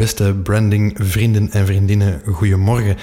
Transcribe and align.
Beste 0.00 0.34
branding, 0.42 0.96
vrienden 0.98 1.50
en 1.50 1.66
vriendinnen, 1.66 2.22
goedemorgen. 2.24 2.96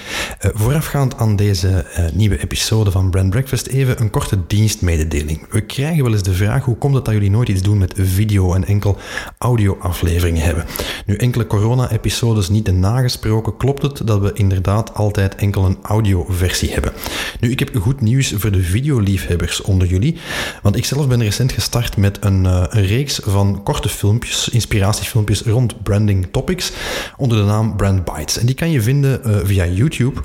Uh, 0.44 0.50
voorafgaand 0.54 1.16
aan 1.16 1.36
deze 1.36 1.86
uh, 1.98 2.04
nieuwe 2.12 2.42
episode 2.42 2.90
van 2.90 3.10
Brand 3.10 3.30
Breakfast 3.30 3.66
even 3.66 4.00
een 4.00 4.10
korte 4.10 4.38
dienstmededeling. 4.46 5.46
We 5.50 5.60
krijgen 5.60 6.02
wel 6.02 6.12
eens 6.12 6.22
de 6.22 6.34
vraag 6.34 6.64
hoe 6.64 6.76
komt 6.76 6.94
het 6.94 7.04
dat 7.04 7.14
jullie 7.14 7.30
nooit 7.30 7.48
iets 7.48 7.62
doen 7.62 7.78
met 7.78 7.94
video 7.96 8.54
en 8.54 8.64
enkel 8.64 8.96
audio-afleveringen 9.38 10.42
hebben. 10.42 10.64
Nu, 11.06 11.16
enkele 11.16 11.46
corona-episodes 11.46 12.48
niet 12.48 12.72
nagesproken, 12.72 13.56
klopt 13.56 13.82
het 13.82 14.06
dat 14.06 14.20
we 14.20 14.32
inderdaad 14.32 14.94
altijd 14.94 15.34
enkel 15.34 15.64
een 15.64 15.78
audioversie 15.82 16.72
hebben. 16.72 16.92
Nu, 17.40 17.50
ik 17.50 17.58
heb 17.58 17.76
goed 17.76 18.00
nieuws 18.00 18.32
voor 18.36 18.50
de 18.50 18.62
videoliefhebbers 18.62 19.62
onder 19.62 19.88
jullie, 19.88 20.16
want 20.62 20.76
ik 20.76 20.84
zelf 20.84 21.08
ben 21.08 21.22
recent 21.22 21.52
gestart 21.52 21.96
met 21.96 22.18
een, 22.20 22.44
uh, 22.44 22.64
een 22.68 22.86
reeks 22.86 23.20
van 23.24 23.62
korte 23.62 23.88
filmpjes, 23.88 24.48
inspiratiefilmpjes 24.48 25.42
rond 25.42 25.82
branding 25.82 26.28
topics 26.30 26.72
onder 27.16 27.38
de 27.38 27.44
naam 27.44 27.76
Brand 27.76 28.04
Bites. 28.04 28.38
En 28.38 28.46
die 28.46 28.54
kan 28.54 28.70
je 28.70 28.82
vinden 28.82 29.20
uh, 29.26 29.36
via 29.42 29.66
YouTube. 29.66 30.20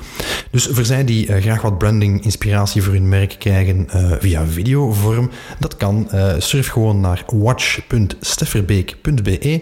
Dus 0.51 0.67
voor 0.71 0.85
zij 0.85 1.05
die 1.05 1.27
uh, 1.27 1.41
graag 1.41 1.61
wat 1.61 1.77
branding 1.77 2.23
inspiratie 2.23 2.83
voor 2.83 2.93
hun 2.93 3.09
merk 3.09 3.35
krijgen 3.39 3.87
uh, 3.95 4.11
via 4.19 4.45
videovorm, 4.45 5.29
dat 5.59 5.77
kan. 5.77 6.09
surf 6.37 6.67
gewoon 6.67 6.99
naar 6.99 7.23
watch.stefferbeek.be 7.27 9.61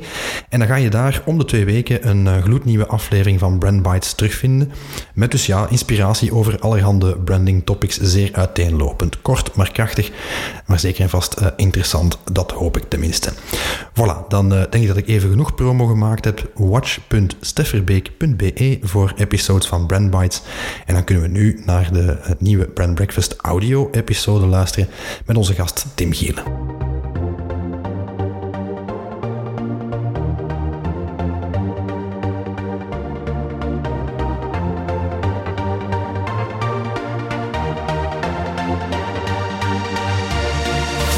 en 0.49 0.59
dan 0.59 0.67
ga 0.67 0.75
je 0.75 0.89
daar 0.89 1.21
om 1.25 1.37
de 1.37 1.45
twee 1.45 1.65
weken 1.65 2.07
een 2.07 2.43
gloednieuwe 2.43 2.87
aflevering 2.87 3.39
van 3.39 3.59
Brand 3.59 3.81
Bites 3.81 4.13
terugvinden. 4.13 4.71
Met 5.13 5.31
dus 5.31 5.45
ja, 5.45 5.67
inspiratie 5.69 6.33
over 6.33 6.59
allerhande 6.59 7.17
branding 7.17 7.65
topics, 7.65 7.99
zeer 8.01 8.29
uiteenlopend. 8.33 9.21
Kort, 9.21 9.55
maar 9.55 9.71
krachtig, 9.71 10.11
maar 10.65 10.79
zeker 10.79 11.01
en 11.01 11.09
vast 11.09 11.41
interessant. 11.55 12.17
Dat 12.31 12.51
hoop 12.51 12.77
ik 12.77 12.83
tenminste. 12.87 13.31
Voilà, 13.89 14.27
dan 14.27 14.49
denk 14.49 14.73
ik 14.73 14.87
dat 14.87 14.97
ik 14.97 15.07
even 15.07 15.29
genoeg 15.29 15.55
promo 15.55 15.85
gemaakt 15.85 16.25
heb. 16.25 16.51
Watch 16.55 16.90
watch.stefferbeek.be 16.91 18.79
voor 18.81 19.13
episodes 19.17 19.67
van 19.67 19.85
Brand 19.85 20.09
Bites. 20.09 20.41
En 20.85 20.93
dan 20.93 21.03
kunnen 21.03 21.23
we 21.23 21.29
nu 21.29 21.61
naar 21.65 21.93
de 21.93 22.35
nieuwe 22.39 22.65
Brand 22.65 22.95
Breakfast 22.95 23.35
audio-episode 23.37 24.45
luisteren 24.45 24.89
met 25.25 25.37
onze 25.37 25.53
gast 25.53 25.85
Tim 25.95 26.13
Gielen. 26.13 26.43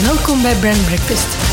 Welkom 0.02 0.42
bij 0.42 0.56
Brand 0.56 0.86
Breakfast 0.86 1.53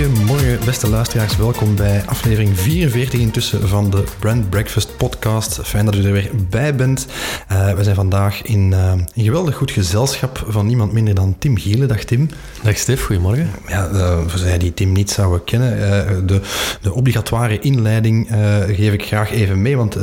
Goedemorgen, 0.00 0.58
beste 0.64 0.88
luisteraars. 0.88 1.36
Welkom 1.36 1.76
bij 1.76 2.02
aflevering 2.06 2.58
44 2.58 3.20
intussen 3.20 3.68
van 3.68 3.90
de 3.90 4.04
Brand 4.18 4.50
Breakfast 4.50 4.96
podcast. 4.96 5.60
Fijn 5.62 5.84
dat 5.84 5.94
u 5.94 6.04
er 6.04 6.12
weer 6.12 6.30
bij 6.50 6.74
bent. 6.74 7.06
Uh, 7.52 7.72
we 7.72 7.84
zijn 7.84 7.94
vandaag 7.94 8.42
in 8.42 8.70
uh, 8.72 8.92
een 9.14 9.24
geweldig 9.24 9.56
goed 9.56 9.70
gezelschap 9.70 10.44
van 10.48 10.66
niemand 10.66 10.92
minder 10.92 11.14
dan 11.14 11.36
Tim 11.38 11.58
Gielen. 11.58 11.88
Dag 11.88 12.04
Tim. 12.04 12.30
Dag 12.62 12.76
Stef, 12.76 13.04
goedemorgen. 13.04 13.50
Ja, 13.68 13.88
uh, 13.92 14.18
voor 14.26 14.38
zij 14.38 14.58
die 14.58 14.74
Tim 14.74 14.92
niet 14.92 15.10
zouden 15.10 15.44
kennen, 15.44 16.26
de, 16.26 16.40
de 16.80 16.92
obligatoire 16.92 17.58
inleiding 17.58 18.28
geef 18.66 18.92
ik 18.92 19.04
graag 19.04 19.30
even 19.30 19.62
mee, 19.62 19.76
want 19.76 19.96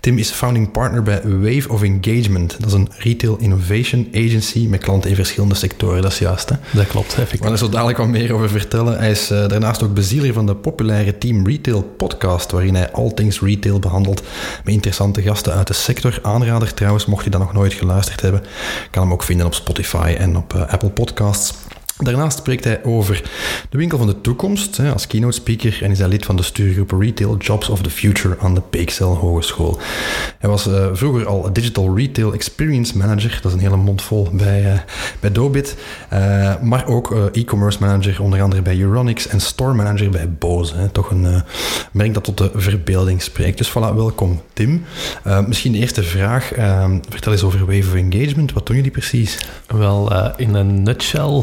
Tim 0.00 0.18
is 0.18 0.30
founding 0.30 0.70
partner 0.70 1.02
bij 1.02 1.20
Wave 1.24 1.68
of 1.68 1.82
Engagement. 1.82 2.56
Dat 2.58 2.68
is 2.68 2.74
een 2.74 2.88
retail 2.98 3.36
innovation 3.36 4.08
agency 4.14 4.66
met 4.66 4.80
klanten 4.80 5.10
in 5.10 5.16
verschillende 5.16 5.54
sectoren, 5.54 6.02
dat 6.02 6.12
is 6.12 6.18
juist 6.18 6.48
hè? 6.48 6.56
Dat 6.70 6.86
klopt, 6.86 7.08
effectief. 7.08 7.38
We 7.38 7.44
gaan 7.44 7.52
er 7.52 7.58
zo 7.58 7.68
dadelijk 7.68 7.98
wat 7.98 8.08
meer 8.08 8.32
over 8.32 8.48
vertellen. 8.48 8.98
Hij 8.98 9.10
is 9.10 9.30
uh, 9.42 9.48
daarnaast 9.48 9.82
ook 9.82 9.94
bezieler 9.94 10.32
van 10.32 10.46
de 10.46 10.54
populaire 10.54 11.18
Team 11.18 11.46
Retail 11.46 11.82
podcast, 11.82 12.50
waarin 12.50 12.74
hij 12.74 12.92
all 12.92 13.10
things 13.10 13.40
retail 13.40 13.78
behandelt 13.78 14.22
met 14.64 14.74
interessante 14.74 15.22
gasten 15.22 15.52
uit 15.52 15.66
de 15.66 15.74
sector. 15.74 16.18
Aanrader 16.22 16.74
trouwens, 16.74 17.06
mocht 17.06 17.24
je 17.24 17.30
dat 17.30 17.40
nog 17.40 17.52
nooit 17.52 17.72
geluisterd 17.72 18.20
hebben, 18.20 18.42
kan 18.90 19.02
hem 19.02 19.12
ook 19.12 19.22
vinden 19.22 19.46
op 19.46 19.54
Spotify 19.54 20.14
en 20.18 20.36
op 20.36 20.54
uh, 20.54 20.66
Apple 20.68 20.90
Podcasts. 20.90 21.54
Daarnaast 21.98 22.38
spreekt 22.38 22.64
hij 22.64 22.84
over 22.84 23.22
de 23.70 23.78
winkel 23.78 23.98
van 23.98 24.06
de 24.06 24.20
toekomst 24.20 24.80
als 24.92 25.06
keynote 25.06 25.34
speaker 25.34 25.78
en 25.82 25.90
is 25.90 25.98
hij 25.98 26.08
lid 26.08 26.24
van 26.24 26.36
de 26.36 26.42
stuurgroep 26.42 26.90
Retail 26.90 27.36
Jobs 27.36 27.68
of 27.68 27.82
the 27.82 27.90
Future 27.90 28.38
aan 28.38 28.54
de 28.54 28.60
Peekcel 28.60 29.14
Hogeschool. 29.14 29.80
Hij 30.38 30.50
was 30.50 30.66
uh, 30.66 30.86
vroeger 30.92 31.26
al 31.26 31.52
Digital 31.52 31.96
Retail 31.96 32.32
Experience 32.32 32.98
Manager, 32.98 33.38
dat 33.42 33.44
is 33.44 33.52
een 33.52 33.64
hele 33.64 33.76
mond 33.76 34.02
vol 34.02 34.28
bij, 34.32 34.64
uh, 34.64 34.78
bij 35.20 35.32
Dobit, 35.32 35.76
uh, 36.12 36.60
maar 36.60 36.86
ook 36.86 37.30
e-commerce 37.32 37.78
manager 37.80 38.22
onder 38.22 38.42
andere 38.42 38.62
bij 38.62 38.80
Euronics 38.80 39.26
en 39.26 39.40
store 39.40 39.74
manager 39.74 40.10
bij 40.10 40.30
Bose. 40.30 40.74
Hè. 40.74 40.88
Toch 40.88 41.10
een 41.10 41.42
merk 41.92 42.14
dat 42.14 42.24
tot 42.24 42.38
de 42.38 42.50
verbeelding 42.54 43.22
spreekt. 43.22 43.58
Dus 43.58 43.70
voilà, 43.70 43.94
welkom 43.94 44.40
Tim. 44.52 44.84
misschien 45.46 45.72
de 45.72 45.78
eerste 45.78 46.02
vraag, 46.02 46.52
vertel 47.08 47.32
eens 47.32 47.42
over 47.42 47.58
Wave 47.58 47.88
of 47.88 47.94
Engagement, 47.94 48.52
wat 48.52 48.66
doen 48.66 48.76
jullie 48.76 48.90
precies? 48.90 49.38
Wel, 49.66 50.12
in 50.36 50.54
een 50.54 50.82
nutshell 50.82 51.42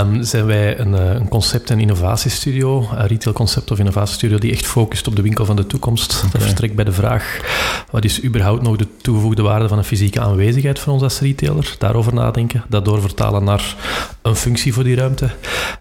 um, 0.00 0.22
zijn 0.22 0.46
wij 0.46 0.78
een, 0.78 0.94
eh, 0.94 1.14
een, 1.14 1.28
concept- 1.28 1.70
en 1.70 1.80
innovatiestudio, 1.80 2.88
een 2.96 3.06
retail 3.06 3.34
concept- 3.34 3.70
of 3.70 3.78
innovatiestudio, 3.78 4.38
die 4.38 4.52
echt 4.52 4.66
focust 4.66 5.06
op 5.06 5.16
de 5.16 5.22
winkel 5.22 5.44
van 5.44 5.56
de 5.56 5.66
toekomst. 5.66 6.18
Okay. 6.18 6.30
Dat 6.32 6.42
vertrekt 6.42 6.74
bij 6.74 6.84
de 6.84 6.92
vraag, 6.92 7.40
wat 7.90 8.04
is 8.04 8.24
überhaupt 8.24 8.62
nog 8.62 8.76
de 8.76 8.86
toegevoegde 9.02 9.42
waarde 9.42 9.68
van 9.68 9.78
een 9.78 9.84
fysieke 9.84 10.20
aanwezigheid 10.20 10.78
voor 10.78 10.92
ons 10.92 11.02
als 11.02 11.20
retailer? 11.20 11.74
Daarover 11.78 12.14
nadenken, 12.14 12.64
dat 12.68 12.84
doorvertalen 12.84 13.44
naar 13.44 13.76
een 14.22 14.36
functie 14.36 14.74
voor 14.74 14.84
die 14.84 14.96
ruimte, 14.96 15.30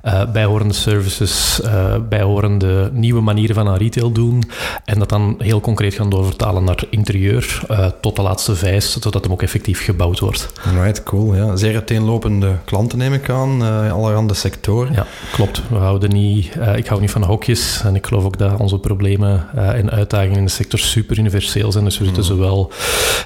uh, 0.03 0.31
bijhorende 0.31 0.73
services, 0.73 1.61
uh, 1.63 1.95
bijhorende 2.09 2.89
nieuwe 2.93 3.21
manieren 3.21 3.55
van 3.55 3.67
aan 3.67 3.77
retail 3.77 4.11
doen, 4.11 4.43
en 4.85 4.99
dat 4.99 5.09
dan 5.09 5.35
heel 5.37 5.61
concreet 5.61 5.93
gaan 5.93 6.09
doorvertalen 6.09 6.63
naar 6.63 6.83
interieur, 6.89 7.61
uh, 7.71 7.85
tot 8.01 8.15
de 8.15 8.21
laatste 8.21 8.55
vijs, 8.55 8.91
zodat 8.91 9.23
hem 9.23 9.31
ook 9.31 9.41
effectief 9.41 9.83
gebouwd 9.83 10.19
wordt. 10.19 10.51
Right, 10.81 11.03
cool. 11.03 11.35
Ja. 11.35 11.55
Zeer 11.55 11.73
uiteenlopende 11.73 12.55
klanten 12.65 12.97
neem 12.97 13.13
ik 13.13 13.29
aan 13.29 13.61
allerhande 14.01 14.33
sectoren. 14.33 14.93
Ja, 14.93 15.05
klopt. 15.31 15.61
We 15.69 15.77
houden 15.77 16.09
niet, 16.09 16.55
uh, 16.57 16.75
ik 16.75 16.87
hou 16.87 17.01
niet 17.01 17.11
van 17.11 17.23
hokjes 17.23 17.81
en 17.83 17.95
ik 17.95 18.07
geloof 18.07 18.23
ook 18.23 18.37
dat 18.37 18.59
onze 18.59 18.79
problemen 18.79 19.47
uh, 19.55 19.69
en 19.69 19.89
uitdagingen 19.89 20.37
in 20.37 20.45
de 20.45 20.51
sector 20.51 20.79
super 20.79 21.17
universeel 21.17 21.71
zijn. 21.71 21.83
Dus 21.83 21.97
we 21.97 22.05
zitten 22.05 22.23
mm. 22.23 22.29
zowel 22.29 22.71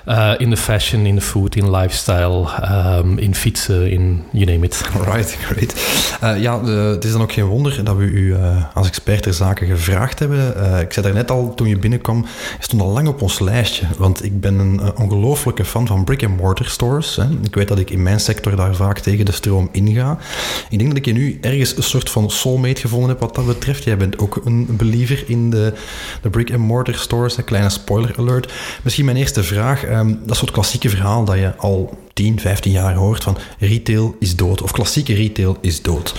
uh, 0.07 0.31
in 0.37 0.49
de 0.49 0.57
fashion, 0.57 1.05
in 1.05 1.15
de 1.15 1.21
food, 1.21 1.55
in 1.55 1.71
lifestyle, 1.71 2.47
um, 2.97 3.17
in 3.17 3.35
fietsen, 3.35 3.91
in 3.91 4.23
you 4.31 4.45
name 4.45 4.65
it. 4.65 4.81
Right, 5.11 5.37
great. 5.41 5.73
ja, 6.39 6.63
het 6.65 7.05
is 7.05 7.11
dan 7.11 7.21
ook 7.21 7.31
geen 7.31 7.45
wonder 7.45 7.83
dat 7.83 7.95
we 7.95 8.03
u 8.03 8.35
als 8.73 8.87
expert 8.87 9.23
ter 9.23 9.33
zaken 9.33 9.67
gevraagd 9.67 10.19
hebben. 10.19 10.47
ik 10.81 10.93
zei 10.93 11.05
daarnet 11.05 11.31
al, 11.31 11.53
toen 11.55 11.67
je 11.67 11.77
binnenkwam, 11.77 12.25
je 12.57 12.63
stond 12.63 12.81
al 12.81 12.89
lang 12.89 13.07
op 13.07 13.21
ons 13.21 13.39
lijstje. 13.39 13.85
Want 13.97 14.23
ik 14.23 14.39
ben 14.41 14.59
een 14.59 14.81
ongelooflijke 14.97 15.65
fan 15.65 15.87
van 15.87 16.03
brick-and-mortar 16.03 16.65
stores. 16.65 17.15
Hè. 17.15 17.23
Ik 17.43 17.55
weet 17.55 17.67
dat 17.67 17.79
ik 17.79 17.89
in 17.89 18.03
mijn 18.03 18.19
sector 18.19 18.55
daar 18.55 18.75
vaak 18.75 18.99
tegen 18.99 19.25
de 19.25 19.31
stroom 19.31 19.69
inga. 19.71 20.17
Ik 20.69 20.77
denk 20.77 20.89
dat 20.89 20.97
ik 20.97 21.05
je 21.05 21.13
nu 21.13 21.37
ergens 21.41 21.77
een 21.77 21.83
soort 21.83 22.09
van 22.09 22.31
soulmate 22.31 22.81
gevonden 22.81 23.09
heb 23.09 23.19
wat 23.19 23.35
dat 23.35 23.45
betreft. 23.45 23.83
Jij 23.83 23.97
bent 23.97 24.19
ook 24.19 24.41
een 24.45 24.67
believer 24.69 25.23
in 25.27 25.49
de, 25.49 25.73
de 26.21 26.29
brick-and-mortar 26.29 26.95
stores. 26.95 27.37
Een 27.37 27.43
kleine 27.43 27.69
spoiler 27.69 28.15
alert. 28.17 28.53
Misschien 28.83 29.05
mijn 29.05 29.17
eerste 29.17 29.43
vraag. 29.43 29.83
Um, 29.83 30.19
dat 30.25 30.37
soort 30.37 30.51
klassieke 30.51 30.89
verhaal 30.89 31.25
dat 31.25 31.37
je 31.37 31.55
al 31.55 31.97
10, 32.13 32.39
15 32.39 32.71
jaar 32.71 32.93
hoort 32.93 33.23
van 33.23 33.37
retail 33.59 34.15
is 34.19 34.35
dood. 34.35 34.61
Of 34.61 34.71
klassieke 34.71 35.13
retail 35.13 35.57
is 35.61 35.81
dood. 35.81 36.13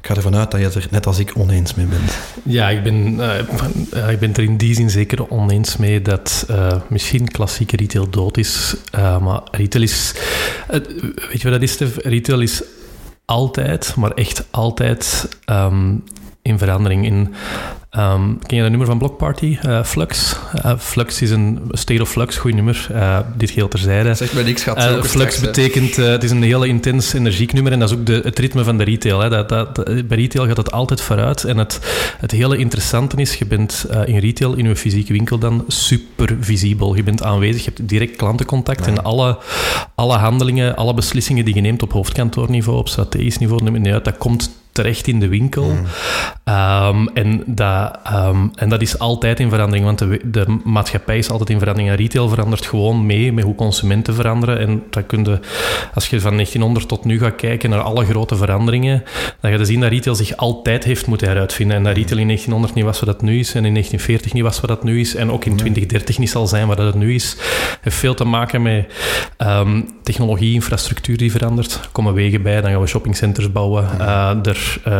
Ik 0.00 0.12
ga 0.12 0.14
ervan 0.16 0.36
uit 0.36 0.50
dat 0.50 0.60
je 0.60 0.66
het 0.66 0.74
er 0.74 0.86
net 0.90 1.06
als 1.06 1.18
ik 1.18 1.32
oneens 1.36 1.74
mee 1.74 1.86
bent. 1.86 2.18
Ja, 2.42 2.68
ik 2.68 2.82
ben, 2.82 3.14
uh, 3.94 4.10
ik 4.10 4.18
ben 4.18 4.34
er 4.34 4.42
in 4.42 4.56
die 4.56 4.74
zin 4.74 4.90
zeker 4.90 5.30
oneens 5.30 5.76
mee 5.76 6.02
dat 6.02 6.46
uh, 6.50 6.72
misschien 6.88 7.28
klassieke 7.28 7.76
retail 7.76 8.10
dood 8.10 8.36
is. 8.36 8.74
Maar 8.92 9.40
retail 9.50 9.84
is... 9.84 10.14
weet 11.30 11.40
je 11.40 11.50
wat 11.50 11.60
dat 11.60 11.62
is, 11.62 11.78
Retail 12.02 12.40
is 12.40 12.62
altijd, 13.26 13.96
maar 13.96 14.10
echt 14.10 14.46
altijd 14.50 15.28
um, 15.50 16.04
in 16.42 16.58
verandering. 16.58 17.04
In, 17.04 17.34
Ehm, 17.96 18.36
ken 18.46 18.56
je 18.56 18.60
dat 18.60 18.70
nummer 18.70 18.86
van 18.86 18.98
Block 18.98 19.16
Party? 19.16 19.58
Uh, 19.66 19.84
Flux. 19.84 20.36
Uh, 20.64 20.72
Flux 20.78 21.22
is 21.22 21.30
een 21.30 21.60
State 21.70 22.02
of 22.02 22.10
Flux, 22.10 22.36
goed 22.36 22.54
nummer. 22.54 22.88
Uh, 22.92 23.18
dit 23.36 23.50
geheel 23.50 23.68
terzijde. 23.68 24.14
Zeg 24.14 24.32
maar 24.32 24.44
niks, 24.44 24.62
gaat 24.62 24.82
Flux 24.82 25.08
straks, 25.08 25.40
betekent, 25.40 25.96
het 25.96 26.24
is 26.24 26.30
een 26.30 26.42
hele 26.42 26.66
intens 26.66 27.12
energiek 27.12 27.52
nummer 27.52 27.72
en 27.72 27.78
dat 27.78 27.90
is 27.90 27.96
ook 27.96 28.06
de, 28.06 28.20
het 28.22 28.38
ritme 28.38 28.64
van 28.64 28.78
de 28.78 28.84
retail. 28.84 29.20
Hè. 29.20 29.28
Dat, 29.28 29.48
dat, 29.48 29.84
bij 29.84 30.16
retail 30.16 30.46
gaat 30.46 30.56
het 30.56 30.72
altijd 30.72 31.00
vooruit. 31.00 31.44
En 31.44 31.58
het, 31.58 31.80
het 32.18 32.30
hele 32.30 32.56
interessante 32.56 33.16
is, 33.16 33.34
je 33.34 33.46
bent 33.46 33.86
in 34.04 34.18
retail, 34.18 34.54
in 34.54 34.68
je 34.68 34.76
fysieke 34.76 35.12
winkel 35.12 35.38
dan, 35.38 35.64
super 35.68 36.36
visibel. 36.40 36.94
Je 36.94 37.02
bent 37.02 37.22
aanwezig, 37.22 37.64
je 37.64 37.70
hebt 37.74 37.88
direct 37.88 38.16
klantencontact 38.16 38.86
en 38.86 39.04
alle, 39.04 39.38
alle 39.94 40.16
handelingen, 40.16 40.76
alle 40.76 40.94
beslissingen 40.94 41.44
die 41.44 41.54
je 41.54 41.60
neemt 41.60 41.82
op 41.82 41.92
hoofdkantoorniveau, 41.92 42.78
op 42.78 42.88
strategisch 42.88 43.38
niveau, 43.38 43.62
neem 43.62 43.84
je 43.84 43.92
uit, 43.92 44.04
dat 44.04 44.18
komt 44.18 44.50
terecht 44.76 45.06
in 45.06 45.20
de 45.20 45.28
winkel. 45.28 45.64
Mm. 45.64 45.86
Ehm, 46.44 47.06
en, 47.14 47.42
dat, 47.46 47.98
ehm, 48.04 48.46
en 48.54 48.68
dat 48.68 48.82
is 48.82 48.98
altijd 48.98 49.40
in 49.40 49.50
verandering, 49.50 49.84
want 49.84 49.98
de, 49.98 50.20
de, 50.24 50.58
maatschappij 50.64 51.18
is 51.18 51.30
altijd 51.30 51.50
in 51.50 51.58
verandering. 51.58 51.92
En 51.92 51.98
retail 51.98 52.28
verandert 52.28 52.66
gewoon 52.66 53.06
mee 53.06 53.32
met 53.32 53.44
hoe 53.44 53.54
consumenten 53.54 54.14
veranderen. 54.14 54.58
En 54.58 54.82
dat 54.90 55.06
kun 55.06 55.24
je, 55.24 55.38
als 55.94 56.06
je 56.06 56.20
van 56.20 56.32
1900 56.32 56.88
tot 56.88 57.04
nu 57.04 57.18
gaat 57.18 57.36
kijken 57.36 57.70
naar 57.70 57.80
alle 57.80 58.04
grote 58.04 58.36
veranderingen, 58.36 59.02
dan 59.40 59.50
ga 59.50 59.58
je 59.58 59.64
zien 59.64 59.80
dat 59.80 59.90
retail 59.90 60.16
zich 60.16 60.36
altijd 60.36 60.84
heeft 60.84 61.06
moeten 61.06 61.28
heruitvinden. 61.28 61.76
En 61.76 61.82
dat 61.82 61.96
retail 61.96 62.20
in 62.20 62.26
1900 62.26 62.74
niet 62.74 62.84
was 62.84 63.00
wat 63.00 63.08
dat 63.08 63.22
nu 63.22 63.38
is, 63.38 63.54
en 63.54 63.64
in 63.64 63.72
1940 63.72 64.32
niet 64.32 64.42
was 64.42 64.60
wat 64.60 64.70
dat 64.70 64.84
nu 64.84 65.00
is, 65.00 65.14
en 65.14 65.30
ook 65.30 65.44
in 65.44 65.56
2030 65.56 66.18
niet 66.18 66.30
zal 66.30 66.46
zijn 66.46 66.66
wat 66.66 66.76
dat 66.76 66.94
nu 66.94 67.14
is. 67.14 67.30
Het 67.30 67.78
heeft 67.80 67.96
veel 67.96 68.14
te 68.14 68.24
maken 68.24 68.62
met 68.62 68.92
um, 69.38 69.88
technologie, 70.02 70.54
infrastructuur 70.54 71.16
die 71.16 71.30
verandert. 71.30 71.72
Er 71.72 71.88
komen 71.92 72.14
wegen 72.14 72.42
bij, 72.42 72.60
dan 72.60 72.70
gaan 72.70 72.80
we 72.80 72.86
shoppingcenters 72.86 73.52
bouwen. 73.52 73.88
Uh, 74.00 74.30
er 74.42 74.65
uh, 74.88 74.92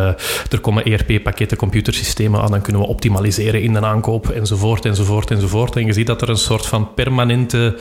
er 0.51 0.61
komen 0.61 0.85
ERP-pakketten, 0.85 1.57
computersystemen 1.57 2.41
aan, 2.41 2.51
dan 2.51 2.61
kunnen 2.61 2.83
we 2.83 2.89
optimaliseren 2.89 3.63
in 3.63 3.73
de 3.73 3.81
aankoop, 3.81 4.29
enzovoort, 4.29 4.85
enzovoort, 4.85 5.31
enzovoort. 5.31 5.77
En 5.77 5.87
je 5.87 5.93
ziet 5.93 6.07
dat 6.07 6.23
er 6.23 6.29
een 6.29 6.37
soort 6.37 6.67
van 6.67 6.95
permanente 6.95 7.75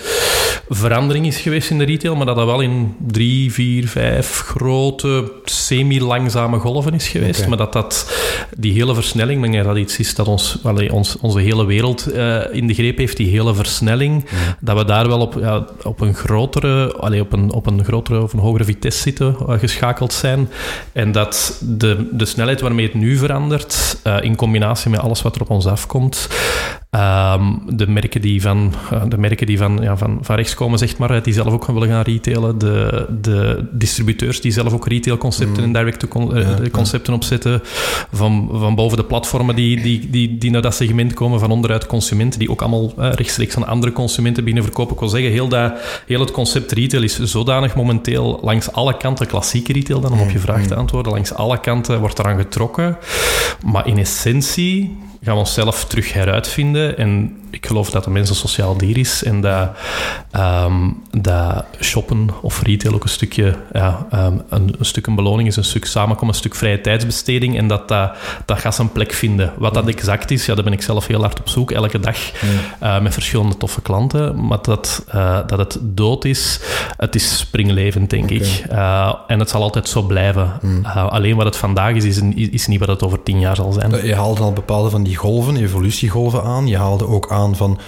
verandering 0.70 1.26
is 1.26 1.38
geweest 1.38 1.70
in 1.70 1.78
de 1.78 1.86
retail, 1.86 2.16
maar 2.16 2.26
dat 2.26 2.36
dat 2.36 2.46
wel 2.46 2.62
in 2.62 2.96
drie, 3.08 3.54
vier, 3.54 3.88
vijf 3.88 4.40
grote, 4.40 5.32
semi-langzame 5.46 6.60
golven 6.60 6.94
is 6.94 7.08
geweest. 7.08 7.48
Maar 7.48 7.58
dat 7.58 7.74
dat, 7.74 8.14
die 8.58 8.74
hele 8.74 8.94
versnelling, 8.94 9.52
denk 9.52 9.64
dat 9.64 9.78
iets 9.78 10.00
is 10.00 10.16
dat 10.16 10.28
ons, 10.28 10.58
allee, 10.64 10.94
ons, 10.94 11.18
onze 11.20 11.40
hele 11.40 11.66
wereld 11.66 12.14
uh, 12.14 12.42
in 12.52 12.68
de 12.68 12.74
greep 12.74 12.98
heeft, 12.98 13.18
die 13.18 13.30
hele 13.30 13.54
versnelling, 13.54 14.26
dat 14.60 14.78
we 14.78 14.86
daar 14.86 15.08
wel 15.08 15.20
op, 15.20 15.36
ja, 15.40 15.66
op 15.84 16.02
een 16.02 16.14
grotere, 16.14 16.94
allee, 16.94 17.22
op 17.22 17.34
een, 17.34 17.52
op 17.52 17.68
een 17.68 17.84
grotere 17.84 18.22
of 18.22 18.34
een 18.34 18.40
hogere 18.40 18.64
vitesse 18.64 19.02
zitten, 19.02 19.36
uh, 19.50 19.60
geschakeld 19.60 20.14
zijn. 20.14 20.50
En 20.94 21.12
dat 21.12 21.62
de, 21.78 22.10
de 22.12 22.26
snelheid 22.26 22.62
waarmee 22.62 22.86
het 22.86 22.96
nu 22.96 23.18
verandert, 23.18 23.98
uh, 24.08 24.18
in 24.22 24.36
combinatie 24.36 24.90
met 24.90 25.00
alles 25.00 25.22
wat 25.22 25.36
er 25.36 25.42
op 25.42 25.50
ons 25.50 25.66
afkomt, 25.66 26.30
Um, 26.96 27.62
de 27.78 27.88
merken 27.88 28.22
die 28.22 28.42
van, 28.42 28.74
uh, 28.94 29.02
de 29.08 29.18
merken 29.18 29.48
die 29.48 29.58
van, 29.58 29.78
ja, 29.82 29.98
van, 29.98 30.18
van 30.22 30.36
rechts 30.36 30.54
komen, 30.54 30.80
zeg 30.80 30.98
maar, 30.98 31.24
die 31.24 31.34
zelf 31.34 31.54
ook 31.54 31.66
willen 31.66 31.88
gaan 31.88 32.02
retailen. 32.02 32.58
De, 32.58 33.06
de 33.22 33.68
distributeurs 33.72 34.42
die 34.42 34.52
zelf 34.52 34.74
ook 34.74 34.88
retailconcepten 34.88 35.58
mm. 35.58 35.64
en 35.64 35.74
direct-to-concepten 35.74 37.14
ja, 37.14 37.20
opzetten. 37.20 37.62
Van, 38.12 38.50
van 38.52 38.76
boven 38.76 38.98
de 38.98 39.04
platformen 39.04 39.56
die, 39.56 39.82
die, 39.82 40.10
die, 40.10 40.38
die 40.38 40.52
naar 40.52 40.62
dat 40.62 40.76
segment 40.76 41.14
komen, 41.14 41.40
van 41.40 41.52
onderuit 41.52 41.86
consumenten, 41.86 42.40
die 42.40 42.50
ook 42.52 42.62
allemaal 42.62 42.94
uh, 43.00 43.14
rechtstreeks 43.14 43.56
aan 43.56 43.68
andere 43.68 43.92
consumenten 43.92 44.44
binnen 44.44 44.64
verkopen. 44.64 44.94
Ik 44.94 45.00
wil 45.00 45.10
zeggen, 45.10 45.32
heel, 45.32 45.48
dat, 45.48 45.74
heel 46.06 46.20
het 46.20 46.32
concept 46.32 46.72
retail 46.72 47.04
is 47.04 47.20
zodanig 47.20 47.76
momenteel 47.76 48.40
langs 48.44 48.72
alle 48.72 48.98
kanten, 48.98 49.28
klassieke 49.28 49.74
retail 49.74 50.00
dan, 50.00 50.12
om 50.12 50.20
op 50.20 50.30
je 50.30 50.40
vraag 50.40 50.66
te 50.66 50.74
mm. 50.74 50.80
antwoorden, 50.80 51.12
langs 51.12 51.34
alle 51.34 51.60
kanten 51.60 52.00
wordt 52.00 52.20
eraan 52.20 52.38
getrokken. 52.38 52.98
Maar 53.66 53.88
in 53.88 53.98
essentie 53.98 54.98
gaan 55.26 55.34
we 55.34 55.40
onszelf 55.40 55.86
terug 55.86 56.14
heruitvinden. 56.14 56.98
En 56.98 57.38
ik 57.56 57.66
geloof 57.66 57.90
dat 57.90 58.04
de 58.04 58.10
mens 58.10 58.30
een 58.30 58.36
sociaal 58.36 58.78
dier 58.78 58.98
is 58.98 59.24
en 59.24 59.42
dat, 59.42 59.70
ehm, 60.32 60.90
dat 61.12 61.66
shoppen 61.82 62.30
of 62.42 62.62
retail 62.62 62.94
ook 62.94 63.04
een 63.04 63.10
stukje 63.10 63.56
ja, 63.74 64.08
um, 64.14 64.42
een, 64.50 64.76
een, 64.80 64.86
stuk 64.86 65.08
een 65.08 65.16
beloning 65.16 65.48
is, 65.48 65.56
een 65.56 65.64
stuk 65.64 65.86
samenkomen, 65.86 66.30
een 66.30 66.40
stuk 66.40 66.56
vrije 66.56 66.82
tijdsbesteding 66.82 67.58
en 67.58 67.68
dat 67.68 67.88
dat, 67.88 68.12
dat 68.46 68.60
gaat 68.60 68.76
zijn 68.76 68.92
plek 68.92 69.14
vinden. 69.14 69.54
Wat 69.58 69.74
dat 69.74 69.88
exact 69.88 70.32
is, 70.32 70.46
ja, 70.46 70.56
daar 70.56 70.64
ben 70.64 70.74
ik 70.74 70.82
zelf 70.82 71.08
heel 71.08 71.22
hard 71.22 71.40
op 71.40 71.50
zoek, 71.50 71.72
elke 71.72 72.00
dag 72.00 72.18
uh, 72.84 73.02
met 73.02 73.14
verschillende 73.14 73.58
toffe 73.58 73.82
klanten. 73.82 74.46
Maar 74.48 74.62
dat, 74.62 75.06
uh, 75.16 75.40
dat 75.48 75.60
het 75.60 75.78
dood 75.82 76.26
is, 76.26 76.60
het 76.98 77.16
is 77.16 77.38
springlevend, 77.38 78.10
denk 78.10 78.30
ik. 78.30 78.64
Uh, 78.72 79.14
en 79.28 79.40
het 79.40 79.50
zal 79.50 79.62
altijd 79.62 79.90
zo 79.90 80.02
blijven. 80.02 80.54
Mm. 80.62 80.86
alleen 80.86 81.36
wat 81.36 81.46
het 81.46 81.58
vandaag 81.58 81.94
is, 81.94 82.04
is, 82.04 82.22
is, 82.52 82.68
niet 82.68 82.80
wat 82.80 82.88
het 82.88 83.04
over 83.04 83.24
tien 83.24 83.40
jaar 83.40 83.56
zal 83.56 83.72
zijn. 83.72 84.06
Je 84.06 84.16
haalde 84.16 84.42
al 84.42 84.54
bepaalde 84.54 84.90
van 84.90 85.04
die 85.04 85.16
golven, 85.16 85.58
evolutiegolven 85.58 86.44
aan. 86.44 86.68
Je 86.68 86.78
haalde 86.78 87.08
ook 87.08 87.32
aan 87.32 87.45
van 87.54 87.80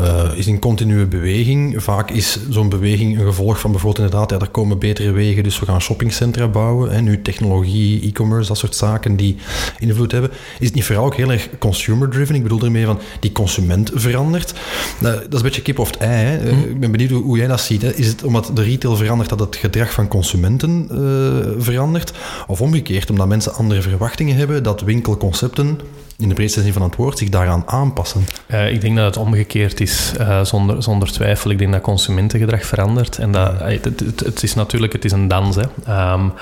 uh, 0.00 0.24
is 0.34 0.46
in 0.46 0.58
continue 0.58 1.06
beweging. 1.06 1.82
Vaak 1.82 2.10
is 2.10 2.38
zo'n 2.50 2.68
beweging 2.68 3.18
een 3.18 3.26
gevolg 3.26 3.60
van 3.60 3.70
bijvoorbeeld 3.70 4.04
inderdaad, 4.04 4.30
ja, 4.30 4.38
er 4.38 4.48
komen 4.48 4.78
betere 4.78 5.10
wegen, 5.10 5.42
dus 5.42 5.58
we 5.58 5.66
gaan 5.66 5.80
shoppingcentra 5.80 6.48
bouwen. 6.48 6.90
En 6.90 7.04
nu 7.04 7.22
technologie, 7.22 8.02
e-commerce, 8.02 8.48
dat 8.48 8.58
soort 8.58 8.76
zaken 8.76 9.16
die 9.16 9.36
invloed 9.78 10.12
hebben. 10.12 10.30
Is 10.58 10.66
het 10.66 10.74
niet 10.74 10.84
vooral 10.84 11.04
ook 11.04 11.14
heel 11.14 11.32
erg 11.32 11.48
consumer-driven? 11.58 12.34
Ik 12.34 12.42
bedoel 12.42 12.62
ermee 12.62 12.84
van 12.84 13.00
die 13.20 13.32
consument 13.32 13.90
verandert. 13.94 14.52
Uh, 14.52 15.02
dat 15.02 15.32
is 15.32 15.38
een 15.38 15.42
beetje 15.42 15.62
kip 15.62 15.78
of 15.78 15.90
het 15.90 15.96
ei. 15.96 16.24
Hè? 16.24 16.52
Mm. 16.52 16.62
Ik 16.62 16.80
ben 16.80 16.90
benieuwd 16.90 17.10
hoe, 17.10 17.22
hoe, 17.22 17.36
jij 17.36 17.46
dat 17.46 17.60
ziet. 17.60 17.82
Hè? 17.82 17.94
Is 17.94 18.06
het 18.06 18.22
omdat 18.22 18.50
de 18.54 18.62
retail 18.62 18.96
verandert 18.96 19.28
dat 19.28 19.40
het 19.40 19.56
gedrag 19.56 19.92
van 19.92 20.08
consumenten 20.08 20.88
uh, 20.92 21.62
verandert? 21.62 22.12
Of 22.46 22.60
omgekeerd, 22.60 23.10
omdat 23.10 23.28
mensen 23.28 23.54
andere 23.54 23.82
verwachtingen 23.82 24.36
hebben, 24.36 24.62
dat 24.62 24.80
winkelconcepten 24.80 25.80
in 26.18 26.28
de 26.28 26.34
breedste 26.34 26.62
zin 26.62 26.72
van 26.72 26.82
het 26.82 26.96
woord 26.96 27.18
zich 27.18 27.28
daaraan 27.28 27.62
aanpassen? 27.66 28.26
Uh, 28.50 28.72
ik 28.72 28.80
denk 28.80 28.96
dat 28.98 29.14
het 29.14 29.24
omgekeerd 29.24 29.80
is, 29.80 30.12
uh, 30.20 30.44
zonder, 30.44 30.82
zonder 30.82 31.12
twijfel. 31.12 31.50
Ik 31.50 31.58
denk 31.58 31.72
dat 31.72 31.80
consumentengedrag 31.80 32.64
verandert. 32.64 33.18
En 33.18 33.32
dat, 33.32 33.60
het, 33.60 33.84
het, 33.84 34.20
het, 34.20 34.42
is 34.42 34.54
natuurlijk 34.54 34.92
het 34.92 35.04
is 35.04 35.12
een 35.12 35.28
dans. 35.28 35.56
Hè. 35.56 36.12
Um, 36.12 36.32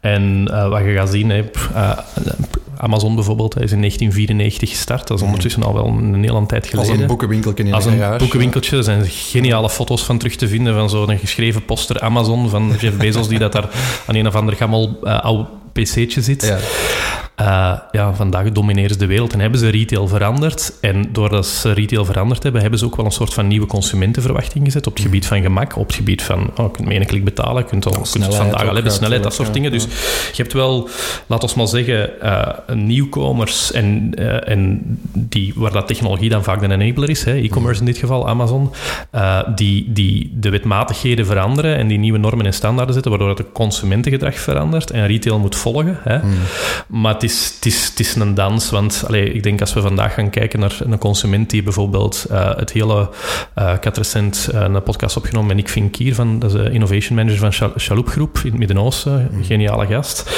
en 0.00 0.48
uh, 0.50 0.68
wat 0.68 0.84
je 0.84 0.92
gaat 0.92 1.10
zien, 1.10 1.30
hè, 1.30 1.50
Amazon 2.80 3.14
bijvoorbeeld 3.14 3.60
is 3.60 3.72
in 3.72 3.78
1994 3.78 4.68
gestart. 4.68 5.06
Dat 5.06 5.18
is 5.18 5.24
ondertussen 5.24 5.62
al 5.62 5.74
wel 5.74 5.86
een 5.86 6.24
hele 6.24 6.46
tijd 6.46 6.66
geleden. 6.66 6.90
Als 6.90 7.00
een 7.00 7.06
boekenwinkeltje 7.06 7.64
in 7.64 7.74
Als 7.74 7.84
een 7.84 8.18
boekenwinkeltje. 8.18 8.76
Er 8.76 8.84
zijn 8.84 9.06
geniale 9.06 9.70
foto's 9.70 10.04
van 10.04 10.18
terug 10.18 10.36
te 10.36 10.48
vinden 10.48 10.74
van 10.74 10.90
zo'n 10.90 11.18
geschreven 11.18 11.64
poster 11.64 12.00
Amazon 12.00 12.48
van 12.48 12.72
Jeff 12.80 12.96
Bezos 12.96 13.28
die 13.28 13.38
dat 13.38 13.52
daar 13.52 13.68
aan 14.06 14.14
een 14.14 14.26
of 14.26 14.34
ander 14.34 14.56
gammel 14.56 14.98
oude 15.02 15.46
pc'tje 15.72 16.20
zit. 16.20 16.42
Ja. 16.46 16.58
Uh, 17.40 17.78
ja, 17.92 18.14
vandaag 18.14 18.52
domineren 18.52 18.90
ze 18.90 18.96
de 18.96 19.06
wereld 19.06 19.32
en 19.32 19.40
hebben 19.40 19.60
ze 19.60 19.68
retail 19.68 20.08
veranderd. 20.08 20.72
En 20.80 21.12
doordat 21.12 21.46
ze 21.46 21.72
retail 21.72 22.04
veranderd 22.04 22.42
hebben, 22.42 22.60
hebben 22.60 22.78
ze 22.78 22.84
ook 22.84 22.96
wel 22.96 23.04
een 23.04 23.12
soort 23.12 23.34
van 23.34 23.46
nieuwe 23.46 23.66
consumentenverwachting 23.66 24.64
gezet 24.64 24.86
op 24.86 24.94
het 24.94 25.02
gebied 25.02 25.26
van 25.26 25.42
gemak, 25.42 25.76
op 25.76 25.86
het 25.86 25.96
gebied 25.96 26.22
van, 26.22 26.50
oh, 26.56 26.64
je 26.64 26.70
kunt 26.70 26.88
met 26.88 26.96
één 26.96 27.06
klik 27.06 27.24
betalen, 27.24 27.62
je 27.62 27.68
kunt, 27.68 27.86
al, 27.86 27.92
kunt 27.92 28.24
het 28.24 28.34
vandaag 28.34 28.68
al 28.68 28.74
hebben, 28.74 28.92
snelheid, 28.92 29.22
dat 29.22 29.34
soort 29.34 29.52
dingen. 29.52 29.70
Dus 29.70 29.84
je 30.32 30.42
hebt 30.42 30.52
wel, 30.52 30.88
laten 31.26 31.48
we 31.48 31.54
maar 31.56 31.68
zeggen, 31.68 32.10
uh, 32.22 32.69
nieuwkomers 32.74 33.72
en, 33.72 34.12
uh, 34.18 34.48
en 34.48 34.80
die, 35.12 35.52
waar 35.56 35.72
dat 35.72 35.86
technologie 35.86 36.28
dan 36.28 36.44
vaak 36.44 36.60
de 36.60 36.68
enabler 36.74 37.10
is, 37.10 37.24
e-commerce 37.24 37.80
in 37.80 37.86
dit 37.86 37.98
geval, 37.98 38.28
Amazon, 38.28 38.70
die, 39.54 39.92
die 39.92 40.32
de 40.34 40.50
wetmatigheden 40.50 41.26
veranderen 41.26 41.76
en 41.76 41.88
die 41.88 41.98
nieuwe 41.98 42.18
normen 42.18 42.46
en 42.46 42.54
standaarden 42.54 42.94
zetten, 42.94 43.10
waardoor 43.10 43.36
het 43.36 43.44
consumentengedrag 43.52 44.38
verandert 44.38 44.90
en 44.90 45.06
retail 45.06 45.38
moet 45.38 45.56
volgen. 45.56 45.98
Hè. 46.02 46.18
Mm. 46.18 46.32
Maar 46.86 47.14
het 47.14 47.22
is, 47.22 47.52
het, 47.54 47.66
is, 47.66 47.88
het 47.88 48.00
is 48.00 48.14
een 48.14 48.34
dans, 48.34 48.70
want 48.70 49.04
allez, 49.06 49.34
ik 49.34 49.42
denk 49.42 49.60
als 49.60 49.74
we 49.74 49.80
vandaag 49.80 50.14
gaan 50.14 50.30
kijken 50.30 50.60
naar 50.60 50.78
een 50.80 50.98
consument 50.98 51.50
die 51.50 51.62
bijvoorbeeld 51.62 52.26
uh, 52.30 52.56
het 52.56 52.72
hele... 52.72 53.08
Ik 53.54 53.84
had 53.84 53.96
recent 53.96 54.48
een 54.52 54.82
podcast 54.82 55.16
opgenomen 55.16 55.46
met 55.46 55.56
Nick 55.56 55.68
Vinkier, 55.68 56.14
van, 56.14 56.38
dat 56.38 56.54
is 56.54 56.62
de 56.62 56.70
innovation 56.70 57.16
manager 57.16 57.52
van 57.52 57.70
Chaloup 57.76 58.08
Groep 58.08 58.38
in 58.38 58.50
het 58.50 58.58
Midden-Oosten, 58.58 59.28
mm. 59.32 59.44
geniale 59.44 59.86
gast. 59.86 60.30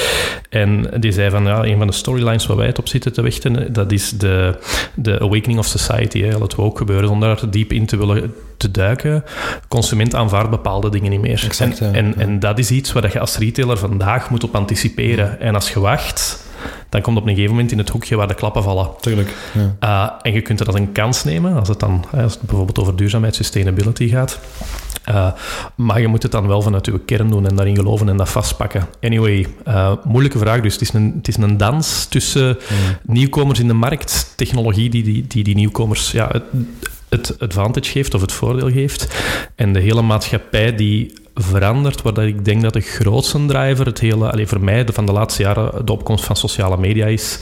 En 0.51 0.91
die 1.01 1.13
zei 1.13 1.31
van, 1.31 1.45
ja, 1.45 1.65
een 1.65 1.79
van 1.79 1.87
de 1.87 1.93
storylines 2.23 2.47
waar 2.47 2.57
wij 2.57 2.67
het 2.67 2.79
op 2.79 2.89
zitten 2.89 3.13
te 3.13 3.23
wachten, 3.23 3.73
dat 3.73 3.93
is 3.93 4.11
de, 4.11 4.59
de 4.95 5.21
awakening 5.21 5.59
of 5.59 5.67
society, 5.67 6.23
hè, 6.23 6.39
dat 6.39 6.55
we 6.55 6.63
ook 6.63 6.79
gebeuren, 6.79 7.09
zonder 7.09 7.29
er 7.29 7.51
diep 7.51 7.73
in 7.73 7.87
te 7.87 7.97
willen 7.97 8.35
te 8.57 8.71
duiken. 8.71 9.25
Consument 9.69 10.15
aanvaardt 10.15 10.51
bepaalde 10.51 10.91
dingen 10.91 11.11
niet 11.11 11.21
meer. 11.21 11.45
Exact, 11.45 11.81
en, 11.81 11.95
en, 11.95 12.15
en, 12.19 12.39
dat 12.39 12.59
is 12.59 12.71
iets 12.71 12.93
waar 12.93 13.13
je 13.13 13.21
als 13.21 13.39
retailer 13.39 13.79
vandaag 13.79 14.31
moet 14.31 14.45
op 14.45 14.55
anticiperen. 14.55 15.41
En 15.41 15.55
als 15.55 15.73
je 15.73 15.81
wacht 15.81 16.51
dan 16.89 17.01
komt 17.01 17.17
op 17.17 17.23
een 17.23 17.35
gegeven 17.35 17.51
moment 17.51 17.73
in 17.73 17.79
het 17.79 17.89
hoekje 17.89 18.17
waar 18.17 18.29
de 18.29 18.35
klappen 18.35 18.63
vallen. 18.63 18.89
Tuurlijk. 19.01 19.35
Ja. 19.53 19.77
Uh, 19.81 20.13
en 20.23 20.33
je 20.33 20.41
kunt 20.41 20.59
het 20.59 20.69
als 20.69 20.77
een 20.77 20.93
kans 20.93 21.25
nemen, 21.25 21.57
als 21.57 21.69
het 21.69 21.81
dan 21.81 22.05
als 22.13 22.33
het 22.33 22.43
bijvoorbeeld 22.43 22.79
over 22.79 22.97
duurzaamheid, 22.97 23.35
sustainability 23.35 24.09
gaat. 24.09 24.39
Uh, 25.09 25.33
maar 25.75 26.01
je 26.01 26.09
moet 26.09 26.23
het 26.23 26.33
dan 26.33 26.47
wel 26.47 26.63
vanuit 26.63 26.87
je 26.87 27.01
kern 27.05 27.29
doen 27.29 27.47
en 27.47 27.57
daarin 27.57 27.77
geloven 27.77 28.09
en 28.09 28.17
dat 28.17 28.29
vastpakken. 28.29 28.87
Anyway, 29.01 29.47
uh, 29.69 29.93
moeilijke 30.05 30.39
vraag. 30.39 30.61
Dus 30.61 30.73
het 30.73 30.83
is 30.83 30.93
een, 30.93 31.13
het 31.17 31.29
is 31.29 31.37
een 31.37 31.57
dans 31.57 32.07
tussen 32.07 32.49
mm. 32.49 33.13
nieuwkomers 33.13 33.59
in 33.59 33.67
de 33.67 33.75
markt, 33.75 34.33
technologie 34.37 34.91
die 34.91 35.03
die, 35.03 35.27
die, 35.27 35.45
die 35.45 35.55
nieuwkomers 35.55 36.11
ja, 36.11 36.29
het, 36.33 36.43
het 37.09 37.37
advantage 37.39 37.91
geeft 37.91 38.15
of 38.15 38.21
het 38.21 38.33
voordeel 38.33 38.71
geeft, 38.71 39.15
en 39.55 39.73
de 39.73 39.81
hele 39.81 40.03
maatschappij 40.03 40.75
die 40.75 41.13
veranderd, 41.35 42.03
waar 42.03 42.15
dat 42.15 42.25
ik 42.25 42.45
denk 42.45 42.63
dat 42.63 42.73
de 42.73 42.81
grootste 42.81 43.47
driver, 43.47 43.87
het 43.87 44.01
hele, 44.01 44.31
allee, 44.31 44.47
voor 44.47 44.61
mij 44.61 44.85
de, 44.85 44.93
van 44.93 45.07
de 45.07 45.13
laatste 45.13 45.43
jaren, 45.43 45.87
de 45.87 45.93
opkomst 45.93 46.25
van 46.25 46.37
sociale 46.37 46.77
media 46.77 47.07
is. 47.07 47.39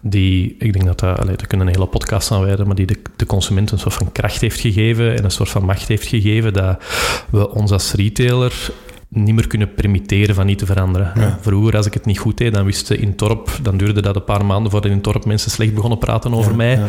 Die, 0.00 0.56
ik 0.58 0.72
denk 0.72 0.84
dat 0.84 1.00
dat, 1.00 1.18
allee, 1.18 1.36
daar 1.36 1.46
kunnen 1.46 1.66
een 1.66 1.72
hele 1.72 1.86
podcast 1.86 2.30
aan 2.30 2.44
wijden, 2.44 2.66
maar 2.66 2.76
die 2.76 2.86
de, 2.86 2.98
de 3.16 3.26
consument 3.26 3.70
een 3.70 3.78
soort 3.78 3.94
van 3.94 4.12
kracht 4.12 4.40
heeft 4.40 4.60
gegeven 4.60 5.16
en 5.16 5.24
een 5.24 5.30
soort 5.30 5.48
van 5.48 5.64
macht 5.64 5.88
heeft 5.88 6.06
gegeven, 6.06 6.52
dat 6.52 6.82
we 7.30 7.50
ons 7.50 7.70
als 7.70 7.92
retailer 7.92 8.70
niet 9.16 9.34
meer 9.34 9.46
kunnen 9.46 9.74
permitteren 9.74 10.34
van 10.34 10.46
niet 10.46 10.58
te 10.58 10.66
veranderen. 10.66 11.12
Ja. 11.14 11.38
Vroeger, 11.40 11.76
als 11.76 11.86
ik 11.86 11.94
het 11.94 12.04
niet 12.04 12.18
goed 12.18 12.38
deed, 12.38 12.54
dan 12.54 12.64
wisten 12.64 13.00
in 13.00 13.16
Torp, 13.16 13.50
dan 13.62 13.76
duurde 13.76 14.02
dat 14.02 14.16
een 14.16 14.24
paar 14.24 14.44
maanden 14.44 14.70
voordat 14.70 14.90
in 14.90 15.00
Torp 15.00 15.24
mensen 15.24 15.50
slecht 15.50 15.74
begonnen 15.74 15.98
praten 15.98 16.34
over 16.34 16.50
Ja, 16.50 16.56
mij. 16.56 16.80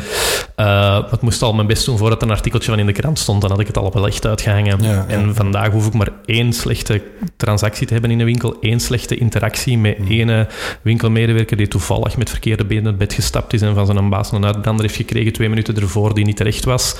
ja. 0.57 0.99
Uh, 0.99 1.13
ik 1.13 1.21
moest 1.21 1.41
al 1.41 1.53
mijn 1.53 1.67
best 1.67 1.85
doen 1.85 1.97
voordat 1.97 2.21
er 2.21 2.27
een 2.27 2.33
artikeltje 2.33 2.69
van 2.69 2.79
in 2.79 2.85
de 2.85 2.91
krant 2.91 3.19
stond. 3.19 3.41
Dan 3.41 3.49
had 3.51 3.59
ik 3.59 3.67
het 3.67 3.77
al 3.77 3.91
wel 3.93 4.07
echt 4.07 4.25
uitgehangen. 4.25 4.79
En 5.07 5.35
vandaag 5.35 5.69
hoef 5.71 5.87
ik 5.87 5.93
maar 5.93 6.09
één 6.25 6.53
slechte 6.53 7.01
transactie 7.37 7.87
te 7.87 7.93
hebben 7.93 8.11
in 8.11 8.19
een 8.19 8.25
winkel. 8.25 8.55
één 8.61 8.79
slechte 8.79 9.17
interactie 9.17 9.77
met 9.77 9.99
Mm. 9.99 10.07
ene 10.07 10.47
winkelmedewerker 10.81 11.57
die 11.57 11.67
toevallig 11.67 12.17
met 12.17 12.29
verkeerde 12.29 12.65
benen 12.65 12.85
het 12.85 12.97
bed 12.97 13.13
gestapt 13.13 13.53
is 13.53 13.61
en 13.61 13.75
van 13.75 13.85
zijn 13.85 14.09
baas 14.09 14.31
een 14.31 14.45
uitbrander 14.45 14.85
heeft 14.85 14.95
gekregen 14.97 15.33
twee 15.33 15.49
minuten 15.49 15.75
ervoor 15.75 16.13
die 16.13 16.25
niet 16.25 16.37
terecht 16.37 16.65
was. 16.65 16.95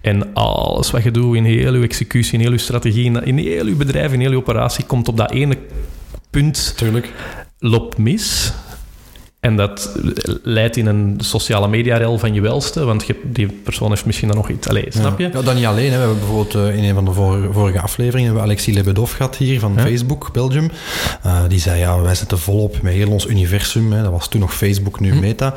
En 0.00 0.34
alles 0.34 0.90
wat 0.90 1.02
je 1.02 1.10
doet 1.10 1.36
in 1.36 1.44
heel 1.44 1.74
je 1.74 1.82
executie, 1.82 2.34
in 2.34 2.40
heel 2.40 2.52
je 2.52 2.58
strategie, 2.58 3.04
in- 3.04 3.24
in 3.24 3.36
heel 3.38 3.66
je 3.66 3.74
bedrijf, 3.74 4.12
in 4.12 4.20
heel 4.20 4.30
je 4.30 4.36
operatie, 4.36 4.71
komt 4.86 5.08
op 5.08 5.16
dat 5.16 5.30
ene 5.30 5.58
punt 6.30 6.76
Tuurlijk. 6.76 7.12
loopt 7.58 7.98
mis. 7.98 8.52
En 9.42 9.56
dat 9.56 9.90
leidt 10.42 10.76
in 10.76 10.86
een 10.86 11.16
sociale 11.18 11.68
media-rel 11.68 12.18
van 12.18 12.34
je 12.34 12.40
welste, 12.40 12.84
want 12.84 13.06
je, 13.06 13.20
die 13.24 13.46
persoon 13.46 13.88
heeft 13.90 14.06
misschien 14.06 14.28
dan 14.28 14.36
nog 14.36 14.48
iets... 14.48 14.68
Allee, 14.68 14.86
snap 14.88 15.18
je? 15.18 15.24
Ja, 15.24 15.30
ja, 15.34 15.42
dat 15.42 15.54
niet 15.54 15.64
alleen. 15.64 15.84
Hè. 15.90 15.92
We 15.92 15.96
hebben 15.98 16.18
bijvoorbeeld 16.18 16.54
eh, 16.54 16.76
in 16.76 16.84
een 16.84 16.94
van 16.94 17.04
de 17.04 17.12
vor- 17.12 17.48
vorige 17.52 17.80
afleveringen 17.80 18.24
hebben 18.24 18.42
we 18.42 18.48
Alexis 18.48 18.74
Lebedov 18.74 19.12
gehad 19.16 19.36
hier 19.36 19.60
van 19.60 19.72
Ja. 19.76 19.82
Facebook 19.82 20.28
Belgium. 20.32 20.70
Eh, 21.22 21.38
die 21.48 21.60
zei, 21.60 21.78
ja, 21.78 22.00
wij 22.00 22.14
zetten 22.14 22.38
volop 22.38 22.82
met 22.82 22.92
heel 22.92 23.10
ons 23.10 23.26
universum, 23.26 23.92
hè, 23.92 24.02
dat 24.02 24.10
was 24.12 24.28
toen 24.28 24.40
nog 24.40 24.54
Facebook, 24.54 25.00
nu 25.00 25.14
Meta, 25.14 25.54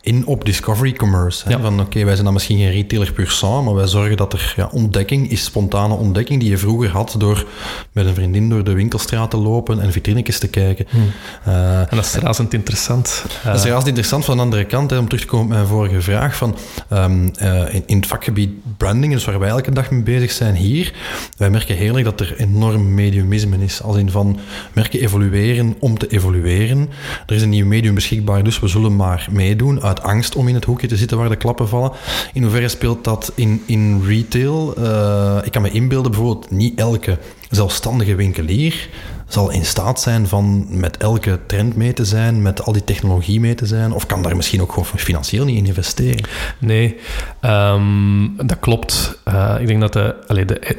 in 0.00 0.26
op 0.26 0.44
discovery 0.44 0.92
commerce. 0.92 1.44
Hè. 1.48 1.54
Hm. 1.54 1.56
Ja. 1.58 1.64
Van, 1.64 1.80
oké, 1.80 2.04
wij 2.04 2.12
zijn 2.12 2.24
dan 2.24 2.32
misschien 2.34 2.58
geen 2.58 2.70
retailer 2.70 3.12
pur 3.12 3.30
sang, 3.30 3.64
maar 3.64 3.74
wij 3.74 3.86
zorgen 3.86 4.16
dat 4.16 4.32
er 4.32 4.52
ja, 4.56 4.68
ontdekking 4.72 5.30
is, 5.30 5.44
spontane 5.44 5.94
ontdekking, 5.94 6.40
die 6.40 6.50
je 6.50 6.58
vroeger 6.58 6.90
had 6.90 7.14
door 7.18 7.46
met 7.92 8.06
een 8.06 8.14
vriendin 8.14 8.48
door 8.48 8.64
de 8.64 8.72
winkelstraat 8.72 9.30
te 9.30 9.36
lopen 9.36 9.80
en 9.80 9.92
vitrinetjes 9.92 10.38
te 10.38 10.48
kijken. 10.48 10.86
Eh, 11.44 11.78
En 11.78 11.86
dat 11.90 12.04
is 12.04 12.14
razend 12.14 12.54
interessant. 12.54 13.22
Dat 13.44 13.54
is 13.54 13.62
juist 13.62 13.86
interessant 13.86 14.24
van 14.24 14.36
de 14.36 14.42
andere 14.42 14.64
kant, 14.64 14.90
hè, 14.90 14.98
om 14.98 15.04
terug 15.04 15.20
te 15.20 15.26
komen 15.26 15.46
op 15.46 15.52
mijn 15.52 15.66
vorige 15.66 16.00
vraag. 16.00 16.36
Van, 16.36 16.56
ehm, 16.88 17.28
eh, 17.36 17.74
in, 17.74 17.82
in 17.86 17.96
het 17.96 18.06
vakgebied 18.06 18.50
branding, 18.76 19.12
dus 19.12 19.24
waar 19.24 19.38
wij 19.38 19.48
elke 19.48 19.72
dag 19.72 19.90
mee 19.90 20.02
bezig 20.02 20.30
zijn 20.30 20.54
hier, 20.54 20.92
wij 21.36 21.50
merken 21.50 21.76
heerlijk 21.76 22.04
dat 22.04 22.20
er 22.20 22.34
enorm 22.38 22.94
mediumisme 22.94 23.56
is. 23.58 23.82
Als 23.82 23.96
in 23.96 24.10
van 24.10 24.38
merken 24.72 25.00
evolueren 25.00 25.76
om 25.78 25.98
te 25.98 26.06
evolueren. 26.06 26.88
Er 27.26 27.34
is 27.34 27.42
een 27.42 27.48
nieuw 27.48 27.66
medium 27.66 27.94
beschikbaar, 27.94 28.44
dus 28.44 28.60
we 28.60 28.68
zullen 28.68 28.96
maar 28.96 29.26
meedoen 29.30 29.82
uit 29.82 30.02
angst 30.02 30.36
om 30.36 30.48
in 30.48 30.54
het 30.54 30.64
hoekje 30.64 30.86
te 30.86 30.96
zitten 30.96 31.18
waar 31.18 31.28
de 31.28 31.36
klappen 31.36 31.68
vallen. 31.68 31.92
In 32.32 32.42
hoeverre 32.42 32.68
speelt 32.68 33.04
dat 33.04 33.32
in, 33.34 33.62
in 33.66 34.02
retail? 34.06 34.74
Eh, 34.76 35.38
ik 35.44 35.52
kan 35.52 35.62
me 35.62 35.70
inbeelden, 35.70 36.10
bijvoorbeeld 36.10 36.50
niet 36.50 36.78
elke 36.78 37.18
zelfstandige 37.50 38.14
winkelier 38.14 38.88
zal 39.26 39.50
in 39.50 39.64
staat 39.64 40.00
zijn 40.00 40.28
van 40.28 40.66
met 40.68 40.96
elke 40.96 41.38
trend 41.46 41.76
mee 41.76 41.92
te 41.92 42.04
zijn, 42.04 42.42
met 42.42 42.62
al 42.62 42.72
die 42.72 42.84
technologie 42.84 43.40
mee 43.40 43.54
te 43.54 43.66
zijn, 43.66 43.92
of 43.92 44.06
kan 44.06 44.22
daar 44.22 44.36
misschien 44.36 44.62
ook 44.62 44.72
gewoon 44.72 44.86
financieel 44.86 45.44
niet 45.44 45.56
in 45.56 45.66
investeren. 45.66 46.24
Nee, 46.58 46.96
ehm, 47.40 48.28
dat 48.36 48.58
klopt. 48.60 49.18
Eh, 49.24 49.56
ik 49.60 49.66
denk 49.66 49.80
dat 49.80 49.92
de, 49.92 50.14
allee, 50.26 50.44
de, 50.44 50.76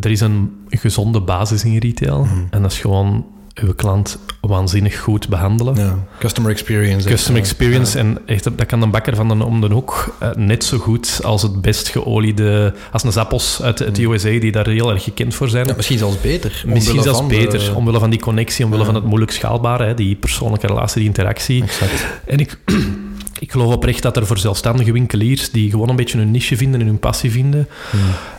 er 0.00 0.10
is 0.10 0.20
een 0.20 0.66
gezonde 0.68 1.20
basis 1.20 1.64
in 1.64 1.78
retail. 1.78 2.24
Mhm. 2.24 2.44
En 2.50 2.62
dat 2.62 2.72
is 2.72 2.80
gewoon 2.80 3.24
uw 3.60 3.74
klant 3.74 4.18
waanzinnig 4.40 4.98
goed 4.98 5.28
behandelen. 5.28 5.74
Ja, 5.76 5.98
customer 6.18 6.50
experience. 6.50 7.08
Custom 7.08 7.36
echt, 7.36 7.44
experience. 7.44 7.98
En 7.98 8.18
echt, 8.26 8.44
dat 8.44 8.66
kan 8.66 8.82
een 8.82 8.90
bakker 8.90 9.16
van 9.16 9.28
de, 9.28 9.44
om 9.44 9.60
de 9.60 9.66
hoek 9.66 10.16
eh, 10.20 10.30
net 10.34 10.64
zo 10.64 10.78
goed 10.78 11.20
als 11.22 11.42
het 11.42 11.60
best 11.60 11.88
geoliede... 11.88 12.74
Als 12.92 13.02
een 13.04 13.12
Zappos 13.12 13.62
uit 13.62 13.78
het 13.78 13.98
USA, 13.98 14.28
die 14.38 14.52
daar 14.52 14.68
heel 14.68 14.90
erg 14.90 15.02
gekend 15.02 15.34
voor 15.34 15.48
zijn. 15.48 15.66
Ja, 15.66 15.74
misschien 15.76 15.98
zelfs 15.98 16.20
beter. 16.20 16.62
Misschien 16.66 17.02
zelfs 17.02 17.20
de- 17.20 17.26
beter, 17.26 17.76
omwille 17.76 17.98
van 17.98 18.10
die 18.10 18.20
connectie, 18.20 18.64
omwille 18.64 18.84
van 18.84 18.94
het 18.94 19.04
moeilijk 19.04 19.32
schaalbare, 19.32 19.84
hè, 19.84 19.94
die 19.94 20.16
persoonlijke 20.16 20.66
relatie, 20.66 20.98
die 20.98 21.08
interactie. 21.08 21.62
Exact. 21.62 22.06
En 22.26 22.38
ik, 22.38 22.58
ik 23.40 23.52
geloof 23.52 23.74
oprecht 23.74 24.02
dat 24.02 24.16
er 24.16 24.26
voor 24.26 24.38
zelfstandige 24.38 24.92
winkeliers 24.92 25.50
die 25.50 25.70
gewoon 25.70 25.88
een 25.88 25.96
beetje 25.96 26.18
hun 26.18 26.30
niche 26.30 26.56
vinden 26.56 26.80
en 26.80 26.86
hun 26.86 26.98
passie 26.98 27.30
vinden, 27.30 27.68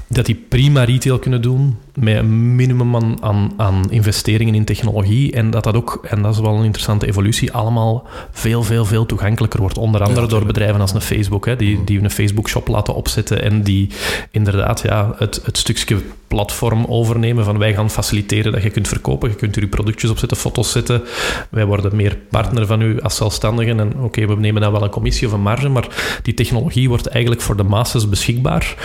dat 0.07 0.25
die 0.25 0.45
prima 0.49 0.83
retail 0.83 1.19
kunnen 1.19 1.41
doen 1.41 1.77
met 1.93 2.15
een 2.15 2.55
minimum 2.55 2.95
aan, 2.95 3.23
aan, 3.23 3.51
aan 3.57 3.91
investeringen 3.91 4.55
in 4.55 4.65
technologie. 4.65 5.31
En 5.31 5.49
dat 5.49 5.63
dat 5.63 5.75
ook, 5.75 6.05
en 6.09 6.21
dat 6.21 6.33
is 6.33 6.39
wel 6.39 6.55
een 6.55 6.63
interessante 6.63 7.07
evolutie, 7.07 7.51
allemaal 7.51 8.07
veel, 8.31 8.63
veel, 8.63 8.85
veel 8.85 9.05
toegankelijker 9.05 9.59
wordt. 9.59 9.77
Onder 9.77 10.03
andere 10.03 10.27
door 10.27 10.45
bedrijven 10.45 10.81
als 10.81 10.93
een 10.93 11.01
Facebook, 11.01 11.45
hè, 11.45 11.55
die, 11.55 11.83
die 11.83 12.03
een 12.03 12.11
Facebook-shop 12.11 12.67
laten 12.67 12.95
opzetten 12.95 13.41
en 13.41 13.63
die 13.63 13.89
inderdaad 14.31 14.81
ja, 14.81 15.13
het, 15.17 15.41
het 15.43 15.57
stukje 15.57 15.97
platform 16.27 16.85
overnemen 16.85 17.45
van 17.45 17.57
wij 17.57 17.73
gaan 17.73 17.89
faciliteren 17.89 18.51
dat 18.51 18.63
je 18.63 18.69
kunt 18.69 18.87
verkopen, 18.87 19.29
je 19.29 19.35
kunt 19.35 19.55
er 19.55 19.61
je 19.61 19.67
productjes 19.67 20.09
opzetten, 20.09 20.37
foto's 20.37 20.71
zetten. 20.71 21.01
Wij 21.49 21.65
worden 21.65 21.95
meer 21.95 22.17
partner 22.29 22.65
van 22.65 22.81
u 22.81 23.01
als 23.01 23.15
zelfstandigen 23.15 23.79
en 23.79 23.99
oké, 23.99 24.27
we 24.27 24.35
nemen 24.35 24.61
dan 24.61 24.71
wel 24.71 24.83
een 24.83 24.89
commissie 24.89 25.27
of 25.27 25.33
een 25.33 25.41
marge, 25.41 25.69
maar 25.69 26.19
die 26.23 26.33
technologie 26.33 26.89
wordt 26.89 27.07
eigenlijk 27.07 27.41
voor 27.41 27.57
de 27.57 27.63
masses 27.63 28.09
beschikbaar. 28.09 28.75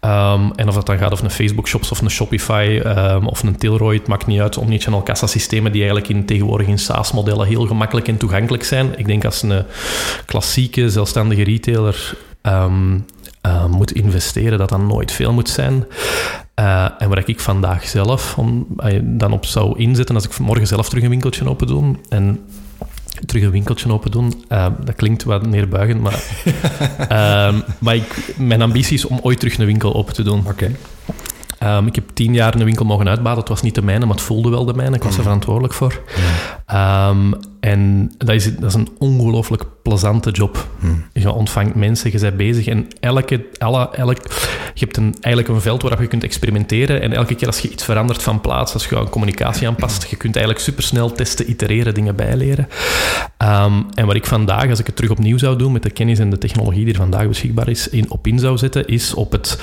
Ehm, 0.00 0.50
en 0.60 0.68
of 0.68 0.74
dat 0.74 0.86
dan 0.86 0.98
gaat 0.98 1.12
over 1.12 1.24
een 1.24 1.30
Facebook-shops 1.30 1.90
of 1.90 2.00
een 2.00 2.10
Shopify 2.10 2.80
ehm, 2.84 3.26
of 3.26 3.42
een 3.42 3.56
Tilroy, 3.56 3.94
het 3.94 4.06
maakt 4.06 4.26
niet 4.26 4.40
uit. 4.40 4.58
Omnichannel 4.58 5.02
kassasystemen 5.02 5.72
die 5.72 5.80
eigenlijk 5.80 6.10
in, 6.10 6.24
tegenwoordig 6.24 6.66
in 6.66 6.78
SaaS-modellen 6.78 7.46
heel 7.46 7.66
gemakkelijk 7.66 8.08
en 8.08 8.16
toegankelijk 8.16 8.64
zijn. 8.64 8.98
Ik 8.98 9.06
denk 9.06 9.24
als 9.24 9.42
een 9.42 9.64
klassieke 10.26 10.90
zelfstandige 10.90 11.42
retailer 11.42 12.16
ehm, 12.42 12.98
eh, 13.40 13.66
moet 13.66 13.92
investeren, 13.92 14.58
dat 14.58 14.68
dat 14.68 14.80
nooit 14.80 15.12
veel 15.12 15.32
moet 15.32 15.48
zijn. 15.48 15.84
Eh, 16.54 16.86
en 16.98 17.08
waar 17.08 17.28
ik 17.28 17.40
vandaag 17.40 17.88
zelf 17.88 18.38
om, 18.38 18.66
eh, 18.76 19.00
dan 19.02 19.32
op 19.32 19.46
zou 19.46 19.78
inzetten, 19.78 20.14
als 20.14 20.24
ik 20.24 20.38
morgen 20.38 20.66
zelf 20.66 20.88
terug 20.88 21.04
een 21.04 21.10
winkeltje 21.10 21.48
open 21.48 21.66
doe 21.66 21.94
en 22.08 22.40
terug 23.26 23.42
een 23.42 23.50
winkeltje 23.50 23.92
open 23.92 24.10
doen, 24.10 24.44
eh, 24.48 24.66
dat 24.84 24.94
klinkt 24.94 25.24
wat 25.24 25.46
neerbuigend, 25.46 26.00
maar, 26.00 26.22
Ehm, 27.08 27.60
maar 27.78 27.94
ik, 27.94 28.34
mijn 28.38 28.62
ambitie 28.62 28.96
is 28.96 29.04
om 29.04 29.18
ooit 29.22 29.38
terug 29.38 29.58
een 29.58 29.66
winkel 29.66 29.94
open 29.94 30.14
te 30.14 30.22
doen. 30.22 30.44
Oké. 30.46 30.70
Ehm, 31.58 31.86
ik 31.86 31.94
heb 31.94 32.04
tien 32.14 32.34
jaar 32.34 32.54
een 32.54 32.64
winkel 32.64 32.84
mogen 32.84 33.08
uitbaten. 33.08 33.38
Het 33.38 33.48
was 33.48 33.62
niet 33.62 33.74
de 33.74 33.82
mijne, 33.82 34.06
maar 34.06 34.14
het 34.14 34.24
voelde 34.24 34.50
wel 34.50 34.64
de 34.64 34.74
mijne. 34.74 34.96
Ik 34.96 35.02
was 35.02 35.16
er 35.16 35.22
verantwoordelijk 35.22 35.74
voor. 35.74 36.00
Ehm, 36.66 37.32
en 37.60 38.10
dat 38.18 38.28
is, 38.28 38.56
dat 38.56 38.64
is 38.64 38.74
een 38.74 38.88
ongelooflijk 38.98 39.64
plezante 39.82 40.30
job. 40.30 40.68
Je 41.12 41.32
ontvangt 41.32 41.74
mensen, 41.74 42.12
je 42.12 42.18
bent 42.18 42.36
bezig. 42.36 42.66
En 42.66 42.86
elke, 43.00 43.46
alle, 43.58 43.88
elk, 43.92 44.16
je 44.74 44.84
hebt 44.84 44.96
een, 44.96 45.14
eigenlijk 45.20 45.54
een 45.54 45.60
veld 45.60 45.82
waar 45.82 46.02
je 46.02 46.08
kunt 46.08 46.24
experimenteren. 46.24 47.02
En 47.02 47.12
elke 47.12 47.34
keer 47.34 47.46
als 47.46 47.58
je 47.58 47.70
iets 47.70 47.84
verandert 47.84 48.22
van 48.22 48.40
plaats, 48.40 48.72
als 48.72 48.86
je 48.86 48.96
een 48.96 49.08
communicatie 49.08 49.68
aanpast, 49.68 50.06
je 50.10 50.16
kunt 50.16 50.36
eigenlijk 50.36 50.64
supersnel 50.64 51.12
testen, 51.12 51.50
itereren, 51.50 51.94
dingen 51.94 52.16
bijleren. 52.16 52.68
Ehm, 53.36 53.82
en 53.94 54.06
wat 54.06 54.16
ik 54.16 54.26
vandaag, 54.26 54.68
als 54.68 54.78
ik 54.78 54.86
het 54.86 54.96
terug 54.96 55.10
opnieuw 55.10 55.38
zou 55.38 55.58
doen 55.58 55.72
met 55.72 55.82
de 55.82 55.90
kennis 55.90 56.18
en 56.18 56.30
de 56.30 56.38
technologie 56.38 56.84
die 56.84 56.92
er 56.92 57.00
vandaag 57.00 57.28
beschikbaar 57.28 57.68
is, 57.68 57.88
in, 57.88 58.10
op 58.10 58.26
in 58.26 58.38
zou 58.38 58.58
zetten, 58.58 58.86
is 58.86 59.14
op 59.14 59.32
het... 59.32 59.60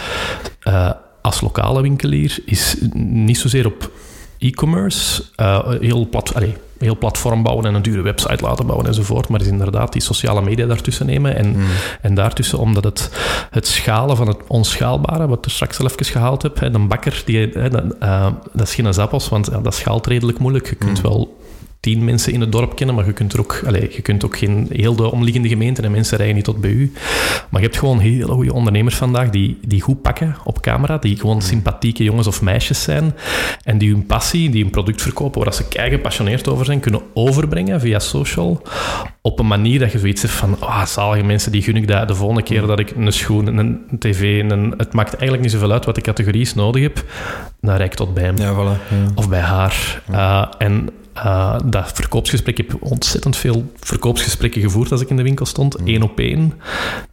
eh, 0.59 0.91
als 1.21 1.41
lokale 1.41 1.81
winkelier 1.81 2.39
is 2.45 2.75
niet 2.93 3.37
zozeer 3.37 3.65
op 3.65 3.91
e-commerce, 4.39 5.23
eh, 5.35 5.69
heel, 5.79 6.07
plat, 6.09 6.33
allee, 6.33 6.55
heel 6.77 6.97
platform 6.97 7.43
bouwen 7.43 7.65
en 7.65 7.73
een 7.73 7.81
dure 7.81 8.01
website 8.01 8.43
laten 8.43 8.65
bouwen 8.65 8.87
enzovoort, 8.87 9.27
maar 9.27 9.41
is 9.41 9.47
inderdaad 9.47 9.93
die 9.93 10.01
sociale 10.01 10.41
media 10.41 10.65
daartussen 10.65 11.05
nemen 11.05 11.35
en, 11.35 11.55
en 12.01 12.13
daartussen, 12.13 12.59
omdat 12.59 12.83
het, 12.83 13.11
het 13.51 13.67
schalen 13.67 14.17
van 14.17 14.27
het 14.27 14.37
onschaalbare, 14.47 15.27
wat 15.27 15.37
ik 15.37 15.45
er 15.45 15.51
straks 15.51 15.79
al 15.79 15.85
even 15.85 16.05
gehaald 16.05 16.41
heb, 16.41 16.59
hè, 16.59 16.73
een 16.73 16.87
bakker, 16.87 17.21
die, 17.25 17.49
hè, 17.53 17.69
dat, 17.69 17.83
eh, 17.99 18.27
dat 18.53 18.67
is 18.67 18.75
geen 18.75 18.93
zappos, 18.93 19.29
want 19.29 19.49
ja, 19.51 19.59
dat 19.59 19.75
schaalt 19.75 20.07
redelijk 20.07 20.39
moeilijk. 20.39 20.69
Je 20.69 20.75
kunt 20.75 21.01
wel 21.01 21.37
tien 21.79 22.03
mensen 22.03 22.33
in 22.33 22.41
het 22.41 22.51
dorp 22.51 22.75
kennen, 22.75 22.95
maar 22.95 23.05
je 23.05 23.13
kunt 23.13 23.33
er 23.33 23.39
ook, 23.39 23.61
allez, 23.65 23.95
je 23.95 24.01
kunt 24.01 24.25
ook 24.25 24.37
geen 24.37 24.67
heel 24.71 24.95
de 24.95 25.11
omliggende 25.11 25.47
gemeenten 25.47 25.83
en 25.83 25.91
mensen 25.91 26.17
rijden 26.17 26.35
niet 26.35 26.45
tot 26.45 26.61
bij 26.61 26.69
u. 26.69 26.91
Maar 27.49 27.61
je 27.61 27.67
hebt 27.67 27.79
gewoon 27.79 27.99
hele 27.99 28.31
goede 28.31 28.53
ondernemers 28.53 28.95
vandaag 28.95 29.29
die, 29.29 29.57
die 29.65 29.81
goed 29.81 30.01
pakken 30.01 30.35
op 30.43 30.61
camera, 30.61 30.97
die 30.97 31.19
gewoon 31.19 31.41
sympathieke 31.41 32.03
jongens 32.03 32.27
of 32.27 32.41
meisjes 32.41 32.83
zijn 32.83 33.15
en 33.63 33.77
die 33.77 33.91
hun 33.91 34.05
passie, 34.05 34.49
die 34.49 34.61
hun 34.61 34.71
product 34.71 35.01
verkopen, 35.01 35.43
waar 35.43 35.53
ze 35.53 35.67
kei 35.67 35.89
gepassioneerd 35.89 36.47
over 36.47 36.65
zijn, 36.65 36.79
kunnen 36.79 37.01
overbrengen 37.13 37.79
via 37.79 37.99
social 37.99 38.61
op 39.21 39.39
een 39.39 39.47
manier 39.47 39.79
dat 39.79 39.91
je 39.91 39.99
zoiets 39.99 40.21
hebt 40.21 40.33
van, 40.33 40.59
ah, 40.59 40.85
zalige 40.85 41.23
mensen, 41.23 41.51
die 41.51 41.61
gun 41.61 41.75
ik 41.75 41.87
dat 41.87 42.07
de 42.07 42.15
volgende 42.15 42.43
keer 42.43 42.61
dat 42.61 42.79
ik 42.79 42.91
een 42.91 43.13
schoen, 43.13 43.57
een 43.57 43.99
tv, 43.99 44.43
een, 44.49 44.73
het 44.77 44.93
maakt 44.93 45.13
eigenlijk 45.13 45.41
niet 45.41 45.51
zoveel 45.51 45.71
uit 45.71 45.85
wat 45.85 45.95
de 45.95 46.01
categorie's 46.01 46.53
nodig 46.53 46.81
heb, 46.81 47.03
dan 47.61 47.75
rijd 47.75 47.91
ik 47.91 47.97
tot 47.97 48.13
bij 48.13 48.23
hem 48.23 48.37
Ja, 48.37 48.53
voilà. 48.53 48.89
Ja. 48.89 49.11
of 49.15 49.29
bij 49.29 49.39
haar. 49.39 50.01
Uh, 50.11 50.45
en 50.57 50.89
uh, 51.25 51.59
dat 51.65 51.91
verkoopsgesprek. 51.93 52.59
Ik 52.59 52.71
heb 52.71 52.81
ontzettend 52.81 53.37
veel 53.37 53.71
verkoopsgesprekken 53.79 54.61
gevoerd 54.61 54.91
als 54.91 55.01
ik 55.01 55.09
in 55.09 55.15
de 55.15 55.23
winkel 55.23 55.45
stond. 55.45 55.75
Eén 55.85 56.03
op 56.03 56.19
één 56.19 56.53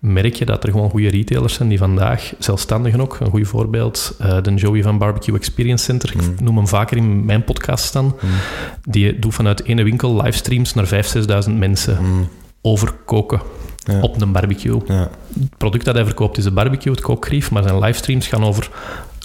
merk 0.01 0.35
je 0.35 0.45
dat 0.45 0.65
er 0.65 0.71
gewoon 0.71 0.91
goede 0.91 1.09
retailers 1.09 1.55
zijn 1.55 1.69
die 1.69 1.79
vandaag, 1.79 2.33
zelfstandigen 2.39 3.01
ook, 3.01 3.17
een 3.21 3.31
goed 3.31 3.49
voorbeeld, 3.49 4.17
uh, 4.21 4.43
de 4.43 4.55
Joey 4.55 4.83
van 4.83 4.99
Barbecue 4.99 5.37
Experience 5.37 5.85
Center, 5.85 6.13
ik 6.15 6.41
noem 6.41 6.57
hem 6.57 6.69
vaker 6.69 6.97
in 6.97 7.25
mijn 7.25 7.45
podcast 7.45 7.85
staan, 7.85 8.15
die 8.83 9.19
doet 9.19 9.35
vanuit 9.35 9.65
ene 9.65 9.83
winkel 9.83 10.23
livestreams 10.23 10.75
naar 10.75 10.87
5.000, 10.87 10.91
6.000 11.49 11.53
mensen 11.59 11.99
over 12.61 12.93
koken. 13.05 13.41
Op 14.01 14.21
een 14.21 14.33
barbecue. 14.33 14.81
Ja. 14.87 15.11
Het 15.41 15.57
product 15.57 15.85
dat 15.85 15.95
hij 15.95 16.05
verkoopt 16.05 16.39
is 16.39 16.45
een 16.45 16.55
barbecue, 16.55 16.93
het 16.93 17.01
kookgrief, 17.03 17.51
maar 17.51 17.63
zijn 17.63 17.79
livestreams 17.79 18.27
gaan 18.27 18.45
over 18.45 18.71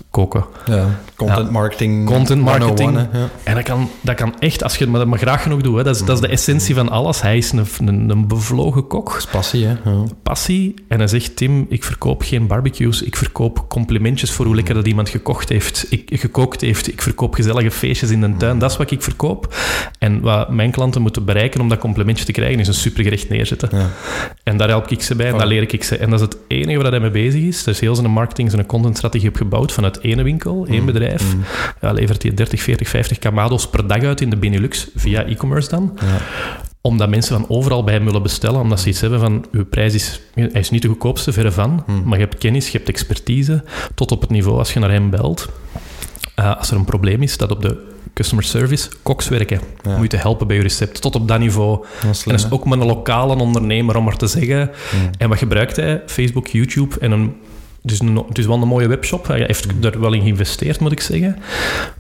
koken. 0.10 0.46
Ja, 0.66 1.00
content 1.16 1.52
marketing. 1.52 2.06
Content 2.06 2.42
marketing. 2.42 3.08
ja. 3.14 3.30
En 3.44 3.56
dat 3.56 3.64
kan, 3.64 3.90
dat 4.02 4.16
kan 4.16 4.40
echt, 4.40 4.64
als 4.64 4.76
je 4.76 4.90
het 4.90 5.06
maar 5.06 5.20
graag 5.20 5.42
genoeg 5.42 5.62
doet, 5.62 5.78
hè, 5.78 5.84
dat, 5.84 5.96
is, 5.96 6.06
dat 6.06 6.16
is 6.16 6.22
de 6.22 6.28
essentie 6.28 6.76
van 6.76 6.90
alles. 6.90 7.22
Hij 7.22 7.38
is 7.38 7.52
een, 7.52 7.66
een, 7.86 8.10
een 8.10 8.28
bevlogen 8.28 8.88
kok. 8.88 9.16
is 9.18 9.26
passie, 9.26 9.66
hè? 9.66 9.76
Ja. 9.86 10.04
Passie. 10.24 10.74
En 10.88 10.98
hij 10.98 11.08
zegt, 11.08 11.36
Tim, 11.36 11.66
ik 11.70 11.84
verkoop 11.84 12.22
geen 12.22 12.48
barbecues, 12.48 13.02
ik 13.02 13.16
verkoop 13.16 13.70
complimentjes 13.70 14.32
voor 14.32 14.46
hoe 14.46 14.56
lekker 14.56 14.74
dat 14.74 14.88
iemand 14.88 15.10
gekocht 15.10 15.50
heeft, 15.50 15.86
ik, 15.90 16.10
gekookt 16.14 16.62
heeft. 16.62 16.88
Ik 16.88 17.02
verkoop 17.02 17.34
gezellige 17.34 17.72
feestjes 17.72 18.10
in 18.10 18.22
de 18.22 18.36
tuin. 18.38 18.60
Dat 18.60 18.72
is 18.72 18.78
wat 18.78 18.92
ik 18.92 19.02
verkoop. 19.02 19.56
En 20.00 20.22
wat 20.22 20.50
mijn 20.50 20.72
klanten 20.72 21.02
moeten 21.02 21.26
bereiken 21.26 21.62
om 21.62 21.70
dat 21.70 21.80
complimentje 21.80 22.26
te 22.26 22.32
krijgen, 22.32 22.60
is 22.60 22.68
een 22.68 22.74
supergerecht 22.74 23.30
neerzetten. 23.30 23.70
Ja. 23.72 23.90
En 24.44 24.58
daar 24.58 24.68
help 24.68 24.88
ik 24.88 25.02
ze 25.02 25.16
bij 25.16 25.28
en 25.28 25.38
daar 25.38 25.48
leer 25.48 25.74
ik 25.74 25.84
ze. 25.84 25.98
En 26.00 26.10
dat 26.10 26.20
is 26.20 26.26
het 26.26 26.38
enige 26.48 26.82
waar 26.82 26.92
hij 26.92 27.00
mee 27.00 27.10
bezig 27.10 27.42
is. 27.42 27.62
Er 27.62 27.72
is 27.72 27.80
heel 27.80 27.96
zijn 27.96 28.12
marketing, 28.12 28.52
zijn 28.52 28.66
contentstrategie 28.66 29.30
op 29.30 29.36
gebouwd 29.36 29.72
vanuit 29.72 30.02
ene 30.02 30.24
winkel, 30.24 30.66
één 30.70 30.80
mm. 30.80 30.86
bedrijf. 30.86 31.36
Mm. 31.36 31.44
Ja, 31.82 31.92
levert 31.92 32.24
hij 32.24 32.34
30, 32.34 32.62
40, 32.62 32.88
50 32.88 33.20
kamados 33.20 33.70
per 33.70 33.88
dag 33.88 34.04
uit 34.04 34.22
in 34.22 34.30
de 34.30 34.38
Benelux, 34.38 34.90
via 34.96 35.26
e-commerce 35.26 35.70
dan. 35.70 35.98
Ja 36.02 36.18
omdat 36.82 37.10
mensen 37.10 37.36
van 37.40 37.50
overal 37.50 37.84
bij 37.84 37.94
hem 37.94 38.06
willen 38.06 38.22
bestellen, 38.22 38.62
omdat 38.62 38.80
ze 38.80 38.90
iets 38.90 39.02
hebben 39.02 39.20
van, 39.20 39.46
uw 39.52 39.66
prijs 39.66 39.94
is, 39.94 40.22
hij 40.34 40.50
is 40.54 40.70
niet 40.70 40.82
de 40.82 40.88
goedkoopste, 40.88 41.32
verre 41.32 41.52
van, 41.52 41.84
mm. 41.88 42.04
maar 42.06 42.20
je 42.20 42.24
hebt 42.26 42.38
kennis, 42.38 42.70
je 42.70 42.78
hebt 42.78 42.90
expertise, 42.90 43.64
tot 43.96 44.12
op 44.12 44.22
het 44.22 44.30
niveau 44.30 44.58
als 44.58 44.74
je 44.74 44.80
naar 44.80 44.92
hem 44.92 45.10
belt. 45.10 45.50
Uh, 46.40 46.58
als 46.58 46.72
er 46.72 46.78
een 46.78 46.86
probleem 46.86 47.22
is, 47.22 47.38
dat 47.38 47.52
op 47.52 47.62
de 47.62 47.88
customer 48.14 48.44
service 48.44 48.90
koks 49.04 49.28
werken. 49.28 49.60
Ja. 49.84 49.98
Moet 49.98 50.12
je 50.12 50.18
helpen 50.18 50.48
bij 50.48 50.56
je 50.56 50.62
recept, 50.62 51.02
tot 51.02 51.16
op 51.16 51.28
dat 51.28 51.40
niveau. 51.40 51.86
Dat 52.06 52.24
en 52.28 52.34
is 52.34 52.52
ook 52.52 52.66
met 52.66 52.80
een 52.80 52.86
lokale 52.86 53.36
ondernemer, 53.36 53.98
om 53.98 54.04
maar 54.04 54.18
te 54.18 54.28
zeggen. 54.28 54.72
En 55.18 55.30
wat 55.30 55.38
gebruikt 55.38 55.76
hij? 55.76 56.02
Facebook, 56.06 56.48
YouTube 56.48 57.00
en 57.00 57.12
een 57.12 57.36
het 57.82 57.92
is, 57.92 58.00
een, 58.00 58.26
is 58.34 58.46
wel 58.46 58.62
een 58.62 58.68
mooie 58.68 58.88
webshop. 58.88 59.28
Hij 59.28 59.40
heeft 59.40 59.86
er 59.86 60.00
wel 60.00 60.14
in 60.14 60.22
geïnvesteerd, 60.22 60.80
moet 60.80 60.92
ik 60.92 61.00
zeggen. 61.00 61.38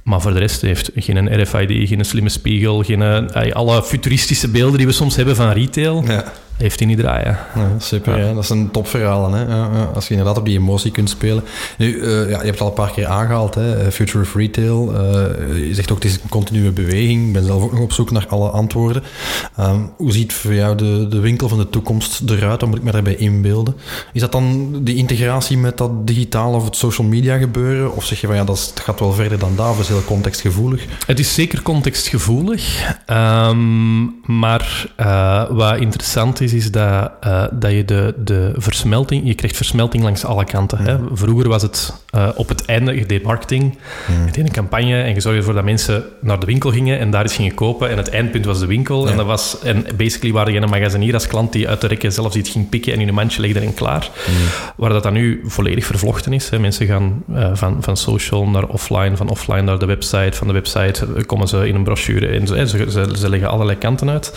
Maar 0.04 0.22
voor 0.22 0.34
de 0.34 0.40
rest 0.40 0.62
heeft 0.62 0.92
geen 0.96 1.42
RFID, 1.42 1.88
geen 1.88 2.06
slimme 2.06 2.30
spiegel, 2.30 2.84
geen, 2.84 3.02
eh, 3.02 3.52
alle 3.52 3.84
futuristische 3.84 4.50
beelden 4.50 4.78
die 4.78 4.88
we 4.88 4.94
soms 4.94 5.16
hebben 5.16 5.36
van 5.36 5.52
retail. 5.52 6.04
Ja 6.08 6.26
heeft 6.60 6.80
hij 6.80 6.88
niet 6.88 6.98
draaien. 6.98 7.38
Ja, 7.56 7.70
super, 7.78 8.20
ja. 8.20 8.34
dat 8.34 8.44
is 8.44 8.50
een 8.50 8.72
topverhaal. 8.72 9.34
Hè? 9.34 9.44
Ja, 9.44 9.90
als 9.94 10.08
je 10.08 10.10
inderdaad 10.10 10.38
op 10.38 10.46
die 10.46 10.58
emotie 10.58 10.92
kunt 10.92 11.10
spelen. 11.10 11.44
Nu, 11.78 11.96
uh, 11.96 12.30
ja, 12.30 12.40
je 12.40 12.46
hebt 12.46 12.48
het 12.48 12.62
al 12.62 12.68
een 12.68 12.74
paar 12.74 12.92
keer 12.92 13.08
aangehaald, 13.08 13.56
hè? 13.56 13.86
Eh, 13.86 13.92
Future 13.92 14.24
of 14.24 14.36
Retail. 14.36 14.94
Uh, 14.94 15.68
je 15.68 15.74
zegt 15.74 15.92
ook, 15.92 16.04
het 16.04 16.12
is 16.12 16.20
een 16.24 16.30
continue 16.30 16.72
beweging. 16.72 17.28
Ik 17.28 17.34
ben 17.34 17.46
zelf 17.46 17.64
ook 17.64 17.72
nog 17.72 17.82
op 17.82 17.94
zoek 17.94 18.12
naar 18.12 18.26
alle 18.30 18.50
antwoorden. 18.50 19.04
Um, 19.60 19.92
hoe 19.98 20.12
ziet 20.12 20.34
voor 20.34 20.54
jou 20.54 20.76
de, 20.76 21.08
de 21.10 21.20
winkel 21.20 21.50
van 21.50 21.58
de 21.58 21.70
toekomst 21.70 22.22
eruit? 22.26 22.62
Wat 22.62 22.70
moet 22.70 22.78
ik 22.78 22.84
me 22.84 22.92
daarbij 22.92 23.16
inbeelden? 23.16 23.76
Is 24.14 24.22
dat 24.22 24.32
dan 24.32 24.72
die 24.84 24.96
integratie 24.96 25.58
met 25.58 25.78
dat 25.78 26.08
digitaal 26.08 26.54
of 26.54 26.66
het 26.66 26.76
social 26.76 27.08
media 27.08 27.38
gebeuren? 27.38 27.96
Of 27.96 28.06
zeg 28.06 28.22
je 28.22 28.28
van, 28.28 28.36
ja, 28.36 28.44
dat 28.44 28.74
gaat 28.84 29.00
wel 29.00 29.14
verder 29.14 29.40
dan 29.40 29.56
daar, 29.56 29.70
of 29.70 29.80
is 29.80 29.88
heel 29.88 30.04
contextgevoelig? 30.04 30.86
Het 31.06 31.20
is 31.20 31.34
zeker 31.34 31.62
contextgevoelig. 31.62 32.96
Um, 33.08 34.16
maar 34.26 34.88
uh, 35.00 35.44
wat 35.50 35.78
interessant 35.78 36.42
is, 36.42 36.49
is, 36.54 36.72
dat, 36.72 37.12
uh, 37.26 37.44
dat 37.52 37.72
je 37.72 37.86
de, 37.86 38.14
de 38.18 38.52
versmelting... 38.56 39.28
Je 39.28 39.34
krijgt 39.34 39.56
versmelting 39.56 40.04
langs 40.04 40.26
alle 40.26 40.46
kanten. 40.46 40.78
Hè? 40.78 40.98
Vroeger 41.12 41.48
was 41.50 41.62
het 41.62 41.94
uh, 42.16 42.30
op 42.36 42.50
het 42.50 42.66
einde, 42.66 42.96
je 42.96 43.06
deed 43.06 43.24
marketing, 43.24 43.78
je 44.26 44.32
deed 44.32 44.46
een 44.46 44.52
campagne 44.52 45.02
en 45.02 45.14
je 45.14 45.20
zorgde 45.20 45.40
ervoor 45.40 45.54
dat 45.54 45.64
mensen 45.64 46.04
naar 46.22 46.40
de 46.40 46.46
winkel 46.46 46.72
gingen 46.72 47.00
en 47.00 47.12
daar 47.12 47.24
iets 47.24 47.36
gingen 47.36 47.54
kopen. 47.54 47.90
En 47.90 47.98
het 47.98 48.10
eindpunt 48.10 48.46
was 48.46 48.60
de 48.60 48.66
winkel. 48.66 49.10
En, 49.10 49.18
dat 49.18 49.26
was, 49.26 49.60
en 49.64 49.86
basically 49.98 50.34
waren 50.34 50.54
je 50.54 50.60
een 50.60 50.70
magazinier 50.70 51.14
als 51.14 51.28
klant 51.28 51.52
die 51.52 51.70
uit 51.70 51.82
de 51.82 51.88
rekken 51.88 52.12
zelfs 52.12 52.36
iets 52.36 52.50
ging 52.50 52.70
pikken 52.70 52.94
en 52.94 53.00
in 53.00 53.08
een 53.08 53.14
mandje 53.14 53.42
legde 53.42 53.60
en 53.60 53.74
klaar. 53.74 54.10
Waar 54.76 54.90
dat 54.90 55.04
dan 55.04 55.14
nu 55.14 55.42
volledig 55.46 55.86
vervlochten 55.86 56.34
is. 56.34 56.50
Hè? 56.50 56.60
Mensen 56.60 56.86
gaan 56.86 57.24
uh, 57.34 57.50
van, 57.54 57.78
van 57.82 57.98
social 57.98 58.48
naar 58.48 58.66
offline, 58.66 59.18
van 59.18 59.30
offline 59.30 59.62
naar 59.62 59.80
de 59.80 59.86
website, 59.86 60.38
van 60.38 60.48
de 60.48 60.54
website 60.54 61.06
komen 61.26 61.48
ze 61.48 61.68
in 61.68 61.76
een 61.76 61.84
brochure 61.84 62.28
en 62.28 62.48
ze, 62.48 62.68
ze, 62.90 63.10
ze 63.18 63.30
leggen 63.30 63.50
allerlei 63.50 63.78
kanten 63.78 64.10
uit. 64.10 64.34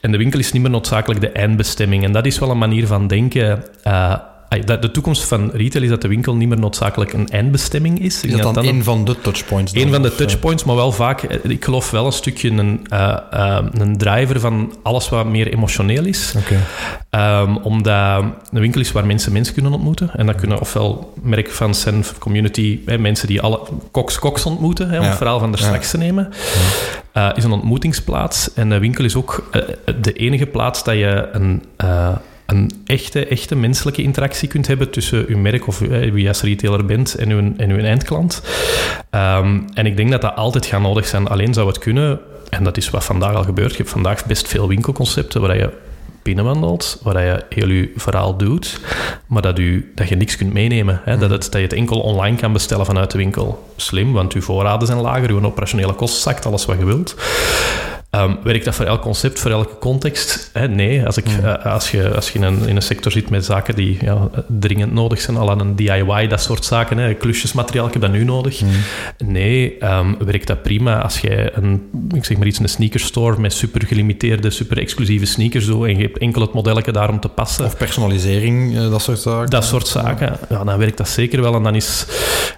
En 0.00 0.12
de 0.12 0.18
winkel 0.18 0.38
is 0.38 0.52
niet 0.52 0.62
meer 0.62 0.70
noodzakelijk 0.70 1.20
de 1.20 1.28
eindbestemming. 1.44 2.04
En 2.04 2.12
dat 2.12 2.26
is 2.26 2.38
wel 2.38 2.50
een 2.50 2.58
manier 2.58 2.86
van 2.86 3.06
denken. 3.06 3.64
Uh, 3.86 4.14
de 4.60 4.90
toekomst 4.90 5.24
van 5.24 5.50
retail 5.50 5.84
is 5.84 5.90
dat 5.90 6.02
de 6.02 6.08
winkel 6.08 6.34
niet 6.34 6.48
meer 6.48 6.58
noodzakelijk 6.58 7.12
een 7.12 7.28
eindbestemming 7.28 8.00
is. 8.00 8.24
Is 8.24 8.36
dat 8.36 8.54
dan, 8.54 8.66
een 8.66 8.84
van 8.84 9.04
de 9.04 9.20
touchpoints? 9.20 9.74
Een 9.74 9.92
van 9.92 10.02
de 10.02 10.14
touchpoints, 10.14 10.64
maar 10.64 10.76
wel 10.76 10.92
vaak, 10.92 11.22
eh, 11.22 11.50
ik 11.50 11.64
geloof 11.64 11.90
wel 11.90 12.06
een 12.06 12.12
stukje 12.12 12.50
een, 12.50 12.86
uh, 12.92 13.16
uh, 13.34 13.58
een 13.72 13.96
driver 13.96 14.40
van 14.40 14.74
alles 14.82 15.08
wat 15.08 15.26
meer 15.26 15.52
emotioneel 15.52 16.04
is. 16.04 16.34
Okay. 16.36 17.42
Um, 17.42 17.56
omdat 17.56 18.24
een 18.52 18.60
winkel 18.60 18.80
is 18.80 18.92
waar 18.92 19.06
mensen 19.06 19.32
mensen 19.32 19.54
kunnen 19.54 19.72
ontmoeten. 19.72 20.10
En 20.12 20.26
dat 20.26 20.34
kunnen 20.34 20.60
ofwel 20.60 21.12
merkfans 21.22 21.80
zijn, 21.80 22.04
community, 22.18 22.80
hè, 22.86 22.98
mensen 22.98 23.26
die 23.26 23.40
alle 23.40 23.60
koks 23.90 24.18
koks 24.18 24.46
ontmoeten, 24.46 24.90
hè, 24.90 24.98
om 24.98 25.04
het 25.04 25.16
verhaal 25.16 25.38
van 25.38 25.52
de 25.52 25.58
straks 25.58 25.90
te 25.90 25.98
nemen. 25.98 26.32
Uh, 27.16 27.30
is 27.34 27.44
een 27.44 27.52
ontmoetingsplaats. 27.52 28.52
En 28.54 28.68
de 28.68 28.78
winkel 28.78 29.04
is 29.04 29.16
ook 29.16 29.50
de 30.00 30.12
enige 30.12 30.46
plaats 30.46 30.84
dat 30.84 30.94
je 30.94 31.28
een 31.32 31.62
een 32.46 32.70
echte, 32.86 33.26
echte 33.26 33.56
menselijke 33.56 34.02
interactie 34.02 34.48
kunt 34.48 34.66
hebben 34.66 34.90
tussen 34.90 35.24
uw 35.28 35.38
merk 35.38 35.66
of 35.66 35.80
eh, 35.82 36.12
wie 36.12 36.28
als 36.28 36.42
retailer 36.42 36.84
bent 36.84 37.14
en 37.14 37.30
uw, 37.30 37.52
en 37.56 37.70
uw 37.70 37.78
eindklant. 37.78 38.42
Ehm, 39.10 39.60
en 39.74 39.86
ik 39.86 39.96
denk 39.96 40.10
dat 40.10 40.20
dat 40.20 40.36
altijd 40.36 40.66
gaat 40.66 40.80
nodig 40.80 41.06
zijn. 41.06 41.28
Alleen 41.28 41.54
zou 41.54 41.66
het 41.66 41.78
kunnen, 41.78 42.20
en 42.48 42.64
dat 42.64 42.76
is 42.76 42.90
wat 42.90 43.04
vandaag 43.04 43.34
al 43.34 43.44
gebeurt, 43.44 43.70
je 43.70 43.76
hebt 43.76 43.90
vandaag 43.90 44.26
best 44.26 44.48
veel 44.48 44.68
winkelconcepten 44.68 45.40
waar 45.40 45.56
je 45.56 45.70
binnenwandelt, 46.22 47.00
waar 47.02 47.24
je 47.24 47.44
heel 47.48 47.68
je 47.68 47.92
verhaal 47.96 48.36
doet, 48.36 48.80
maar 49.26 49.42
dat, 49.42 49.58
u, 49.58 49.92
dat 49.94 50.08
je 50.08 50.16
niks 50.16 50.36
kunt 50.36 50.52
meenemen. 50.52 51.00
Hè? 51.04 51.18
Dat, 51.18 51.30
het, 51.30 51.42
dat 51.42 51.52
je 51.52 51.60
het 51.60 51.72
enkel 51.72 52.00
online 52.00 52.36
kan 52.36 52.52
bestellen 52.52 52.86
vanuit 52.86 53.10
de 53.10 53.18
winkel. 53.18 53.72
Slim, 53.76 54.12
want 54.12 54.32
uw 54.32 54.40
voorraden 54.40 54.86
zijn 54.86 55.00
lager, 55.00 55.30
uw 55.30 55.44
operationele 55.44 55.92
kosten 55.92 56.22
zakt, 56.22 56.46
alles 56.46 56.64
wat 56.64 56.78
je 56.78 56.84
wilt. 56.84 57.16
Um, 58.14 58.38
werkt 58.42 58.64
dat 58.64 58.74
voor 58.74 58.84
elk 58.84 59.00
concept, 59.00 59.40
voor 59.40 59.50
elke 59.50 59.78
context? 59.78 60.50
nee, 60.68 61.06
als, 61.06 61.16
ik, 61.16 61.26
eh, 61.42 61.66
als 61.66 61.90
je, 61.90 62.14
als 62.14 62.30
je 62.30 62.38
in 62.38 62.44
een, 62.44 62.68
in 62.68 62.76
een 62.76 62.82
sector 62.82 63.12
zit 63.12 63.30
met 63.30 63.44
zaken 63.44 63.74
die 63.74 63.98
ja, 64.00 64.28
dringend 64.46 64.92
nodig 64.92 65.20
zijn, 65.20 65.36
al 65.36 65.50
aan 65.50 65.60
een 65.60 65.76
DIY, 65.76 66.26
dat 66.26 66.40
soort 66.40 66.64
zaken, 66.64 66.98
hè, 66.98 67.14
klusjesmateriaal, 67.14 67.86
ik 67.86 67.92
heb 67.92 68.02
dat 68.02 68.12
nu 68.12 68.24
nodig. 68.24 68.60
Nee, 69.24 69.84
um, 69.84 70.16
werkt 70.24 70.46
dat 70.46 70.62
prima 70.62 71.02
als 71.02 71.20
jij 71.20 71.50
een, 71.54 71.82
ik 72.14 72.24
zeg 72.24 72.36
maar 72.36 72.46
iets, 72.46 72.58
een 72.58 72.68
sneakerstore 72.68 73.40
met 73.40 73.52
super 73.52 73.86
gelimiteerde, 73.86 74.50
super 74.50 74.78
exclusieve 74.78 75.24
sneakers 75.24 75.66
doet 75.66 75.86
en 75.86 75.96
je 75.96 76.02
hebt 76.02 76.18
enkel 76.18 76.40
het 76.40 76.52
modelletje 76.52 76.92
daar 76.92 77.08
om 77.08 77.20
te 77.20 77.28
passen. 77.28 77.64
Of 77.64 77.76
personalisering, 77.76 78.76
eh, 78.76 78.90
dat 78.90 79.02
soort 79.02 79.18
zaken. 79.18 79.50
Dat 79.50 79.64
soort 79.64 79.86
zaken, 79.86 80.36
ja, 80.48 80.64
dan 80.64 80.78
werkt 80.78 80.96
dat 80.96 81.08
zeker 81.08 81.40
wel. 81.40 81.54
En 81.54 81.62
dan, 81.62 81.74
is, 81.74 82.06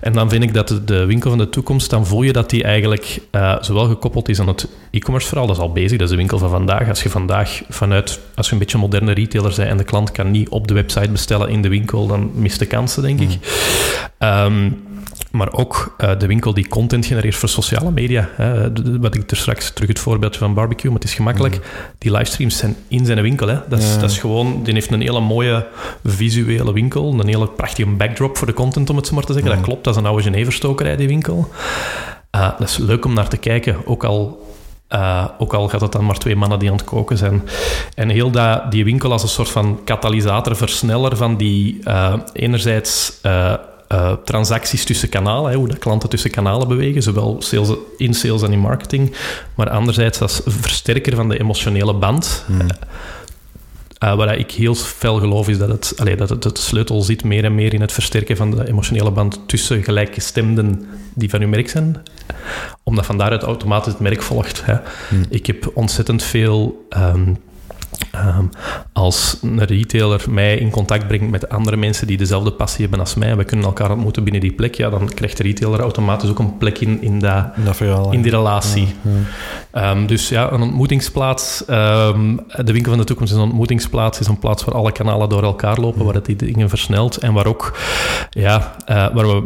en 0.00 0.12
dan 0.12 0.28
vind 0.28 0.42
ik 0.42 0.54
dat 0.54 0.68
de, 0.68 0.84
de 0.84 1.04
winkel 1.04 1.30
van 1.30 1.38
de 1.38 1.48
toekomst, 1.48 1.90
dan 1.90 2.06
voel 2.06 2.22
je 2.22 2.32
dat 2.32 2.50
die 2.50 2.62
eigenlijk 2.62 3.20
uh, 3.32 3.56
zowel 3.60 3.86
gekoppeld 3.86 4.28
is 4.28 4.40
aan 4.40 4.48
het 4.48 4.68
e-commerce 4.90 5.28
verhaal, 5.28 5.45
dat 5.46 5.56
is 5.56 5.62
al 5.62 5.72
bezig, 5.72 5.98
dat 5.98 6.00
is 6.00 6.10
de 6.10 6.16
winkel 6.16 6.38
van 6.38 6.50
vandaag. 6.50 6.88
Als 6.88 7.02
je 7.02 7.10
vandaag 7.10 7.62
vanuit, 7.68 8.20
als 8.34 8.46
je 8.46 8.52
een 8.52 8.58
beetje 8.58 8.74
een 8.74 8.82
moderne 8.82 9.12
retailer 9.12 9.54
bent 9.56 9.68
en 9.68 9.76
de 9.76 9.84
klant 9.84 10.10
kan 10.10 10.30
niet 10.30 10.48
op 10.48 10.68
de 10.68 10.74
website 10.74 11.10
bestellen 11.10 11.48
in 11.48 11.62
de 11.62 11.68
winkel, 11.68 12.06
dan 12.06 12.30
mist 12.34 12.58
de 12.58 12.66
kansen, 12.66 13.02
denk 13.02 13.20
ik. 13.20 13.28
Hmm. 13.28 13.38
Ehm, 14.18 14.70
maar 15.30 15.52
ook 15.52 15.96
uh, 15.98 16.18
de 16.18 16.26
winkel 16.26 16.54
die 16.54 16.68
content 16.68 17.06
genereert 17.06 17.34
voor 17.34 17.48
sociale 17.48 17.90
media. 17.90 18.28
Hè. 18.32 18.70
Wat 19.00 19.14
ik 19.14 19.30
er 19.30 19.36
straks 19.36 19.70
terug 19.70 19.88
het 19.88 19.98
voorbeeldje 19.98 20.38
van 20.38 20.54
barbecue, 20.54 20.90
maar 20.90 21.00
het 21.00 21.08
is 21.08 21.14
gemakkelijk. 21.14 21.54
Hmm. 21.54 21.64
Die 21.98 22.10
livestreams 22.10 22.56
zijn 22.56 22.76
in 22.88 23.06
zijn 23.06 23.22
winkel. 23.22 23.48
Hè. 23.48 23.58
Dat, 23.68 23.78
is, 23.78 23.98
dat 23.98 24.10
is 24.10 24.18
gewoon, 24.18 24.60
die 24.62 24.74
heeft 24.74 24.90
een 24.90 25.00
hele 25.00 25.20
mooie 25.20 25.66
visuele 26.04 26.72
winkel, 26.72 27.20
een 27.20 27.26
hele 27.26 27.46
prachtige 27.48 27.88
backdrop 27.88 28.36
voor 28.36 28.46
de 28.46 28.52
content, 28.52 28.90
om 28.90 28.96
het 28.96 29.06
zo 29.06 29.14
maar 29.14 29.24
te 29.24 29.32
zeggen. 29.32 29.50
Dat 29.50 29.58
hmm. 29.58 29.68
klopt, 29.68 29.84
dat 29.84 29.94
is 29.94 30.00
een 30.00 30.06
oude 30.06 30.22
Geneverstokerij, 30.22 30.96
die 30.96 31.08
winkel. 31.08 31.50
Uh, 32.36 32.58
dat 32.58 32.68
is 32.68 32.76
leuk 32.76 33.04
om 33.04 33.14
naar 33.14 33.28
te 33.28 33.36
kijken, 33.36 33.76
ook 33.86 34.04
al 34.04 34.45
uh, 34.90 35.24
ook 35.38 35.54
al 35.54 35.68
gaat 35.68 35.80
het 35.80 35.92
dan 35.92 36.04
maar 36.04 36.18
twee 36.18 36.36
mannen 36.36 36.58
die 36.58 36.70
aan 36.70 36.76
het 36.76 36.84
koken 36.84 37.16
zijn. 37.16 37.42
En 37.94 38.08
heel 38.08 38.30
dat, 38.30 38.70
die 38.70 38.84
winkel 38.84 39.12
als 39.12 39.22
een 39.22 39.28
soort 39.28 39.48
van 39.48 39.80
katalysator, 39.84 40.56
versneller 40.56 41.16
van 41.16 41.36
die 41.36 41.78
uh, 41.84 42.14
enerzijds 42.32 43.18
uh, 43.22 43.54
transacties 44.24 44.84
tussen 44.84 45.08
kanalen, 45.08 45.50
hè, 45.50 45.56
hoe 45.56 45.68
de 45.68 45.76
klanten 45.76 46.08
tussen 46.08 46.30
kanalen 46.30 46.68
bewegen, 46.68 47.02
zowel 47.02 47.36
sales, 47.38 47.68
in 47.96 48.14
sales 48.14 48.42
en 48.42 48.52
in 48.52 48.58
marketing, 48.58 49.16
maar 49.54 49.70
anderzijds 49.70 50.20
als 50.20 50.40
versterker 50.44 51.16
van 51.16 51.28
de 51.28 51.38
emotionele 51.38 51.94
band. 51.94 52.44
Hmm 52.46 52.66
Uh, 54.04 54.14
waar 54.14 54.38
ik 54.38 54.50
heel 54.50 54.74
fel 54.74 55.18
geloof 55.18 55.48
is 55.48 55.58
dat 55.58 55.68
het, 55.68 55.92
allee, 55.96 56.16
dat 56.16 56.28
het, 56.28 56.44
het 56.44 56.58
sleutel 56.58 57.02
zit 57.02 57.24
meer 57.24 57.44
en 57.44 57.54
meer 57.54 57.74
in 57.74 57.80
het 57.80 57.92
versterken 57.92 58.36
van 58.36 58.50
de 58.50 58.68
emotionele 58.68 59.10
band 59.10 59.40
tussen 59.46 59.82
gelijkgestemden 59.82 60.86
die 61.14 61.30
van 61.30 61.40
uw 61.40 61.48
merk 61.48 61.68
zijn. 61.68 62.02
Omdat 62.82 63.06
van 63.06 63.18
daaruit 63.18 63.42
automatisch 63.42 63.92
het 63.92 64.02
merk 64.02 64.22
volgt. 64.22 64.64
Hè. 64.64 64.74
Hmm. 65.08 65.24
Ik 65.28 65.46
heb 65.46 65.70
ontzettend 65.74 66.22
veel 66.22 66.86
um, 66.96 67.36
Ehm, 68.10 68.44
als 68.92 69.38
een 69.42 69.64
retailer 69.64 70.24
mij 70.30 70.56
in 70.56 70.70
contact 70.70 71.06
brengt 71.06 71.30
met 71.30 71.48
andere 71.48 71.76
mensen 71.76 72.06
die 72.06 72.16
dezelfde 72.16 72.52
passie 72.52 72.80
hebben 72.80 73.00
als 73.00 73.14
mij, 73.14 73.36
we 73.36 73.44
kunnen 73.44 73.66
elkaar 73.66 73.90
ontmoeten 73.90 74.24
binnen 74.24 74.42
die 74.42 74.52
plek, 74.52 74.74
ja, 74.74 74.90
dan 74.90 75.08
krijgt 75.14 75.36
de 75.36 75.42
retailer 75.42 75.80
automatisch 75.80 76.30
ook 76.30 76.38
een 76.38 76.56
plek 76.56 76.78
in, 76.78 77.02
in, 77.02 77.18
dat, 77.18 77.44
in 78.10 78.22
die 78.22 78.30
relatie. 78.30 78.94
Ehm, 79.70 80.06
dus 80.06 80.28
ja, 80.28 80.52
een 80.52 80.62
ontmoetingsplaats, 80.62 81.64
um, 81.70 82.40
de 82.64 82.72
winkel 82.72 82.90
van 82.90 83.00
de 83.00 83.06
toekomst 83.06 83.32
is 83.32 83.38
een 83.38 83.44
ontmoetingsplaats, 83.44 84.20
is 84.20 84.26
een 84.26 84.38
plaats 84.38 84.64
waar 84.64 84.74
alle 84.74 84.92
kanalen 84.92 85.28
door 85.28 85.42
elkaar 85.42 85.78
lopen, 85.78 86.04
waar 86.04 86.14
het 86.14 86.26
die 86.26 86.36
dingen 86.36 86.68
versnelt 86.68 87.16
en 87.16 87.32
waar 87.32 87.46
ook, 87.46 87.78
ja, 88.30 88.76
uh, 88.90 88.96
waar 88.96 89.26
we 89.26 89.42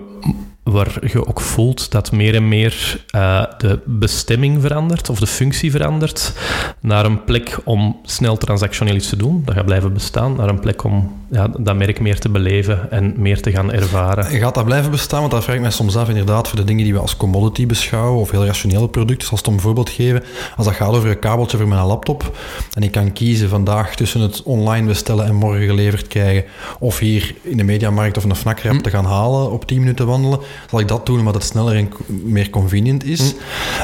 waar 0.63 0.99
je 1.13 1.27
ook 1.27 1.41
voelt 1.41 1.91
dat 1.91 2.13
meer 2.13 2.35
en 2.35 2.49
meer 2.49 3.05
uh, 3.15 3.45
de 3.59 3.81
bestemming 3.85 4.61
verandert 4.61 5.09
of 5.09 5.19
de 5.19 5.27
functie 5.27 5.71
verandert 5.71 6.33
naar 6.81 7.05
een 7.05 7.25
plek 7.25 7.59
om 7.65 8.01
snel 8.05 8.37
transactioneel 8.37 8.95
iets 8.95 9.09
te 9.09 9.17
doen. 9.17 9.43
Dat 9.45 9.55
gaat 9.55 9.65
blijven 9.65 9.93
bestaan, 9.93 10.37
naar 10.37 10.49
een 10.49 10.61
plek 10.61 10.85
om 10.85 11.20
ja, 11.31 11.49
dat 11.59 11.77
merk 11.77 12.01
meer 12.01 12.19
te 12.19 12.29
beleven 12.29 12.91
en 12.91 13.15
meer 13.17 13.41
te 13.41 13.51
gaan 13.51 13.73
ervaren. 13.73 14.25
Gaat 14.25 14.55
dat 14.55 14.65
blijven 14.65 14.91
bestaan? 14.91 15.21
Want 15.21 15.33
dat 15.33 15.45
vraag 15.45 15.57
ik 15.57 15.63
mij 15.63 15.71
soms 15.71 15.97
af 15.97 16.09
inderdaad 16.09 16.49
voor 16.49 16.59
de 16.59 16.65
dingen 16.65 16.85
die 16.85 16.93
we 16.93 16.99
als 16.99 17.17
commodity 17.17 17.67
beschouwen 17.67 18.21
of 18.21 18.31
heel 18.31 18.45
rationele 18.45 18.89
producten. 18.89 19.27
Zoals 19.27 19.41
het 19.41 19.49
om 19.49 19.55
een 19.55 19.61
voorbeeld 19.61 19.91
geven, 19.91 20.23
als 20.57 20.67
dat 20.67 20.75
gaat 20.75 20.89
over 20.89 21.11
een 21.11 21.19
kabeltje 21.19 21.57
voor 21.57 21.69
mijn 21.69 21.87
laptop 21.87 22.37
en 22.73 22.83
ik 22.83 22.91
kan 22.91 23.13
kiezen 23.13 23.49
vandaag 23.49 23.95
tussen 23.95 24.21
het 24.21 24.43
online 24.43 24.87
bestellen 24.87 25.27
en 25.27 25.35
morgen 25.35 25.67
geleverd 25.67 26.07
krijgen 26.07 26.45
of 26.79 26.99
hier 26.99 27.35
in 27.43 27.57
de 27.57 27.65
mediamarkt 27.65 28.17
of 28.17 28.25
een 28.25 28.37
fnakrap 28.37 28.73
hm. 28.73 28.81
te 28.81 28.91
gaan 28.91 29.05
halen 29.05 29.51
op 29.51 29.67
10 29.67 29.79
minuten 29.79 30.07
wandelen, 30.07 30.39
zal 30.71 30.81
ik 30.81 30.89
dat 30.89 31.07
doen 31.07 31.19
omdat 31.19 31.35
het 31.35 31.45
sneller 31.45 31.77
en 31.77 31.89
meer 32.25 32.51
convenient 32.51 33.05
is. 33.05 33.35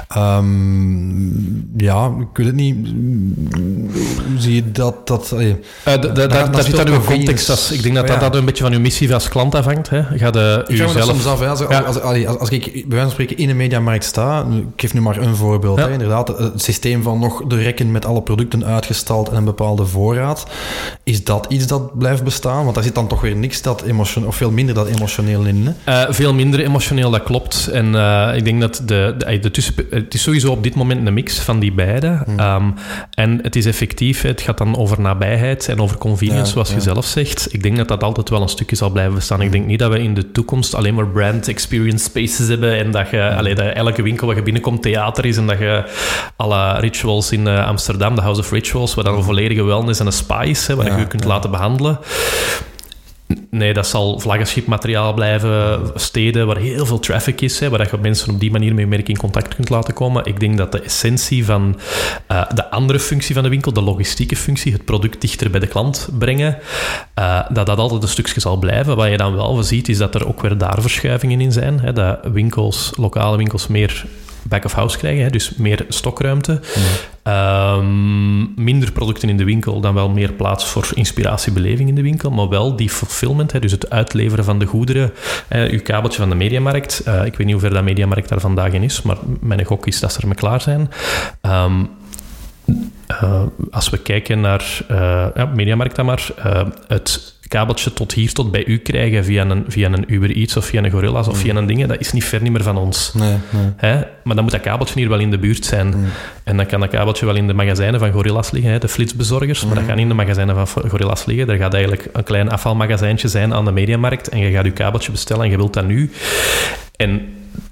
Hm. 0.09 0.19
Um, 0.19 1.71
ja, 1.77 2.15
ik 2.21 2.37
weet 2.37 2.47
het 2.47 2.55
niet. 2.55 2.77
Zie 4.39 4.55
je 4.55 4.73
dat... 4.73 5.07
dat, 5.07 5.33
uh, 5.35 5.55
dat, 5.85 6.17
dat, 6.17 6.31
dat 6.31 6.65
zit 6.65 6.89
uw 6.89 7.01
Als, 7.37 7.71
ik 7.71 7.83
denk 7.83 7.95
dat, 7.95 8.07
dat, 8.07 8.21
dat 8.21 8.35
een 8.35 8.45
beetje 8.45 8.65
van 8.65 8.73
uw 8.73 8.81
missie 8.81 9.15
als 9.15 9.29
klant 9.29 9.55
afhangt. 9.55 9.91
Hè. 9.91 10.03
Ga 10.03 10.31
de, 10.31 10.65
ik 10.67 10.77
zelf... 10.77 11.03
soms 11.03 11.27
af. 11.27 11.41
Als, 11.41 11.67
als, 11.67 12.01
als, 12.01 12.27
als, 12.39 12.51
ik 12.51 12.73
bij 12.73 12.83
wijze 12.89 13.03
van 13.03 13.11
spreken 13.11 13.37
in 13.37 13.51
een 13.51 13.57
mediamarkt 13.57 14.05
sta, 14.05 14.47
ik 14.51 14.81
geef 14.81 14.95
nu 14.95 15.01
maar 15.01 15.17
een 15.17 15.37
voorbeeld. 15.37 15.79
Hè, 15.79 15.93
inderdaad, 15.93 16.29
het 16.29 16.63
systeem 16.63 17.03
van 17.03 17.19
nog 17.19 17.45
de 17.47 17.57
rekken 17.57 17.91
met 17.91 18.05
alle 18.05 18.23
producten 18.23 18.65
uitgestald 18.65 19.29
en 19.29 19.37
een 19.37 19.45
bepaalde 19.45 19.87
voorraad. 19.87 20.47
Is 21.05 21.25
dat 21.25 21.47
iets 21.49 21.67
dat 21.67 21.99
blijft 21.99 22.25
bestaan? 22.25 22.63
Want 22.63 22.75
daar 22.75 22.85
zit 22.85 22.95
dan 22.95 23.09
toch 23.09 23.21
weer 23.21 23.37
niks 23.37 23.63
dat 23.63 23.83
emotioneel, 23.83 24.29
of 24.29 24.37
veel 24.37 24.51
minder 24.51 24.75
dat 24.75 24.87
emotioneel 24.87 25.43
in. 25.43 25.75
Hè? 25.85 26.05
Uh, 26.05 26.15
veel 26.15 26.35
minder 26.35 26.61
emotioneel 26.61 27.11
dat 27.11 27.23
klopt. 27.23 27.69
En 27.73 27.95
uh, 27.95 28.31
ik 28.35 28.45
denk 28.45 28.61
dat 28.61 28.83
de, 28.85 29.15
de, 29.19 29.39
de 29.39 29.51
tussen, 29.51 29.75
het 29.91 30.15
is 30.15 30.23
sowieso 30.23 30.51
op 30.51 30.63
dit 30.63 30.75
moment 30.75 31.07
een 31.07 31.15
mix 31.15 31.39
van 31.39 31.59
die 31.59 31.73
beide. 31.73 32.23
Hmm. 32.25 32.39
Um, 32.39 32.75
en 33.15 33.39
het 33.43 33.57
is 33.57 33.67
effectief, 33.67 34.23
het 34.23 34.41
gaat 34.41 34.59
dan 34.59 34.77
over 34.77 35.01
nabijheid 35.01 35.69
en 35.69 35.81
over 35.81 35.99
convenience, 35.99 36.53
zoals 36.53 36.73
je 36.73 36.81
zelf 36.81 37.05
zegt. 37.05 37.26
Ik 37.35 37.63
denk 37.63 37.77
dat 37.77 37.89
dat 37.89 38.03
altijd 38.03 38.29
wel 38.29 38.43
een 38.43 38.49
stukje 38.49 38.77
zal 38.77 38.91
blijven 38.91 39.15
bestaan. 39.15 39.41
Ik 39.41 39.53
denk 39.53 39.67
niet 39.67 39.79
dat 39.79 39.93
we 39.93 40.03
in 40.03 40.15
de 40.15 40.31
toekomst 40.33 40.75
alleen 40.75 40.95
maar 40.95 41.09
brand 41.09 41.49
experience 41.49 42.05
spaces 42.05 42.49
hebben 42.49 42.79
en 42.79 42.91
dat, 42.91 43.11
je, 43.11 43.35
allee, 43.37 43.55
dat 43.55 43.73
elke 43.75 44.03
winkel 44.03 44.27
waar 44.27 44.37
je 44.37 44.43
binnenkomt 44.43 44.83
theater 44.83 45.25
is 45.25 45.37
en 45.37 45.47
dat 45.47 45.59
je 45.59 45.85
alle 46.37 46.79
rituals 46.81 47.33
in 47.33 47.47
uh, 47.47 47.67
Amsterdam, 47.67 48.15
de 48.15 48.21
House 48.21 48.41
of 48.41 48.51
Rituals, 48.51 48.95
waar 48.95 49.05
dan 49.05 49.15
een 49.15 49.23
volledige 49.23 49.63
wellness 49.63 50.01
en 50.01 50.07
een 50.07 50.13
spa 50.13 50.43
is, 50.43 50.67
hè, 50.67 50.75
waar 50.77 50.87
je 50.87 50.99
je 50.99 51.07
kunt 51.07 51.25
laten 51.25 51.51
behandelen. 51.51 51.99
Nee, 53.57 53.73
dat 53.73 53.87
zal 53.87 54.21
vlaggenschipmateriaal 54.21 55.15
blijven, 55.15 55.81
steden 55.95 56.47
waar 56.47 56.57
heel 56.57 56.87
veel 56.87 56.99
traffic 56.99 57.41
is, 57.41 57.61
hè, 57.61 57.69
waar 57.69 57.89
je 57.91 57.99
mensen 57.99 58.33
op 58.33 58.41
die 58.41 58.51
manier 58.51 58.71
met 58.75 58.79
je 58.79 58.87
merk 58.87 59.09
in 59.09 59.17
contact 59.17 59.55
kunt 59.55 59.69
laten 59.69 59.95
komen. 59.95 60.25
Ik 60.25 60.41
denk 60.41 60.57
dat 60.59 60.73
de 60.73 60.81
essentie 60.81 61.45
van 61.45 61.81
uh, 62.33 62.43
de 62.55 62.71
andere 62.71 63.01
functie 63.01 63.35
van 63.35 63.43
de 63.43 63.49
winkel, 63.49 63.73
de 63.73 63.83
logistieke 63.83 64.37
functie, 64.37 64.73
het 64.73 64.85
product 64.85 65.21
dichter 65.21 65.51
bij 65.51 65.61
de 65.61 65.67
klant 65.67 66.09
brengen, 66.19 66.59
uh, 67.19 67.41
dat 67.49 67.67
dat 67.67 67.79
altijd 67.79 68.03
een 68.03 68.09
stukje 68.09 68.41
zal 68.41 68.57
blijven. 68.57 68.97
Wat 68.97 69.11
je 69.11 69.17
dan 69.17 69.35
wel 69.37 69.63
ziet, 69.63 69.89
is 69.89 69.99
dat 69.99 70.15
er 70.15 70.29
ook 70.29 70.43
weer 70.43 70.59
daar 70.59 70.81
verschuivingen 70.81 71.41
in 71.41 71.53
zijn. 71.53 71.81
Hè, 71.81 71.93
dat 71.93 72.19
winkels, 72.33 72.93
lokale 72.97 73.37
winkels 73.37 73.67
meer 73.67 74.05
back-of-house 74.43 74.99
krijgen, 74.99 75.25
hè, 75.25 75.31
dus 75.31 75.53
meer 75.57 75.85
stokruimte. 75.89 76.61
Ehm, 77.27 78.63
minder 78.65 78.93
producten 78.93 79.29
in 79.29 79.37
de 79.37 79.45
winkel, 79.45 79.81
dan 79.81 79.95
wel 79.95 80.09
meer 80.09 80.33
plaats 80.33 80.67
voor 80.67 80.89
inspiratiebeleving 80.95 81.89
in 81.89 81.95
de 81.95 82.03
winkel, 82.03 82.31
maar 82.31 82.49
wel 82.49 82.77
die 82.77 82.91
fulfillment, 82.91 83.53
hè, 83.53 83.59
dus 83.59 83.73
het 83.73 83.91
uitleveren 83.91 84.45
van 84.45 84.59
de 84.59 84.67
goederen. 84.67 85.13
Hè, 85.49 85.71
uw 85.71 85.83
kabeltje 85.83 86.19
van 86.19 86.29
de 86.29 86.35
mediamarkt, 86.35 87.03
uh, 87.09 87.25
ik 87.25 87.37
weet 87.37 87.47
niet 87.47 87.53
hoe 87.53 87.61
ver 87.61 87.71
dat 87.71 87.83
mediamarkt 87.83 88.29
daar 88.29 88.41
vandaag 88.41 88.73
in 88.73 88.83
is, 88.83 89.03
maar 89.03 89.17
mijn 89.41 89.65
gok 89.65 89.87
is 89.87 90.01
dat 90.01 90.13
ze 90.13 90.21
ermee 90.21 90.35
klaar 90.35 90.61
zijn. 90.61 90.91
Um, 91.43 91.89
uh, 93.11 93.43
als 93.71 93.91
we 93.91 93.99
kijken 93.99 94.41
naar 94.41 94.81
uh, 94.91 95.27
ja, 95.35 95.51
Mediamarkt 95.55 95.97
dan 95.97 96.05
maar, 96.05 96.29
het 96.89 97.35
kabeltje 97.49 97.93
tot 97.93 98.13
hier, 98.13 98.33
tot 98.33 98.51
bij 98.51 98.67
u 98.67 98.79
krijgen 98.79 99.25
via 99.25 99.45
een, 99.45 99.65
via 99.69 99.93
een 99.93 100.05
Uber 100.13 100.37
Eats 100.37 100.57
of 100.57 100.65
via 100.65 100.85
een 100.85 100.91
Gorillas 100.91 101.29
of 101.29 101.39
via 101.39 101.53
mm. 101.53 101.59
een 101.59 101.67
ding, 101.67 101.87
dat 101.87 102.01
is 102.01 102.13
niet 102.13 102.25
ver 102.25 102.43
niet 102.43 102.53
meer 102.53 102.63
van 102.63 102.77
ons. 102.77 103.15
Nee, 103.15 103.37
nee. 103.51 103.73
Hè? 103.77 103.95
Maar 104.23 104.35
dan 104.35 104.45
moet 104.45 104.53
dat 104.53 104.61
kabeltje 104.61 104.99
hier 104.99 105.09
wel 105.09 105.19
in 105.19 105.31
de 105.31 105.39
buurt 105.39 105.65
zijn. 105.65 105.87
Mm. 105.87 106.05
En 106.45 106.57
dan 106.57 106.67
kan 106.67 106.81
dat 106.81 106.89
kabeltje 106.89 107.27
wel 107.27 107.37
in 107.37 107.47
de 107.47 107.55
magazijnen 107.55 108.01
van 108.01 108.13
Gorillas 108.13 108.51
liggen, 108.51 108.73
hè, 108.73 108.79
de 108.79 108.89
flitsbezorgers, 108.89 109.65
maar 109.65 109.75
dat 109.75 109.83
mm. 109.83 109.89
gaat 109.89 109.97
niet 109.97 110.05
in 110.05 110.17
de 110.17 110.23
magazijnen 110.23 110.67
van 110.67 110.91
Gorillas 110.91 111.25
liggen. 111.25 111.49
Er 111.49 111.57
gaat 111.57 111.75
eigenlijk 111.75 112.09
een 112.13 112.25
klein 112.25 112.51
afvalmagazijntje 112.51 113.29
zijn 113.29 113.55
aan 113.55 113.65
de 113.65 113.73
mediamarkt 113.73 114.29
en 114.29 114.39
je 114.39 114.51
gaat 114.51 114.65
je 114.65 114.71
kabeltje 114.71 115.11
bestellen 115.11 115.45
en 115.45 115.51
je 115.51 115.57
wilt 115.57 115.75
dat 115.75 115.87
nu. 115.87 116.11
En 116.97 117.21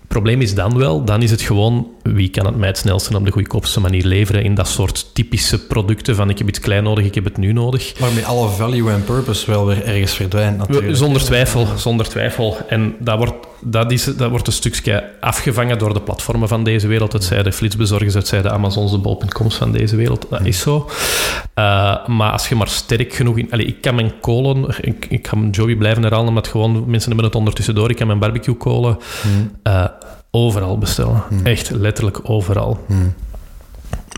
probleem 0.09 0.41
is 0.41 0.55
dan 0.55 0.79
wel, 0.79 1.05
dan 1.05 1.23
is 1.23 1.31
het 1.31 1.43
gewoon 1.43 1.87
wie 2.05 2.29
kan 2.29 2.47
het 2.47 2.57
mij 2.57 2.69
het 2.69 2.79
snelste 2.79 3.17
op 3.17 3.25
de 3.25 3.31
goedkoopste 3.31 3.81
manier 3.81 4.05
leveren 4.05 4.45
in 4.45 4.55
dat 4.55 4.69
soort 4.69 5.15
typische 5.15 5.67
producten 5.67 6.17
van 6.17 6.31
ik 6.31 6.39
heb 6.39 6.49
iets 6.49 6.61
klein 6.61 6.83
nodig, 6.83 7.05
ik 7.05 7.15
heb 7.15 7.25
het 7.25 7.37
nu 7.37 7.53
nodig. 7.53 7.95
Waarmee 7.99 8.27
alle 8.27 8.49
value 8.49 8.91
en 8.91 9.05
purpose 9.05 9.51
wel 9.51 9.67
weer 9.67 9.85
ergens 9.85 10.15
verdwijnt 10.15 10.59
natuurlijk. 10.59 10.97
Zonder 10.97 11.23
twijfel, 11.23 11.67
zonder 11.77 12.09
twijfel. 12.09 12.57
En 12.69 12.95
dat 12.99 13.17
wordt, 13.17 13.47
dat 13.61 13.93
is, 13.93 14.05
dat 14.05 14.31
wordt 14.31 14.47
een 14.47 14.53
stukje 14.53 15.11
afgevangen 15.21 15.79
door 15.79 15.95
de 15.95 16.01
platformen 16.01 16.49
van 16.49 16.65
deze 16.65 16.87
wereld. 16.87 17.13
Het 17.13 17.25
zij 17.25 17.43
de 17.43 17.53
flitsbezorgers, 17.53 18.15
het 18.15 18.29
zij 18.29 18.43
de 18.43 18.51
Amazons, 18.51 18.91
de 18.91 18.99
bol.coms 18.99 19.57
van 19.57 19.73
deze 19.73 19.97
wereld. 19.97 20.27
Dat 20.31 20.45
is 20.45 20.61
zo. 20.61 20.91
Uh, 21.55 22.07
maar 22.07 22.33
als 22.33 22.49
je 22.49 22.55
maar 22.55 22.69
sterk 22.69 23.15
genoeg... 23.15 23.39
In, 23.39 23.51
allez, 23.51 23.67
ik 23.67 23.81
kan 23.81 23.95
mijn 23.95 24.13
kolen... 24.21 24.75
Ik, 24.81 25.07
ik 25.09 25.29
ga 25.29 25.37
mijn 25.37 25.51
Joey 25.51 25.77
blijven 25.77 26.03
herhalen, 26.03 26.29
omdat 26.29 26.49
gewoon 26.49 26.73
mensen 26.87 27.09
hebben 27.09 27.27
het 27.27 27.35
ondertussen 27.35 27.75
door. 27.75 27.91
Ik 27.91 27.97
kan 27.97 28.07
mijn 28.07 28.19
barbecue 28.19 28.57
kolen... 28.57 28.99
Hmm. 29.23 29.51
Uh, 29.65 29.85
overal 30.35 30.79
bestellen. 30.79 31.23
Hmm. 31.29 31.47
Echt 31.47 31.71
letterlijk 31.71 32.21
overal. 32.23 32.85
Hmm. 32.87 33.15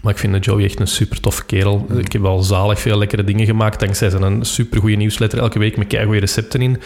Maar 0.02 0.12
ik 0.12 0.20
vind 0.20 0.33
de 0.33 0.38
Joey 0.38 0.64
echt 0.64 0.81
een 0.81 0.87
super 0.87 1.20
toffe 1.20 1.44
kerel. 1.44 1.85
Hmm. 1.88 1.98
Ik 1.98 2.12
heb 2.12 2.24
al 2.24 2.42
zalig 2.42 2.81
veel 2.81 2.98
lekkere 2.98 3.24
dingen 3.24 3.46
gemaakt 3.46 3.81
dankzij 3.81 4.11
zijn 4.11 4.44
super 4.44 4.81
goede 4.81 4.96
nieuwsletter 4.96 5.38
elke 5.38 5.59
week 5.59 5.76
met 5.76 5.96
goede 6.05 6.18
recepten 6.18 6.62
in. 6.62 6.81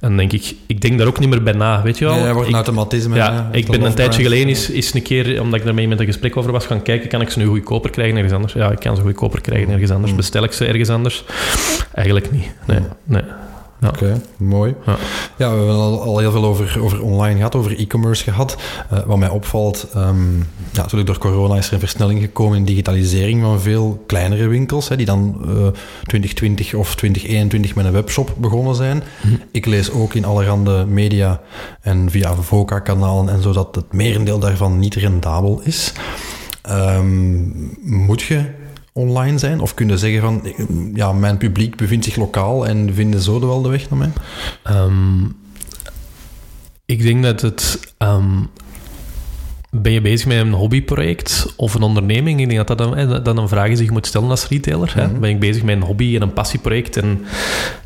En 0.00 0.16
denk 0.16 0.32
ik, 0.32 0.54
ik 0.66 0.80
denk 0.80 0.98
daar 0.98 1.06
ook 1.06 1.18
niet 1.18 1.28
meer 1.28 1.42
bij 1.42 1.52
na, 1.52 1.82
weet 1.82 1.98
je 1.98 2.04
wel? 2.04 2.16
Ja, 2.16 2.32
wordt 2.32 2.48
een 2.48 2.54
automatisme. 2.54 3.16
Ja, 3.16 3.48
ik 3.52 3.66
ben 3.66 3.82
een 3.82 3.94
tijdje 3.94 4.22
geleden 4.22 4.48
eens, 4.48 4.68
eens 4.68 4.94
een 4.94 5.02
keer, 5.02 5.40
omdat 5.40 5.58
ik 5.58 5.64
daarmee 5.64 5.88
met 5.88 6.00
een 6.00 6.06
gesprek 6.06 6.36
over 6.36 6.52
was, 6.52 6.66
gaan 6.66 6.82
kijken, 6.82 7.08
kan 7.08 7.20
ik 7.20 7.30
ze 7.30 7.38
nu 7.38 7.46
goedkoper 7.46 7.90
krijgen 7.90 8.16
ergens 8.16 8.34
anders? 8.34 8.52
Ja, 8.52 8.70
ik 8.70 8.78
kan 8.78 8.96
ze 8.96 9.02
goedkoper 9.02 9.40
krijgen 9.40 9.72
ergens 9.72 9.90
anders. 9.90 10.14
Bestel 10.14 10.44
ik 10.44 10.52
ze 10.52 10.66
ergens 10.66 10.88
anders? 10.88 11.24
Eigenlijk 11.94 12.32
niet. 12.32 12.50
Nee, 12.66 12.80
nee. 13.04 13.22
Oké, 13.86 14.20
mooi. 14.36 14.74
Ja. 14.86 14.96
ja. 15.36 15.50
we 15.50 15.56
hebben 15.56 15.74
al, 15.74 16.02
al, 16.02 16.18
heel 16.18 16.30
veel 16.30 16.44
over, 16.44 16.82
over 16.82 17.02
online 17.02 17.36
gehad, 17.36 17.54
over 17.54 17.78
e-commerce 17.78 18.22
gehad. 18.24 18.56
Uh, 18.92 18.98
wat 19.06 19.18
mij 19.18 19.28
opvalt, 19.28 19.86
um, 19.96 20.38
ja, 20.70 20.80
natuurlijk 20.80 21.06
door 21.06 21.18
corona 21.18 21.56
is 21.56 21.66
er 21.66 21.72
een 21.72 21.78
versnelling 21.78 22.20
gekomen 22.20 22.56
in 22.56 22.64
digitalisering 22.64 23.42
van 23.42 23.60
veel 23.60 24.02
kleinere 24.06 24.46
winkels, 24.46 24.88
hè, 24.88 24.96
die 24.96 25.06
dan 25.06 25.36
uh, 25.44 25.66
eh, 25.66 25.72
2020 26.02 26.74
of 26.74 26.94
2021 26.94 27.74
met 27.74 27.84
een 27.84 27.92
webshop 27.92 28.34
begonnen 28.36 28.74
zijn. 28.74 29.02
Mhm. 29.22 29.34
Ik 29.50 29.66
lees 29.66 29.90
ook 29.90 30.14
in 30.14 30.24
allerhande 30.24 30.84
media 30.84 31.40
en 31.80 32.10
via 32.10 32.34
VOCA-kanalen 32.34 33.28
en 33.28 33.42
zo 33.42 33.52
dat 33.52 33.74
het 33.74 33.92
merendeel 33.92 34.38
daarvan 34.38 34.78
niet 34.78 34.94
rendabel 34.94 35.60
is. 35.64 35.92
Um, 36.70 37.76
moet 37.82 38.22
je 38.22 38.44
online 38.96 39.38
zijn? 39.38 39.60
Of 39.60 39.74
kunnen 39.74 39.98
zeggen 39.98 40.20
van, 40.20 40.42
ja, 40.94 41.12
mijn 41.12 41.36
publiek 41.36 41.76
bevindt 41.76 42.04
zich 42.04 42.16
lokaal 42.16 42.66
en 42.66 42.94
vinden 42.94 43.20
zo 43.20 43.40
wel 43.40 43.62
de 43.62 43.68
weg 43.68 43.90
naar 43.90 43.98
mij? 43.98 44.12
Ehm, 44.62 45.24
ik 46.84 47.02
denk 47.02 47.22
dat 47.22 47.40
het... 47.40 47.92
Ehm, 47.98 48.40
ben 49.82 49.92
je 49.92 50.00
bezig 50.00 50.26
met 50.26 50.36
een 50.36 50.52
hobbyproject 50.52 51.54
of 51.56 51.74
een 51.74 51.82
onderneming? 51.82 52.40
Ik 52.40 52.48
denk 52.48 52.66
dat 52.66 52.78
dat 52.78 52.96
een, 52.96 53.22
dat 53.22 53.36
een 53.38 53.48
vraag 53.48 53.68
is 53.68 53.76
die 53.76 53.86
je 53.86 53.92
moet 53.92 54.06
stellen 54.06 54.30
als 54.30 54.48
retailer. 54.48 54.94
hè? 54.94 55.06
Mhm. 55.06 55.20
Ben 55.20 55.30
ik 55.30 55.40
bezig 55.40 55.62
met 55.62 55.76
een 55.76 55.82
hobby 55.82 56.14
en 56.14 56.22
een 56.22 56.32
passieproject? 56.32 56.96
En 56.96 57.24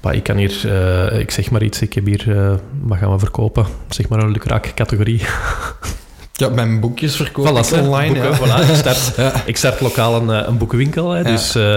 bah, 0.01 0.15
ik 0.15 0.23
kan 0.23 0.37
hier, 0.37 0.63
uh, 0.67 1.19
ik 1.19 1.31
zeg 1.31 1.51
maar 1.51 1.63
iets, 1.63 1.83
ik 1.83 1.93
heb 1.93 2.07
hier, 2.07 2.29
uh, 2.29 2.55
wat 2.81 2.99
gaan 2.99 3.13
we 3.13 3.19
verkopen? 3.19 3.67
Zeg 3.89 4.09
maar 4.09 4.23
een 4.23 4.31
lukraak 4.31 4.73
categorie. 4.75 5.21
Ja, 6.39 6.49
mijn 6.49 6.81
boekjes 6.81 7.17
verkopen 7.17 7.65
Voilà, 7.65 7.79
online. 7.83 8.15
boeken, 8.21 8.47
ja. 8.47 8.63
voilà. 8.65 8.69
ik, 8.71 8.77
start, 8.85 9.13
ik 9.47 9.57
start 9.57 9.81
lokaal 9.81 10.21
een, 10.21 10.31
eh, 10.43 10.49
een 10.49 10.59
boekenwinkel. 10.59 11.11
Hè, 11.11 11.23
dus, 11.23 11.55
eh, 11.55 11.77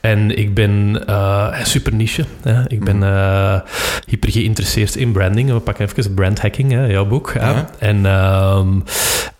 en 0.00 0.38
ik 0.38 0.54
ben 0.54 1.02
eh, 1.06 1.54
super 1.62 1.94
niche. 1.94 2.24
Hè. 2.42 2.62
Ik 2.70 2.84
ben 2.84 3.02
eh, 3.02 3.60
hyper 4.06 4.30
geïnteresseerd 4.30 4.96
in 4.96 5.12
branding. 5.12 5.52
We 5.52 5.58
pakken 5.60 5.88
even 5.88 6.14
brand 6.14 6.40
hacking, 6.40 6.72
hè, 6.72 6.84
jouw 6.84 7.06
boek. 7.06 7.32
hè. 7.38 7.62
En, 7.78 8.06
ehm, 8.06 8.68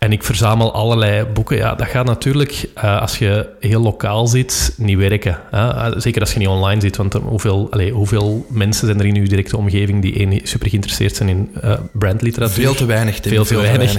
en 0.05 0.11
ik 0.11 0.23
verzamel 0.23 0.73
allerlei 0.73 1.25
boeken. 1.25 1.57
Ja, 1.57 1.75
dat 1.75 1.87
gaat 1.87 2.05
natuurlijk, 2.05 2.69
eh, 2.73 3.01
als 3.01 3.17
je 3.17 3.49
heel 3.59 3.81
lokaal 3.81 4.27
zit, 4.27 4.73
niet 4.77 4.97
werken. 4.97 5.37
Hè. 5.51 5.69
Eh, 5.69 5.91
Zeker 5.97 6.21
als 6.21 6.33
je 6.33 6.39
niet 6.39 6.47
online 6.47 6.81
zit. 6.81 6.97
Want 6.97 7.13
hoeveel, 7.13 7.67
allee, 7.71 7.91
hoeveel 7.91 8.45
mensen 8.49 8.87
zijn 8.87 8.99
er 8.99 9.05
in 9.05 9.15
je 9.15 9.27
directe 9.27 9.57
omgeving 9.57 10.01
die 10.01 10.15
één, 10.15 10.39
super 10.43 10.69
geïnteresseerd 10.69 11.15
zijn 11.15 11.29
in 11.29 11.49
eh, 11.61 11.73
brandliteratuur? 11.91 12.63
Veel 12.63 12.73
te 12.73 12.85
weinig, 12.85 13.19
Tim. 13.19 13.31
Veel 13.31 13.45
te 13.45 13.55
weinig. 13.55 13.91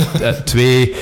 Twee, 0.44 0.94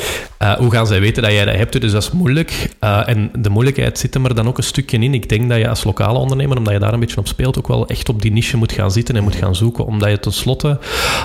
hoe 0.58 0.70
gaan 0.70 0.86
zij 0.86 1.00
weten 1.00 1.22
dat 1.22 1.32
jij 1.32 1.44
dat 1.44 1.56
hebt? 1.56 1.80
Dus 1.80 1.92
dat 1.92 2.02
is 2.02 2.10
moeilijk. 2.10 2.70
En 2.80 3.30
de 3.38 3.50
moeilijkheid 3.50 3.98
zit 3.98 4.14
er 4.14 4.20
maar 4.20 4.34
dan 4.34 4.48
ook 4.48 4.58
een 4.58 4.64
stukje 4.64 4.98
in. 4.98 5.14
Ik 5.14 5.28
denk 5.28 5.48
dat 5.48 5.58
je 5.58 5.68
als 5.68 5.84
lokale 5.84 6.18
ondernemer, 6.18 6.58
omdat 6.58 6.72
je 6.72 6.78
daar 6.78 6.92
een 6.92 7.00
beetje 7.00 7.16
op 7.16 7.28
speelt, 7.28 7.58
ook 7.58 7.68
wel 7.68 7.86
echt 7.86 8.08
op 8.08 8.22
die 8.22 8.32
niche 8.32 8.56
moet 8.56 8.72
gaan 8.72 8.90
zitten 8.90 9.16
en 9.16 9.22
moet 9.22 9.34
gaan 9.34 9.56
zoeken. 9.56 9.86
Omdat 9.86 10.10
je 10.10 10.20
tenslotte 10.20 10.78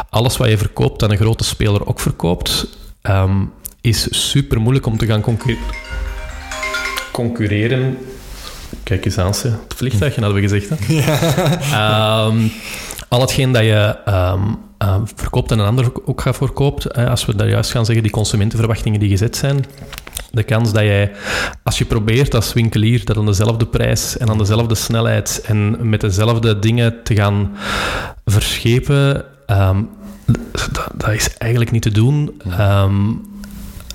alles 0.09 0.37
wat 0.37 0.49
je 0.49 0.57
verkoopt 0.57 1.03
aan 1.03 1.11
een 1.11 1.17
grote 1.17 1.43
speler 1.43 1.87
ook 1.87 1.99
verkoopt, 1.99 2.67
ehm, 3.05 3.45
is 3.81 4.29
super 4.29 4.61
moeilijk 4.61 4.85
om 4.85 4.97
te 4.97 5.05
gaan 5.05 5.21
concurreren. 5.21 5.63
concurreren. 7.11 7.97
Kijk 8.83 9.05
eens 9.05 9.17
aan, 9.17 9.33
ze. 9.33 9.47
het 9.47 9.73
vliegtuigje 9.75 10.21
hadden 10.21 10.41
we 10.41 10.47
gezegd. 10.47 10.69
Hè? 10.69 10.97
Ehm, 11.79 12.47
al 13.07 13.21
hetgeen 13.21 13.51
dat 13.51 13.63
je 13.63 13.97
ehm, 14.05 15.05
verkoopt 15.15 15.51
en 15.51 15.59
een 15.59 15.65
ander 15.65 15.91
ook 16.05 16.21
gaat 16.21 16.37
verkoopt, 16.37 16.83
hè, 16.83 17.09
als 17.09 17.25
we 17.25 17.35
daar 17.35 17.49
juist 17.49 17.71
gaan 17.71 17.85
zeggen, 17.85 18.03
die 18.03 18.11
consumentenverwachtingen 18.11 18.99
die 18.99 19.09
gezet 19.09 19.35
zijn, 19.35 19.65
de 20.31 20.43
kans 20.43 20.73
dat 20.73 20.83
jij, 20.83 21.11
als 21.63 21.77
je 21.77 21.85
probeert 21.85 22.35
als 22.35 22.53
winkelier 22.53 23.05
dat 23.05 23.17
aan 23.17 23.25
dezelfde 23.25 23.65
prijs 23.65 24.17
en 24.17 24.29
aan 24.29 24.37
dezelfde 24.37 24.75
snelheid 24.75 25.41
en 25.45 25.89
met 25.89 26.01
dezelfde 26.01 26.59
dingen 26.59 27.03
te 27.03 27.15
gaan 27.15 27.51
verschepen, 28.25 29.25
ehm, 29.45 29.81
dat, 30.97 31.09
is 31.09 31.37
eigenlijk 31.37 31.71
niet 31.71 31.81
te 31.81 31.91
doen. 31.91 32.41
Ehm, 32.49 33.11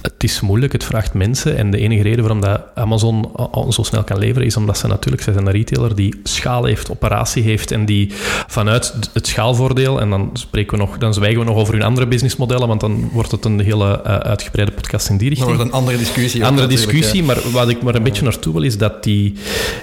het 0.02 0.24
is 0.24 0.40
moeilijk, 0.40 0.72
het 0.72 0.84
vraagt 0.84 1.14
mensen. 1.14 1.56
En 1.56 1.70
de 1.70 1.78
enige 1.78 2.02
reden 2.02 2.20
waarom 2.20 2.40
dat 2.40 2.60
Amazon 2.74 3.30
zo 3.68 3.82
snel 3.82 4.04
kan 4.04 4.18
leveren, 4.18 4.46
is 4.46 4.56
omdat 4.56 4.78
ze 4.78 4.86
natuurlijk, 4.86 5.22
zij 5.22 5.32
zijn 5.32 5.46
een 5.46 5.52
retailer 5.52 5.94
die 5.94 6.20
schaal 6.22 6.64
heeft, 6.64 6.90
operatie 6.90 7.42
heeft 7.42 7.70
en 7.70 7.84
die 7.84 8.12
vanuit 8.46 8.94
het 9.12 9.26
schaalvoordeel, 9.26 10.00
en 10.00 10.10
dan, 10.10 10.30
spreken 10.32 10.78
we 10.78 10.84
nog, 10.84 10.98
dan 10.98 11.14
zwijgen 11.14 11.38
we 11.38 11.44
nog 11.44 11.56
over 11.56 11.74
hun 11.74 11.82
andere 11.82 12.06
businessmodellen, 12.06 12.68
want 12.68 12.80
dan 12.80 13.10
wordt 13.12 13.30
het 13.30 13.44
een 13.44 13.60
hele 13.60 14.02
eh, 14.02 14.16
uitgebreide 14.16 14.72
podcast 14.72 15.08
in 15.08 15.16
die 15.16 15.28
richting. 15.28 15.48
wordt 15.48 15.64
een 15.64 15.72
andere 15.72 15.98
discussie. 15.98 16.44
Andere 16.44 16.66
discussie, 16.66 17.22
maar 17.22 17.50
wat 17.52 17.68
ik 17.68 17.82
maar 17.82 17.94
een 17.94 18.02
beetje 18.02 18.22
naartoe 18.22 18.52
wil, 18.52 18.62
is 18.62 18.78
dat 18.78 19.02
die, 19.04 19.34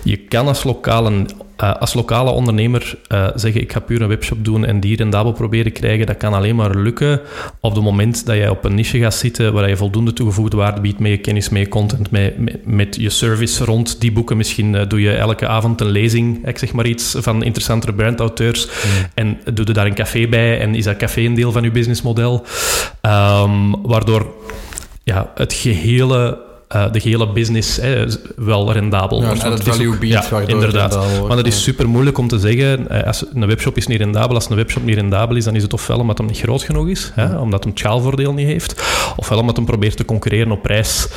je 0.03 0.17
kan 0.17 0.47
als 0.47 0.63
lokale, 0.63 1.25
eh, 1.57 1.75
als 1.75 1.93
lokale 1.93 2.31
ondernemer 2.31 2.97
eh, 3.07 3.27
zeggen, 3.35 3.61
ik 3.61 3.71
ga 3.71 3.79
puur 3.79 4.01
een 4.01 4.07
webshop 4.07 4.45
doen 4.45 4.65
en 4.65 4.79
die 4.79 4.95
rendabel 4.95 5.31
proberen 5.31 5.71
krijgen. 5.71 6.05
Dat 6.05 6.17
kan 6.17 6.33
alleen 6.33 6.55
maar 6.55 6.75
lukken 6.75 7.21
op 7.59 7.75
het 7.75 7.83
moment 7.83 8.25
dat 8.25 8.35
jij 8.35 8.49
op 8.49 8.65
een 8.65 8.75
niche 8.75 8.99
gaat 8.99 9.13
zitten 9.13 9.53
waar 9.53 9.69
je 9.69 9.77
voldoende 9.77 10.13
toegevoegde 10.13 10.57
waarde 10.57 10.81
biedt 10.81 10.99
met 10.99 11.11
je 11.11 11.17
kennis, 11.17 11.49
met 11.49 11.61
je 11.61 11.69
content, 11.69 12.11
met, 12.11 12.39
met, 12.39 12.65
met 12.65 12.95
je 12.95 13.09
service 13.09 13.65
rond 13.65 14.01
die 14.01 14.11
boeken. 14.11 14.37
Misschien 14.37 14.75
eh, 14.75 14.87
doe 14.87 15.01
je 15.01 15.11
elke 15.11 15.47
avond 15.47 15.81
een 15.81 15.89
lezing, 15.89 16.47
ik 16.47 16.57
zeg 16.57 16.73
maar 16.73 16.85
iets, 16.85 17.15
van 17.19 17.43
interessantere 17.43 17.93
brandauteurs 17.93 18.67
en 19.13 19.37
doe 19.53 19.65
er 19.65 19.73
daar 19.73 19.85
een 19.85 19.93
café 19.93 20.27
bij 20.27 20.59
en 20.59 20.75
is 20.75 20.83
dat 20.83 20.97
café 20.97 21.21
een 21.21 21.33
deel 21.33 21.51
van 21.51 21.63
je 21.63 21.71
businessmodel. 21.71 22.45
Ehm, 23.01 23.71
waardoor 23.81 24.33
ja, 25.03 25.31
het 25.35 25.53
gehele, 25.53 26.37
eh, 26.67 26.91
de 26.91 26.99
gehele 26.99 27.31
business 27.31 27.77
hè, 27.77 28.05
wel 28.35 28.71
rendabel 28.71 29.19
Ja, 29.21 29.25
wordt. 29.27 29.43
het 29.43 29.59
is 29.59 29.73
value 29.75 29.87
ook- 29.93 30.03
ja, 30.03 30.23
inderdaad. 30.47 30.93
wordt, 30.95 31.17
Want 31.19 31.33
het 31.37 31.47
is 31.47 31.55
ja. 31.55 31.61
super 31.61 31.89
moeilijk 31.89 32.17
om 32.17 32.27
te 32.27 32.39
zeggen, 32.39 32.89
eh, 32.89 33.07
als 33.07 33.25
een 33.33 33.47
webshop 33.47 33.77
is 33.77 33.87
niet 33.87 33.97
rendabel. 33.97 34.35
Als 34.35 34.49
een 34.49 34.55
webshop 34.55 34.83
niet 34.83 34.95
rendabel 34.95 35.35
is, 35.35 35.43
dan 35.43 35.55
is 35.55 35.63
het 35.63 35.73
ofwel 35.73 35.99
omdat 35.99 36.17
hem 36.17 36.27
niet 36.27 36.37
groot 36.39 36.63
genoeg 36.63 36.87
is, 36.87 37.11
hè, 37.13 37.37
omdat 37.37 37.59
hem 37.63 37.69
het 37.71 37.79
schaalvoordeel 37.79 38.33
niet 38.33 38.45
heeft, 38.47 38.83
ofwel 39.15 39.39
omdat 39.39 39.55
hem 39.55 39.65
probeert 39.65 39.97
te 39.97 40.05
concurreren 40.05 40.51
op 40.51 40.61
prijs, 40.61 41.07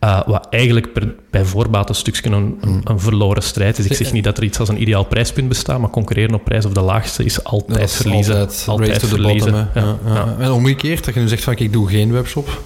eh, 0.00 0.20
wat 0.26 0.46
eigenlijk 0.50 0.92
per, 0.92 1.14
bij 1.30 1.44
voorbaat 1.44 1.88
een 1.88 1.94
stukje 1.94 2.30
een, 2.30 2.58
een, 2.60 2.80
een 2.84 3.00
verloren 3.00 3.42
strijd 3.42 3.78
is. 3.78 3.84
Ik 3.86 3.94
zeg 3.96 4.12
niet 4.12 4.24
dat 4.24 4.36
er 4.36 4.44
iets 4.44 4.58
als 4.58 4.68
een 4.68 4.80
ideaal 4.82 5.04
prijspunt 5.04 5.48
bestaat, 5.48 5.78
maar 5.78 5.90
concurreren 5.90 6.34
op 6.34 6.44
prijs 6.44 6.64
of 6.64 6.72
de 6.72 6.80
laagste 6.80 7.24
is 7.24 7.44
altijd 7.44 7.78
Dat 7.78 7.88
is 7.88 7.96
verliezen. 7.96 8.36
Altijd, 8.38 8.64
Altijd 8.68 9.06
verliezen. 9.06 9.52
bottom. 9.52 9.68
Ja, 9.74 9.96
Ja, 10.06 10.14
ja. 10.14 10.14
ja. 10.38 10.44
En 10.44 10.50
omgekeerd, 10.50 11.04
dat 11.04 11.14
je 11.14 11.20
nu 11.20 11.28
zegt 11.28 11.44
van 11.44 11.54
ik 11.56 11.72
doe 11.72 11.88
geen 11.88 12.12
webshop. 12.12 12.60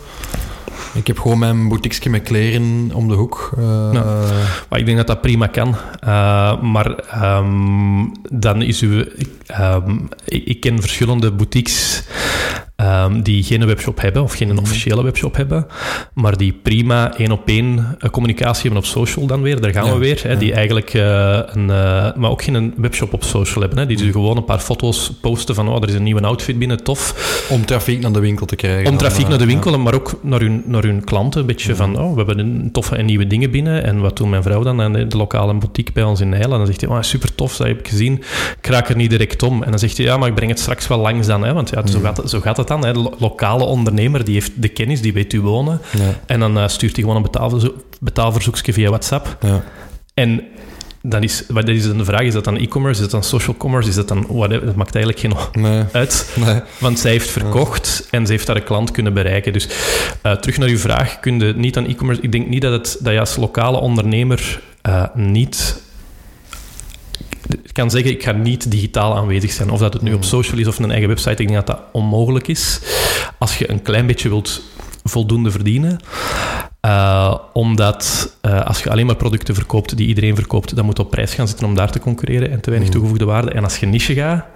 Ik 0.97 1.07
heb 1.07 1.19
gewoon 1.19 1.39
mijn 1.39 1.69
boutiqueje 1.69 2.11
met 2.11 2.23
kleren 2.23 2.91
om 2.95 3.09
de 3.09 3.15
hoek. 3.15 3.53
eh. 3.57 3.93
Maar 4.69 4.79
ik 4.79 4.85
denk 4.87 4.97
dat 4.97 5.07
dat 5.07 5.21
prima 5.21 5.47
kan. 5.47 5.69
Uh, 6.05 6.63
maar 6.63 6.95
ehm, 6.95 8.05
dan 8.31 8.63
is 8.63 8.83
ik, 8.83 9.29
ehm, 9.47 9.97
ik, 10.25 10.45
ik 10.45 10.61
ken 10.61 10.81
verschillende 10.81 11.33
boutiques 11.33 12.03
ehm, 12.77 13.21
die 13.23 13.43
geen 13.43 13.67
webshop 13.67 14.01
hebben, 14.01 14.23
of 14.23 14.33
geen 14.35 14.59
officiële 14.59 15.03
webshop 15.03 15.37
hebben, 15.37 15.67
maar 16.15 16.37
die 16.37 16.53
prima 16.63 17.17
één 17.17 17.31
op 17.33 17.49
één 17.49 17.97
eh, 17.99 18.11
communicatie 18.11 18.63
hebben 18.63 18.81
op 18.81 18.87
social 18.87 19.27
dan 19.27 19.43
weer. 19.43 19.61
Daar 19.61 19.73
gaan 19.73 19.85
Ja, 19.87 19.93
we 19.93 19.99
weer. 19.99 20.21
Hè, 20.23 20.31
ja. 20.33 20.39
Die 20.39 20.53
eigenlijk 20.53 20.95
eh, 20.95 21.39
een... 21.47 21.71
eh, 21.71 22.15
maar 22.15 22.31
ook 22.31 22.43
geen 22.43 22.75
webshop 22.77 23.13
op 23.13 23.25
social 23.25 23.61
hebben. 23.61 23.79
Hè, 23.79 23.87
die 23.87 23.97
dus 23.97 24.11
gewoon 24.11 24.37
een 24.37 24.45
paar 24.45 24.59
foto's 24.59 25.13
posten 25.21 25.55
van 25.55 25.69
oh, 25.69 25.83
er 25.83 25.89
is 25.89 25.95
een 25.95 26.03
nieuwe 26.03 26.21
outfit 26.23 26.59
binnen, 26.59 26.83
tof. 26.83 27.47
om 27.51 27.65
trafiek 27.67 28.01
naar 28.01 28.13
de 28.13 28.21
winkel 28.21 28.47
te 28.47 28.57
krijgen. 28.57 28.91
Om 28.91 28.97
trafiek 28.97 29.29
naar 29.29 29.39
de 29.39 29.45
ja. 29.45 29.51
winkel, 29.51 29.79
maar 29.79 29.95
ook 29.95 30.19
naar 30.23 30.41
hun, 30.41 30.63
naar 30.67 30.83
hun 30.83 31.05
klanten. 31.05 31.41
Een 31.41 31.47
beetje 31.47 31.75
van, 31.75 31.99
oh, 31.99 32.11
we 32.11 32.17
hebben 32.17 32.39
een 32.39 32.69
toffe 32.73 32.97
en 32.97 33.05
nieuwe 33.07 33.27
dingen 33.27 33.51
binnen. 33.51 33.85
En 33.85 34.01
wat 34.01 34.17
doet 34.17 34.29
mijn 34.29 34.43
vrouw 34.43 34.63
dan 34.63 34.81
aan 34.81 34.93
de, 34.93 35.07
de 35.07 35.17
lokale 35.17 35.55
boutique 35.55 35.93
bij 35.93 36.03
ons 36.03 36.21
in 36.21 36.29
Nijl? 36.29 36.43
En 36.53 36.59
dan 36.59 36.67
zegt 36.67 36.81
hij, 36.81 36.91
oh, 36.91 37.03
super 37.03 37.35
tof, 37.35 37.57
dat 37.57 37.67
heb 37.67 37.79
ik 37.79 37.89
gezien. 37.89 38.23
Ik 38.59 38.67
raak 38.67 38.89
er 38.89 38.97
niet 38.97 39.11
direct 39.11 39.43
om. 39.43 39.63
En 39.63 39.71
dan 39.71 39.79
zegt 39.79 39.97
hij, 39.97 40.07
ja, 40.07 40.17
maar 40.17 40.29
ik 40.29 40.35
breng 40.35 40.51
het 40.51 40.61
straks 40.61 40.87
wel 40.87 40.99
langs 40.99 41.27
dan. 41.27 41.45
Hè, 41.45 41.53
want 41.53 41.71
ja, 41.71 41.87
zo, 41.87 42.01
gaat, 42.01 42.23
zo 42.27 42.41
gaat 42.41 42.57
het 42.57 42.66
dan. 42.69 42.85
Hè. 42.85 42.93
De 42.93 42.99
lo- 42.99 43.15
lokale 43.19 43.65
ondernemer, 43.65 44.25
die 44.25 44.35
heeft 44.35 44.63
de 44.63 44.69
kennis, 44.69 45.01
die 45.01 45.13
weet 45.13 45.33
u 45.33 45.41
wonen. 45.41 45.81
Ja, 45.99 46.15
En 46.27 46.41
dan 46.41 46.59
eh, 46.59 46.69
stuurt 46.69 46.93
hij 46.93 47.01
gewoon 47.01 47.17
een 47.17 47.23
betaalverzo- 47.31 47.75
betaalverzoekje 48.01 48.73
via 48.73 48.89
WhatsApp. 48.89 49.37
ja. 49.41 49.65
En 50.15 50.43
dan 51.03 51.23
is, 51.23 51.45
wat 51.49 51.69
is 51.69 51.83
de 51.83 52.05
vraag, 52.05 52.21
is 52.21 52.33
dat 52.33 52.45
dan 52.45 52.57
e-commerce, 52.57 52.97
is 53.03 53.11
dat 53.11 53.21
dan 53.21 53.23
social 53.31 53.57
commerce, 53.57 53.89
is 53.89 53.95
dat 53.95 54.09
dan 54.09 54.27
whatever? 54.29 54.67
Dat 54.67 54.75
maakt 54.75 54.95
eigenlijk 54.95 55.25
geen 55.53 55.63
Nee, 55.63 55.83
uit. 55.93 56.33
nee. 56.45 56.61
Want 56.79 56.99
zij 56.99 57.11
heeft 57.11 57.31
verkocht 57.31 58.09
en 58.11 58.27
ze 58.27 58.33
heeft 58.33 58.47
daar 58.47 58.57
een 58.57 58.65
klant 58.65 58.91
kunnen 58.91 59.15
bereiken. 59.15 59.53
Dus 59.53 59.69
eh, 60.23 60.33
terug 60.33 60.59
naar 60.59 60.69
uw 60.69 60.79
vraag, 60.79 61.21
kun 61.21 61.39
je 61.41 61.53
niet 61.57 61.77
aan 61.77 61.87
e-commerce... 61.87 62.23
Ik 62.23 62.33
denk 62.33 62.47
niet 62.49 62.63
dat, 62.63 62.73
het, 62.73 62.97
dat 63.01 63.13
je 63.13 63.21
als 63.21 63.37
lokale 63.37 63.79
ondernemer 63.81 64.61
eh, 64.83 65.05
niet... 65.15 65.83
Ik 67.49 67.73
kan 67.73 67.91
zeggen, 67.91 68.11
ik 68.11 68.23
ga 68.23 68.33
niet 68.33 68.71
digitaal 68.71 69.17
aanwezig 69.17 69.53
zijn. 69.53 69.71
Of 69.71 69.79
dat 69.79 69.93
het 69.93 70.03
nu 70.03 70.15
op 70.15 70.25
social 70.25 70.61
is 70.61 70.67
of 70.67 70.79
een 70.79 70.91
eigen 70.91 71.09
website, 71.09 71.43
ik 71.43 71.49
denk 71.49 71.67
dat 71.67 71.67
dat 71.67 71.81
onmogelijk 71.93 72.49
is. 72.49 72.81
Als 73.39 73.59
je 73.59 73.71
een 73.71 73.83
klein 73.83 74.07
beetje 74.07 74.29
wilt 74.29 74.63
voldoende 75.05 75.51
verdienen. 75.51 75.99
Eh, 76.81 77.35
omdat 77.53 78.35
eh, 78.41 78.67
als 78.67 78.83
je 78.83 78.91
alleen 78.91 79.07
maar 79.07 79.17
producten 79.17 79.55
verkoopt 79.55 79.97
die 79.97 80.07
iedereen 80.07 80.35
verkoopt, 80.35 80.77
dan 80.77 80.85
moet 80.85 80.99
op 80.99 81.11
prijs 81.11 81.35
gaan 81.35 81.49
zitten 81.49 81.67
om 81.67 81.75
daar 81.75 81.91
te 81.91 81.99
concurreren 81.99 82.51
en 82.51 82.61
te 82.61 82.71
weinig 82.71 82.91
toegevoegde 82.91 83.25
waarde. 83.25 83.51
En 83.51 83.65
als 83.65 83.77
je 83.77 83.87
niche 83.87 84.15
gaat, 84.15 84.47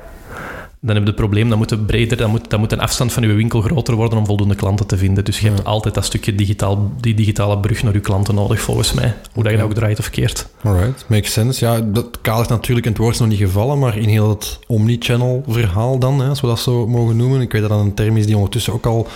dan 0.83 0.95
heb 0.95 1.05
je 1.05 1.11
het 1.11 1.21
probleem, 1.21 1.49
dan 1.49 1.59
moet 1.59 1.71
het 1.71 1.87
breder, 1.87 2.17
dan 2.17 2.31
moet, 2.31 2.51
dan 2.51 2.61
moet 2.61 2.73
een 2.73 2.81
afstand 2.81 3.13
van 3.13 3.23
je 3.23 3.33
winkel 3.33 3.61
groter 3.61 3.95
worden 3.95 4.19
om 4.19 4.27
voldoende 4.27 4.55
klanten 4.55 4.87
te 4.87 4.97
vinden. 4.97 5.25
Dus 5.25 5.41
je 5.41 5.49
hebt 5.49 5.65
altijd 5.65 5.95
dat 5.95 6.05
stukje 6.05 6.35
digitaal, 6.35 6.93
die 7.01 7.15
digitale 7.15 7.59
brug 7.59 7.83
naar 7.83 7.93
je 7.93 8.01
klanten 8.01 8.35
nodig, 8.35 8.61
volgens 8.61 8.93
mij. 8.93 9.15
Hoe 9.33 9.43
dat 9.43 9.53
je 9.53 9.59
dat 9.59 9.67
ook 9.67 9.75
draait 9.75 9.99
of 9.99 10.11
keert. 10.11 10.49
Alright, 10.63 11.05
makes 11.09 11.33
sense. 11.33 11.65
Ja, 11.65 11.81
dat 11.81 12.19
kadert 12.21 12.49
natuurlijk 12.49 12.87
in 12.87 12.93
het 12.93 13.01
woord 13.01 13.15
is 13.15 13.21
nog 13.21 13.29
niet 13.29 13.39
gevallen, 13.39 13.79
maar 13.79 13.99
in 13.99 14.09
heel 14.09 14.29
het 14.29 14.59
omnichannel 14.67 15.45
verhaal 15.49 15.99
dan, 15.99 16.21
hè, 16.21 16.29
als 16.29 16.41
we 16.41 16.47
dat 16.47 16.61
zo 16.61 16.87
mogen 16.87 17.17
noemen. 17.17 17.41
Ik 17.41 17.53
weet 17.53 17.61
dat 17.61 17.71
dat 17.71 17.81
een 17.81 17.95
term 17.95 18.17
is 18.17 18.27
die 18.27 18.37
ondertussen 18.37 18.73
ook 18.73 18.87
al 18.87 19.09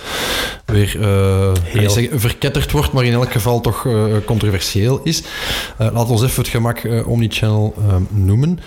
weer 0.65 1.01
eh, 1.01 1.89
zeggen, 1.89 2.19
verketterd 2.19 2.71
wordt, 2.71 2.91
maar 2.91 3.05
in 3.05 3.13
elk 3.13 3.31
geval 3.31 3.61
toch 3.61 3.85
eh, 3.85 4.03
controversieel 4.25 4.99
is. 5.03 5.23
Eh 5.77 5.87
laat 5.93 6.09
ons 6.09 6.23
even 6.23 6.41
het 6.41 6.51
gemak 6.51 6.87
omnichannel 7.05 7.73
eh, 7.77 7.95
noemen. 8.09 8.59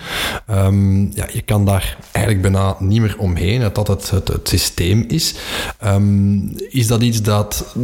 Ehm, 0.47 1.01
ja, 1.01 1.29
je 1.33 1.43
kan 1.45 1.65
daar 1.65 1.97
eigenlijk 2.13 2.43
bijna 2.43 2.77
niet 2.89 3.01
meer 3.01 3.17
omheen, 3.19 3.61
dat 3.61 3.75
dat 3.75 3.89
het, 3.89 4.11
het, 4.11 4.29
het 4.29 4.49
systeem 4.49 5.05
is. 5.09 5.35
Ehm, 5.79 6.39
is 6.69 6.87
dat 6.87 7.03
iets 7.03 7.23
dat 7.23 7.75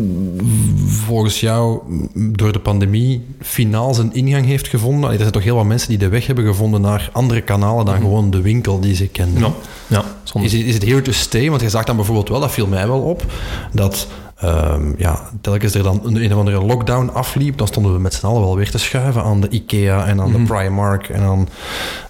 volgens 0.87 1.41
jou 1.41 1.81
door 2.15 2.53
de 2.53 2.59
pandemie 2.59 3.25
finaal 3.41 3.95
zijn 3.95 4.15
ingang 4.15 4.47
heeft 4.47 4.69
gevonden? 4.69 5.11
Er 5.11 5.19
zijn 5.19 5.31
toch 5.31 5.43
heel 5.43 5.57
wat 5.57 5.65
mensen 5.65 5.89
die 5.89 5.99
de 5.99 6.09
weg 6.09 6.27
hebben 6.27 6.45
gevonden 6.45 6.81
naar 6.81 7.11
andere 7.13 7.41
kanalen 7.41 7.85
dan 7.85 8.01
gewoon 8.01 8.31
de 8.31 8.41
winkel 8.41 8.81
die 8.81 8.95
ze 8.95 9.07
kennen. 9.07 9.41
Ja, 9.41 9.53
ja. 9.87 10.05
Is 10.43 10.53
het, 10.53 10.63
is 10.63 10.75
het 10.75 10.85
here 10.85 11.03
to 11.03 11.13
stay? 11.13 11.51
Want 11.51 11.61
je 11.61 11.69
zag 11.69 11.85
dan 11.85 11.97
bijvoorbeeld 11.97 12.29
wel, 12.29 12.41
dat 12.41 12.53
viel 12.53 12.67
mij 12.67 12.87
wel 12.87 13.01
op, 13.01 13.25
dat 13.73 14.07
ehm, 14.45 14.93
ja, 14.97 15.31
telkens 15.41 15.75
er 15.75 15.83
dan 15.83 16.01
een, 16.05 16.25
een 16.25 16.33
of 16.33 16.39
andere 16.39 16.65
lockdown 16.65 17.09
afliep, 17.09 17.59
dan 17.59 17.67
stonden 17.67 17.93
we 17.93 17.99
met 17.99 18.15
z'n 18.15 18.27
allen 18.27 18.41
wel 18.41 18.57
weer 18.57 18.71
te 18.71 18.79
schuiven 18.79 19.23
aan 19.23 19.41
de 19.41 19.49
IKEA 19.49 20.07
en 20.07 20.21
aan 20.21 20.33
de 20.33 20.43
Primark 20.43 21.09
en 21.09 21.23
aan 21.23 21.49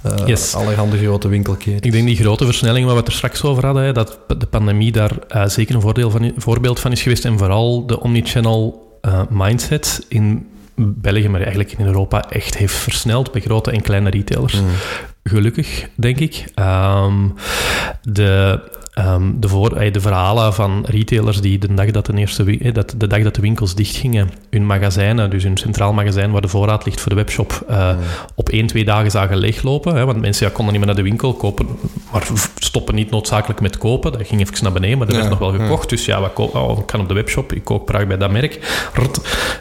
uh, 0.06 0.26
Yes. 0.26 0.54
allerhande 0.54 0.98
grote 0.98 1.28
winkelketens. 1.28 1.80
Ik 1.80 1.92
denk 1.92 2.06
die 2.06 2.16
grote 2.16 2.44
versnelling 2.44 2.84
waar 2.84 2.94
we 2.94 3.00
het 3.00 3.08
er 3.08 3.14
straks 3.14 3.42
over 3.44 3.64
hadden, 3.64 3.82
hè, 3.82 3.92
dat 3.92 4.18
de 4.38 4.46
pandemie 4.46 4.92
daar 4.92 5.18
eh, 5.28 5.46
zeker 5.46 5.74
een 5.74 5.80
voordeel 5.80 6.10
van, 6.10 6.32
voorbeeld 6.36 6.80
van 6.80 6.92
is 6.92 7.02
geweest. 7.02 7.24
En 7.24 7.38
vooral 7.38 7.86
de 7.86 8.00
omnichannel 8.00 8.98
eh, 9.00 9.20
mindset 9.30 10.06
in 10.08 10.46
België, 10.76 11.28
maar 11.28 11.40
eigenlijk 11.40 11.72
in 11.72 11.86
Europa, 11.86 12.30
echt 12.30 12.56
heeft 12.56 12.74
versneld 12.74 13.32
bij 13.32 13.40
grote 13.40 13.70
en 13.70 13.80
kleine 13.80 14.10
retailers. 14.10 14.62
Gelukkig, 15.24 15.88
denk 15.94 16.18
ik. 16.18 16.44
Ehm, 16.54 17.28
de, 18.02 18.60
ehm, 18.94 19.30
de, 19.40 19.48
voor, 19.48 19.92
de 19.92 20.00
verhalen 20.00 20.54
van 20.54 20.84
retailers 20.86 21.40
die 21.40 21.58
de 21.58 21.74
dag 21.74 21.90
dat 21.90 22.06
de, 22.06 22.12
eerste, 22.16 22.72
dat, 22.72 22.94
de 22.96 23.06
dag 23.06 23.22
dat 23.22 23.34
de 23.34 23.40
winkels 23.40 23.74
dichtgingen, 23.74 24.30
hun 24.50 24.66
magazijnen, 24.66 25.30
dus 25.30 25.42
hun 25.42 25.56
centraal 25.56 25.92
magazijn 25.92 26.30
waar 26.30 26.40
de 26.40 26.48
voorraad 26.48 26.84
ligt 26.84 27.00
voor 27.00 27.10
de 27.10 27.16
webshop, 27.16 27.64
eh, 27.68 27.96
op 28.34 28.48
één, 28.48 28.66
twee 28.66 28.84
dagen 28.84 29.10
zagen 29.10 29.36
leeglopen. 29.36 29.96
Hè, 29.96 30.04
want 30.04 30.20
mensen 30.20 30.46
ja, 30.46 30.52
konden 30.52 30.74
niet 30.74 30.84
meer 30.84 30.94
naar 30.94 31.04
de 31.04 31.10
winkel 31.10 31.34
kopen, 31.34 31.66
maar 32.12 32.26
stoppen 32.58 32.94
niet 32.94 33.10
noodzakelijk 33.10 33.60
met 33.60 33.78
kopen. 33.78 34.12
Dat 34.12 34.26
ging 34.26 34.40
even 34.40 34.62
naar 34.62 34.72
beneden, 34.72 34.98
maar 34.98 35.06
er 35.06 35.14
Ja, 35.14 35.18
werd 35.18 35.40
nog 35.40 35.52
wel 35.52 35.60
gekocht. 35.60 35.88
Dus 35.88 36.04
ja, 36.04 36.20
wat 36.20 36.32
koop, 36.32 36.54
oh, 36.54 36.78
ik 36.78 36.86
kan 36.86 37.00
op 37.00 37.08
de 37.08 37.14
webshop, 37.14 37.52
ik 37.52 37.64
koop 37.64 37.88
graag 37.88 38.06
bij 38.06 38.16
dat 38.16 38.30
merk. 38.30 38.58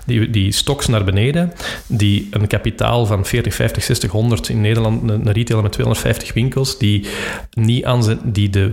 Die, 0.06 0.30
die 0.30 0.52
stocks 0.52 0.88
naar 0.88 1.04
beneden, 1.04 1.54
die 1.88 2.28
een 2.32 2.48
kapitaal 2.48 3.06
van 3.06 3.26
40, 3.26 3.54
50, 3.54 3.84
60, 3.84 4.12
100 4.12 4.50
in 4.50 4.62
Nederland, 4.62 5.10
een, 5.10 5.32
retailer 5.32 5.64
met 5.64 5.72
250 5.72 6.34
winkels, 6.34 6.78
die, 6.78 7.06
niet 7.52 7.86
aan 7.86 8.04
zijn, 8.04 8.20
die 8.24 8.50
de 8.50 8.72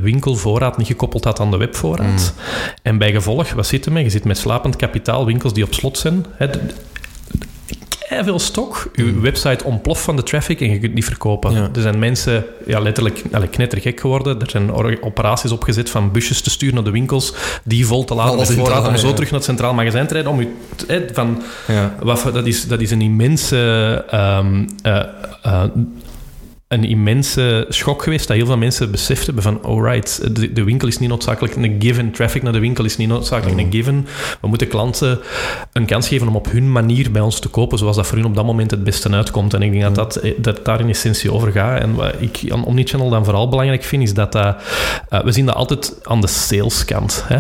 winkelvoorraad 0.50 0.76
niet 0.78 0.86
gekoppeld 0.86 1.24
had 1.24 1.40
aan 1.40 1.50
de 1.50 1.56
webvoorraad. 1.56 2.34
En 2.82 2.98
bij 2.98 3.12
gevolg, 3.12 3.52
wat 3.52 3.66
zit 3.66 3.86
er 3.86 3.92
mee? 3.92 4.04
Je 4.04 4.10
zit 4.10 4.24
met 4.24 4.38
slapend 4.38 4.76
kapitaal, 4.76 5.26
winkels 5.26 5.52
die 5.52 5.64
op 5.64 5.74
slot 5.74 5.98
zijn. 5.98 6.26
D- 6.38 6.58
veel 8.24 8.38
stok. 8.38 8.90
Uw 8.94 9.20
website 9.20 9.64
ontploft 9.64 10.02
van 10.02 10.16
de 10.16 10.22
traffic 10.22 10.60
en 10.60 10.70
je 10.70 10.78
kunt 10.78 10.94
niet 10.94 11.04
verkopen. 11.04 11.52
Ja. 11.52 11.68
Er 11.74 11.82
zijn 11.82 11.98
mensen 11.98 12.44
ja, 12.66 12.80
letterlijk 12.80 13.22
allee, 13.32 13.48
knettergek 13.48 14.00
geworden. 14.00 14.40
Er 14.40 14.50
zijn 14.50 14.72
operaties 15.02 15.50
opgezet 15.50 15.90
van 15.90 16.12
busjes 16.12 16.40
te 16.42 16.50
sturen 16.50 16.74
naar 16.74 16.84
de 16.84 16.90
winkels 16.90 17.34
die 17.64 17.86
vol 17.86 18.04
te 18.04 18.14
laten 18.14 18.38
met 18.38 18.52
voorraad 18.52 18.88
om 18.88 18.96
zo 18.96 19.12
terug 19.12 19.30
naar 19.30 19.38
het 19.38 19.48
centraal 19.48 19.74
magazijn 19.74 20.06
te 20.06 20.12
rijden. 20.14 20.32
Om 20.32 20.40
u 20.40 20.48
van, 21.12 21.42
Ja. 21.66 21.94
wat, 22.02 22.22
dat, 22.32 22.46
is, 22.46 22.66
dat 22.66 22.80
is 22.80 22.90
een 22.90 23.00
immense... 23.02 24.04
ehm, 24.10 24.64
eh, 24.82 25.02
eh, 25.42 25.62
een 26.70 26.84
immense 26.84 27.66
schok 27.68 28.02
geweest 28.02 28.28
dat 28.28 28.36
heel 28.36 28.46
veel 28.46 28.56
mensen 28.56 28.90
beseft 28.90 29.26
hebben 29.26 29.42
van 29.42 29.62
alright, 29.62 30.36
de, 30.36 30.52
de 30.52 30.64
winkel 30.64 30.88
is 30.88 30.98
niet 30.98 31.08
noodzakelijk 31.08 31.56
een 31.56 31.76
given, 31.78 32.10
traffic 32.10 32.42
naar 32.42 32.52
de 32.52 32.58
winkel 32.58 32.84
is 32.84 32.96
niet 32.96 33.08
noodzakelijk 33.08 33.58
een 33.58 33.72
given. 33.72 34.06
We 34.40 34.48
moeten 34.48 34.68
klanten 34.68 35.20
een 35.72 35.86
kans 35.86 36.08
geven 36.08 36.28
om 36.28 36.36
op 36.36 36.50
hun 36.50 36.72
manier 36.72 37.10
bij 37.10 37.22
ons 37.22 37.40
te 37.40 37.48
kopen, 37.48 37.78
zoals 37.78 37.96
dat 37.96 38.06
voor 38.06 38.16
hun 38.16 38.26
op 38.26 38.34
dat 38.34 38.44
moment 38.44 38.70
het 38.70 38.84
beste 38.84 39.10
uitkomt. 39.10 39.54
En 39.54 39.62
ik 39.62 39.72
denk 39.72 39.82
dat 39.82 39.94
dat, 39.94 40.16
eh, 40.16 40.32
dat 40.36 40.64
daar 40.64 40.80
in 40.80 40.88
essentie 40.88 41.32
over 41.32 41.52
gaat. 41.52 41.80
En 41.80 41.94
wat 41.94 42.14
ik 42.18 42.52
aan 42.52 42.64
Omnichannel 42.64 43.10
dan 43.10 43.24
vooral 43.24 43.48
belangrijk 43.48 43.84
vind, 43.84 44.02
is 44.02 44.14
dat 44.14 44.32
dat... 44.32 44.56
eh, 45.08 45.24
we 45.24 45.32
zien 45.32 45.46
dat 45.46 45.54
altijd 45.54 45.98
aan 46.02 46.20
de 46.20 46.26
saleskant, 46.26 47.24
hè 47.26 47.38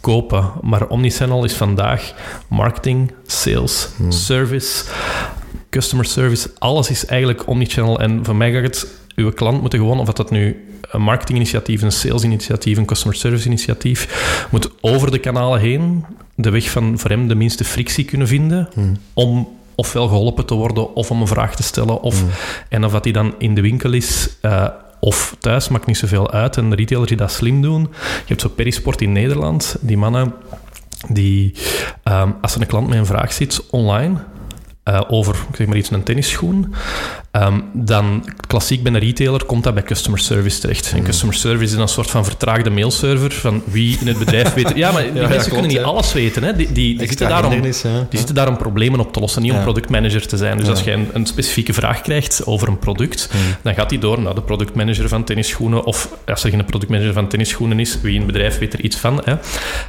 kopen. 0.00 0.50
Maar 0.60 0.86
Omnichannel 0.86 1.44
is 1.44 1.52
vandaag 1.52 2.12
marketing, 2.48 3.12
sales, 3.26 3.88
service, 4.08 4.84
customer 5.70 6.04
service. 6.04 6.50
Alles 6.58 6.90
is 6.90 7.06
eigenlijk 7.06 7.46
omnichannel. 7.46 8.00
En 8.00 8.24
voor 8.24 8.36
mij 8.36 8.52
gaat 8.52 8.62
het... 8.62 8.98
Uw 9.14 9.30
klant 9.30 9.60
moet 9.60 9.74
gewoon, 9.74 9.98
of 10.00 10.12
dat 10.12 10.30
nu 10.30 10.64
een 10.90 11.02
marketinginitiatief, 11.02 11.82
een 11.82 11.92
salesinitiatief, 11.92 12.78
een 12.78 12.84
customer 12.84 13.16
service 13.16 13.46
initiatief, 13.46 14.46
moet 14.50 14.70
over 14.80 15.10
de 15.10 15.18
kanalen 15.18 15.60
heen 15.60 16.04
de 16.34 16.50
weg 16.50 16.70
van 16.70 16.98
voor 16.98 17.10
hem 17.10 17.28
de 17.28 17.34
minste 17.34 17.64
frictie 17.64 18.04
kunnen 18.04 18.26
vinden 18.28 18.68
om 19.14 19.48
ofwel 19.74 20.08
geholpen 20.08 20.46
te 20.46 20.54
worden 20.54 20.94
of 20.94 21.10
om 21.10 21.20
een 21.20 21.26
vraag 21.26 21.56
te 21.56 21.62
stellen. 21.62 22.00
Of, 22.02 22.24
En 22.68 22.84
of 22.84 22.92
dat 22.92 23.04
hij 23.04 23.12
dan 23.12 23.34
in 23.38 23.54
de 23.54 23.60
winkel 23.60 23.92
is... 23.92 24.28
eh, 24.40 24.66
of 25.00 25.36
thuis, 25.38 25.68
maakt 25.68 25.86
niet 25.86 25.96
zoveel 25.96 26.30
uit. 26.30 26.56
En 26.56 26.70
de 26.70 26.76
retailers 26.76 27.08
die 27.08 27.18
dat 27.18 27.32
slim 27.32 27.62
doen... 27.62 27.80
Je 28.00 28.24
hebt 28.26 28.40
zo 28.40 28.48
Perisport 28.48 29.00
in 29.00 29.12
Nederland. 29.12 29.76
Die 29.80 29.96
mannen 29.96 30.34
die, 31.08 31.54
ehm, 32.02 32.30
als 32.40 32.54
er 32.54 32.60
een 32.60 32.66
klant 32.66 32.88
met 32.88 32.98
een 32.98 33.06
vraag 33.06 33.32
zit 33.32 33.62
online 33.70 34.16
eh, 34.82 35.00
over, 35.08 35.36
zeg 35.54 35.66
maar 35.66 35.76
iets, 35.76 35.90
een 35.90 36.02
tennisschoen, 36.02 36.74
ehm, 37.30 37.60
dan 37.72 38.24
klassiek 38.46 38.82
bij 38.82 38.92
een 38.92 38.98
retailer 38.98 39.44
komt 39.44 39.64
dat 39.64 39.74
bij 39.74 39.82
customer 39.82 40.18
service 40.18 40.60
terecht. 40.60 40.92
En 40.92 41.02
customer 41.02 41.34
service 41.34 41.74
is 41.74 41.80
een 41.80 41.88
soort 41.88 42.10
van 42.10 42.24
vertraagde 42.24 42.70
mailserver 42.70 43.32
van 43.32 43.62
wie 43.66 43.98
in 44.00 44.06
het 44.06 44.18
bedrijf 44.18 44.54
weet... 44.54 44.72
Ja, 44.80 44.92
maar 44.92 45.02
die 45.02 45.12
ja, 45.12 45.28
mensen 45.28 45.36
klopt, 45.36 45.50
kunnen 45.50 45.70
niet 45.70 45.82
alles 45.82 46.12
weten. 46.12 46.42
Hè. 46.42 46.56
Die, 46.56 46.72
die, 46.72 46.98
zitten 46.98 47.28
daar 47.28 47.44
om, 47.44 47.50
hindernis, 47.50 47.82
ja. 47.82 48.06
die 48.08 48.18
zitten 48.18 48.34
daar 48.34 48.48
om 48.48 48.56
problemen 48.56 49.00
op 49.00 49.12
te 49.12 49.20
lossen, 49.20 49.42
niet 49.42 49.52
om 49.52 49.62
productmanager 49.62 50.26
te 50.26 50.36
zijn. 50.36 50.56
Dus 50.56 50.68
als 50.68 50.82
jij 50.82 50.94
een, 50.94 51.08
een 51.12 51.26
specifieke 51.26 51.72
vraag 51.72 52.00
krijgt 52.00 52.46
over 52.46 52.68
een 52.68 52.78
product, 52.78 53.30
dan 53.62 53.74
gaat 53.74 53.88
die 53.88 53.98
door 53.98 54.20
naar 54.20 54.34
de 54.34 54.42
productmanager 54.42 55.08
van 55.08 55.24
tennisschoenen. 55.24 55.84
Of 55.84 56.08
als 56.26 56.44
er 56.44 56.50
geen 56.50 56.64
productmanager 56.64 57.12
van 57.12 57.28
tennisschoenen 57.28 57.80
is, 57.80 58.00
wie 58.00 58.12
in 58.12 58.22
het 58.22 58.26
bedrijf 58.26 58.58
weet 58.58 58.72
er 58.72 58.80
iets 58.80 58.96
van. 58.96 59.22
Hè. 59.24 59.34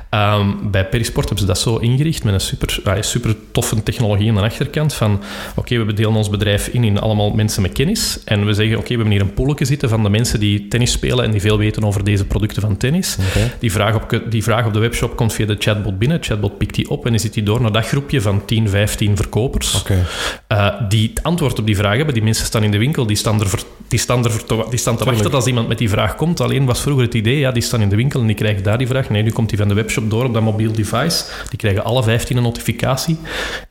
Ehm, 0.09 0.49
bij 0.63 0.85
Perisport 0.85 1.29
hebben 1.29 1.45
ze 1.45 1.53
dat 1.53 1.59
zo 1.59 1.77
ingericht 1.77 2.23
met 2.23 2.33
een 2.33 2.39
super, 2.39 2.79
ah, 2.83 3.01
super 3.01 3.35
toffe 3.51 3.83
technologie 3.83 4.29
aan 4.29 4.35
de 4.35 4.41
achterkant. 4.41 4.93
Van 4.93 5.21
oké, 5.55 5.85
we 5.85 5.93
delen 5.93 6.15
ons 6.15 6.29
bedrijf 6.29 6.67
in 6.67 6.83
in 6.83 6.99
allemaal 6.99 7.30
mensen 7.35 7.61
met 7.61 7.71
kennis. 7.71 8.19
En 8.25 8.45
we 8.45 8.53
zeggen, 8.53 8.77
oké, 8.77 8.87
we 8.87 8.93
hebben 8.93 9.11
hier 9.11 9.21
een 9.21 9.33
poolje 9.33 9.65
zitten 9.65 9.89
van 9.89 10.03
de 10.03 10.09
mensen 10.09 10.39
die 10.39 10.67
tennis 10.67 10.91
spelen 10.91 11.25
en 11.25 11.31
die 11.31 11.41
veel 11.41 11.57
weten 11.57 11.83
over 11.83 12.03
deze 12.03 12.25
producten 12.25 12.61
van 12.61 12.77
tennis. 12.77 13.17
Die, 13.59 13.71
vraag 13.71 13.95
op, 13.95 14.21
die 14.29 14.43
vraag 14.43 14.65
op 14.65 14.73
de 14.73 14.79
webshop 14.79 15.15
komt 15.15 15.33
via 15.33 15.45
de 15.45 15.55
chatbot 15.59 15.99
binnen. 15.99 16.17
Het 16.17 16.25
chatbot 16.25 16.57
pikt 16.57 16.75
die 16.75 16.89
op 16.89 17.05
en 17.05 17.11
dan 17.11 17.19
zit 17.19 17.33
die 17.33 17.43
door 17.43 17.61
naar 17.61 17.71
dat 17.71 17.85
groepje 17.85 18.21
van 18.21 18.45
10, 18.45 18.69
15 18.69 19.15
verkopers. 19.15 19.83
Eh, 20.47 20.67
die 20.89 21.09
het 21.09 21.23
antwoord 21.23 21.59
op 21.59 21.65
die 21.65 21.75
vraag 21.75 21.95
hebben. 21.95 22.13
Die 22.13 22.23
mensen 22.23 22.45
staan 22.45 22.63
in 22.63 22.71
de 22.71 22.77
winkel, 22.77 23.05
die 23.05 23.15
staan, 23.15 23.39
er 23.39 23.49
die 23.87 23.99
staan, 23.99 24.25
er 24.25 24.31
die 24.69 24.79
staan 24.79 24.97
te 24.97 25.05
wachten 25.05 25.33
als 25.33 25.45
iemand 25.45 25.67
met 25.67 25.77
die 25.77 25.89
vraag 25.89 26.15
komt. 26.15 26.39
Alleen 26.39 26.65
was 26.65 26.81
vroeger 26.81 27.03
het 27.03 27.13
idee, 27.13 27.37
ja, 27.37 27.51
die 27.51 27.63
staan 27.63 27.81
in 27.81 27.89
de 27.89 27.95
winkel 27.95 28.19
en 28.21 28.27
die 28.27 28.35
krijgen 28.35 28.63
daar 28.63 28.77
die 28.77 28.87
vraag. 28.87 29.09
Nee, 29.09 29.23
nu 29.23 29.31
komt 29.31 29.49
die 29.49 29.57
van 29.57 29.67
de 29.67 29.73
webshop 29.73 30.09
door 30.09 30.25
op 30.25 30.33
dat 30.33 30.43
mobiel 30.43 30.71
device. 30.71 31.23
Die 31.49 31.57
krijgen 31.57 31.83
alle 31.83 32.03
15 32.03 32.37
een 32.37 32.43
notificatie. 32.43 33.17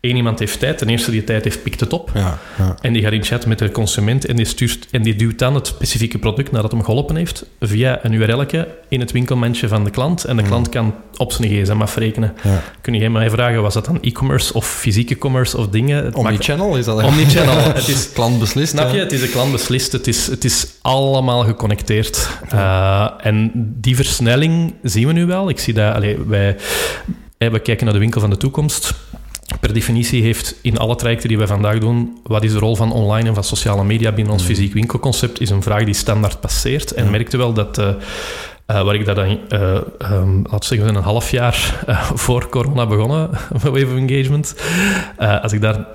Eén 0.00 0.16
iemand 0.16 0.38
heeft 0.38 0.58
tijd, 0.58 0.78
de 0.78 0.86
eerste 0.86 1.10
die 1.10 1.24
tijd 1.24 1.44
heeft, 1.44 1.62
pikt 1.62 1.80
het 1.80 1.92
op. 1.92 2.10
Ja, 2.14 2.38
ja. 2.58 2.76
En 2.80 2.92
die 2.92 3.02
gaat 3.02 3.12
in 3.12 3.24
chat 3.24 3.46
met 3.50 3.58
de 3.58 3.70
consument 3.70 4.24
en 4.26 4.36
die, 4.36 4.44
stuurt, 4.44 4.86
en 4.90 5.02
die 5.02 5.16
duwt 5.16 5.38
dan 5.38 5.54
het 5.54 5.66
specifieke 5.66 6.18
product 6.18 6.52
nadat 6.52 6.70
hem 6.70 6.84
geholpen 6.84 7.16
heeft 7.16 7.44
via 7.60 7.98
een 8.02 8.12
URL'tje 8.12 8.68
in 8.88 9.00
het 9.00 9.12
winkelmandje 9.12 9.68
van 9.68 9.84
de 9.84 9.90
klant. 9.90 10.24
En 10.24 10.36
de 10.36 10.42
klant 10.42 10.68
kan 10.68 10.94
op 11.16 11.32
zijn 11.32 11.48
gsm 11.48 11.80
afrekenen. 11.80 12.34
Ja. 12.42 12.62
Kun 12.80 12.94
je 12.94 13.10
mij 13.10 13.30
vragen, 13.30 13.62
was 13.62 13.74
dat 13.74 13.84
dan 13.84 13.98
e-commerce 14.02 14.52
of 14.54 14.66
fysieke 14.66 15.18
commerce 15.18 15.56
of 15.58 15.68
dingen? 15.68 15.96
Het 16.04 16.14
maakt- 16.16 16.26
Omnichannel 16.28 16.76
is 16.76 16.84
dat? 16.84 17.02
Omnichannel. 17.02 17.54
Het 17.74 17.88
is 17.88 18.12
Klant 18.12 18.38
beslist. 18.38 18.70
Snap 18.72 18.86
hè? 18.88 18.94
je? 18.94 19.00
Het 19.00 19.12
is 19.12 19.20
de 19.20 19.28
klant 19.28 19.52
beslist. 19.52 19.92
Het 19.92 20.06
is, 20.06 20.26
het 20.26 20.44
is 20.44 20.66
allemaal 20.82 21.44
geconnecteerd. 21.44 22.28
Eh, 22.48 23.10
en 23.22 23.50
die 23.80 23.96
versnelling 23.96 24.74
zien 24.82 25.06
we 25.06 25.12
nu 25.12 25.26
wel. 25.26 25.48
Ik 25.48 25.58
zie 25.58 25.74
dat... 25.74 25.94
Allee, 25.94 26.18
wij, 26.26 26.56
hè, 27.38 27.50
we 27.50 27.58
kijken 27.58 27.84
naar 27.84 27.94
de 27.94 28.00
winkel 28.00 28.20
van 28.20 28.30
de 28.30 28.36
toekomst. 28.36 28.94
Per 29.60 29.72
definitie 29.72 30.22
heeft 30.22 30.54
in 30.62 30.78
alle 30.78 30.94
trajecten 30.94 31.28
die 31.28 31.38
wij 31.38 31.46
vandaag 31.46 31.78
doen, 31.78 32.18
wat 32.22 32.44
is 32.44 32.52
de 32.52 32.58
rol 32.58 32.76
van 32.76 32.92
online 32.92 33.28
en 33.28 33.34
van 33.34 33.44
sociale 33.44 33.84
media 33.84 34.12
binnen 34.12 34.32
ons 34.32 34.42
fysiek 34.42 34.72
winkelconcept, 34.72 35.40
is 35.40 35.50
een 35.50 35.62
vraag 35.62 35.84
die 35.84 35.94
standaard 35.94 36.40
passeert. 36.40 36.92
En 36.92 37.10
merkte 37.10 37.36
wel 37.36 37.52
dat, 37.52 37.78
eh, 37.78 37.88
eh, 38.66 38.82
waar 38.82 38.94
ik 38.94 39.04
dat 39.04 39.16
dan, 39.16 39.38
ehm, 39.48 40.36
laten 40.36 40.58
we 40.58 40.64
zeggen, 40.64 40.86
we 40.86 40.92
een 40.92 41.02
half 41.02 41.30
jaar 41.30 41.84
voor 42.14 42.48
corona 42.48 42.86
begonnen, 42.86 43.30
met 43.52 43.62
Wave 43.62 43.86
of 43.86 43.96
Engagement. 43.96 44.54
Als 45.42 45.52
ik 45.52 45.60
daar 45.60 45.86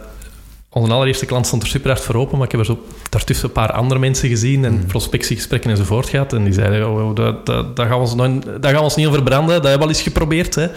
onze 0.82 0.94
allereerste 0.94 1.26
klant 1.26 1.46
stond 1.48 1.62
er 1.62 1.68
super 1.68 1.90
hard 1.90 2.02
voor 2.02 2.16
open, 2.16 2.38
maar 2.38 2.46
ik 2.46 2.52
heb 2.52 2.60
er 2.60 2.66
zo 2.66 2.86
daartussen 3.10 3.46
een 3.48 3.52
paar 3.54 3.72
andere 3.72 4.00
mensen 4.00 4.30
gezien 4.30 4.66
en 4.66 4.86
prospectiegesprekken 4.86 5.70
enzovoort 5.70 6.10
gehad. 6.10 6.34
En 6.34 6.44
die 6.44 6.54
zeiden, 6.54 6.90
oh, 6.90 7.08
oh, 7.10 7.16
dat, 7.16 7.46
dat, 7.46 7.76
dat, 7.76 7.86
gaan 7.88 7.96
we 7.96 8.02
ons 8.02 8.16
nooit- 8.16 8.44
dat 8.46 8.66
gaan 8.66 8.74
we 8.74 8.80
ons 8.82 8.96
niet 8.96 9.08
over 9.08 9.24
branden, 9.24 9.54
dat 9.56 9.64
hebben 9.64 9.80
we 9.80 9.84
al 9.88 9.90
eens 9.90 10.02
geprobeerd. 10.02 10.56
Hè. 10.56 10.68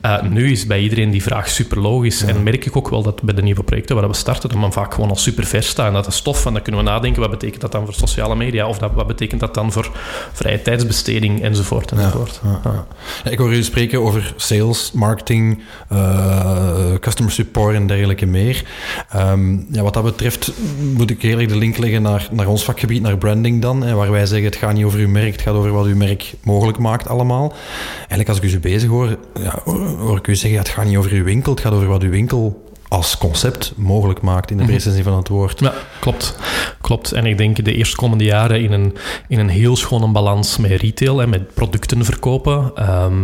Eh, 0.00 0.22
nu 0.22 0.50
is 0.50 0.66
bij 0.66 0.80
iedereen 0.80 1.10
die 1.10 1.22
vraag 1.22 1.48
super 1.48 1.80
logisch. 1.80 2.22
En 2.22 2.42
merk 2.42 2.66
ik 2.66 2.76
ook 2.76 2.88
wel 2.88 3.02
dat 3.02 3.22
bij 3.22 3.34
de 3.34 3.42
nieuwe 3.42 3.62
projecten 3.62 3.96
waar 3.96 4.08
we 4.08 4.14
starten, 4.14 4.48
dat 4.48 4.58
we 4.58 4.72
vaak 4.72 4.94
gewoon 4.94 5.10
al 5.10 5.16
super 5.16 5.44
ver 5.44 5.62
staan. 5.62 5.86
En 5.86 5.92
dat 5.92 6.06
is 6.06 6.20
tof, 6.20 6.46
en 6.46 6.52
dan 6.52 6.62
kunnen 6.62 6.84
we 6.84 6.90
nadenken, 6.90 7.20
wat 7.20 7.30
betekent 7.30 7.60
dat 7.60 7.72
dan 7.72 7.84
voor 7.84 7.94
sociale 7.94 8.36
media? 8.36 8.66
Of 8.66 8.78
dat, 8.78 8.90
wat 8.94 9.06
betekent 9.06 9.40
dat 9.40 9.54
dan 9.54 9.72
voor 9.72 9.90
vrije 10.32 10.62
tijdsbesteding, 10.62 11.42
enzovoort, 11.42 11.92
enzovoort. 11.92 12.40
Ja, 12.44 12.60
ja. 12.64 12.86
Ja, 13.24 13.30
ik 13.30 13.38
hoor 13.38 13.52
u 13.52 13.62
spreken 13.62 14.00
over 14.00 14.34
sales, 14.36 14.90
marketing, 14.92 15.62
eh, 15.88 16.94
customer 17.00 17.32
support 17.32 17.74
en 17.74 17.86
dergelijke 17.86 18.26
meer. 18.26 18.64
Ehm, 19.10 19.56
ja, 19.70 19.82
wat 19.82 19.94
dat 19.94 20.04
betreft 20.04 20.52
moet 20.94 21.10
ik 21.10 21.22
eerlijk 21.22 21.48
de 21.48 21.56
link 21.56 21.76
leggen 21.76 22.02
naar, 22.02 22.28
naar 22.30 22.46
ons 22.46 22.64
vakgebied, 22.64 23.02
naar 23.02 23.18
branding 23.18 23.62
dan, 23.62 23.82
hè, 23.82 23.94
waar 23.94 24.10
wij 24.10 24.26
zeggen 24.26 24.46
het 24.46 24.56
gaat 24.56 24.72
niet 24.72 24.84
over 24.84 24.98
uw 24.98 25.08
merk, 25.08 25.32
het 25.32 25.40
gaat 25.40 25.54
over 25.54 25.72
wat 25.72 25.86
uw 25.86 25.96
merk 25.96 26.34
mogelijk 26.42 26.78
maakt 26.78 27.08
allemaal. 27.08 27.52
Eigenlijk 27.98 28.28
als 28.28 28.38
ik 28.38 28.44
u 28.44 28.48
zo 28.48 28.58
bezig 28.58 28.88
hoor, 28.88 29.18
ja, 29.40 29.58
hoor 29.98 30.16
ik 30.16 30.26
u 30.26 30.36
zeggen 30.36 30.58
het 30.58 30.68
gaat 30.68 30.84
niet 30.84 30.96
over 30.96 31.12
uw 31.12 31.24
winkel, 31.24 31.52
het 31.52 31.60
gaat 31.60 31.72
over 31.72 31.86
wat 31.86 32.02
uw 32.02 32.10
winkel 32.10 32.68
als 32.90 33.18
concept 33.18 33.72
mogelijk 33.76 34.20
maakt 34.20 34.50
in 34.50 34.56
de 34.56 34.64
breedste 34.64 34.92
zin 34.92 35.02
van 35.02 35.16
het 35.16 35.28
woord. 35.28 35.60
Ja, 35.60 35.72
klopt. 36.00 36.36
klopt. 36.80 37.12
En 37.12 37.26
ik 37.26 37.38
denk 37.38 37.64
de 37.64 37.74
eerstkomende 37.74 38.24
jaren 38.24 38.62
in 38.62 38.72
een, 38.72 38.96
in 39.28 39.38
een 39.38 39.48
heel 39.48 39.76
schone 39.76 40.08
balans 40.08 40.56
met 40.56 40.70
retail 40.70 41.22
en 41.22 41.28
met 41.28 41.54
producten 41.54 42.04
verkopen. 42.04 42.70
Ehm, 42.74 43.20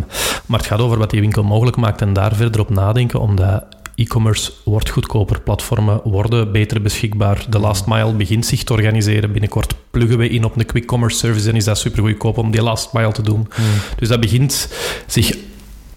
maar 0.46 0.58
het 0.58 0.68
gaat 0.68 0.80
over 0.80 0.98
wat 0.98 1.10
die 1.10 1.20
winkel 1.20 1.42
mogelijk 1.42 1.76
maakt 1.76 2.00
en 2.00 2.12
daar 2.12 2.34
verder 2.34 2.60
op 2.60 2.70
nadenken, 2.70 3.20
omdat 3.20 3.64
e-commerce 3.96 4.52
wordt 4.64 4.88
goedkoper, 4.88 5.40
platformen 5.40 6.00
worden 6.04 6.52
beter 6.52 6.82
beschikbaar, 6.82 7.46
de 7.48 7.58
last 7.58 7.86
mile 7.86 8.12
begint 8.12 8.46
zich 8.46 8.64
te 8.64 8.72
organiseren. 8.72 9.32
Binnenkort 9.32 9.74
pluggen 9.90 10.18
we 10.18 10.28
in 10.28 10.44
op 10.44 10.56
een 10.56 10.66
quick 10.66 10.86
commerce 10.86 11.16
service 11.16 11.48
en 11.48 11.56
is 11.56 11.64
dat 11.64 11.78
super 11.78 12.02
goedkoop 12.02 12.38
om 12.38 12.50
die 12.50 12.62
last 12.62 12.92
mile 12.92 13.12
te 13.12 13.22
doen. 13.22 13.48
Dus 13.96 14.08
dat 14.08 14.20
begint 14.20 14.68
zich 15.06 15.36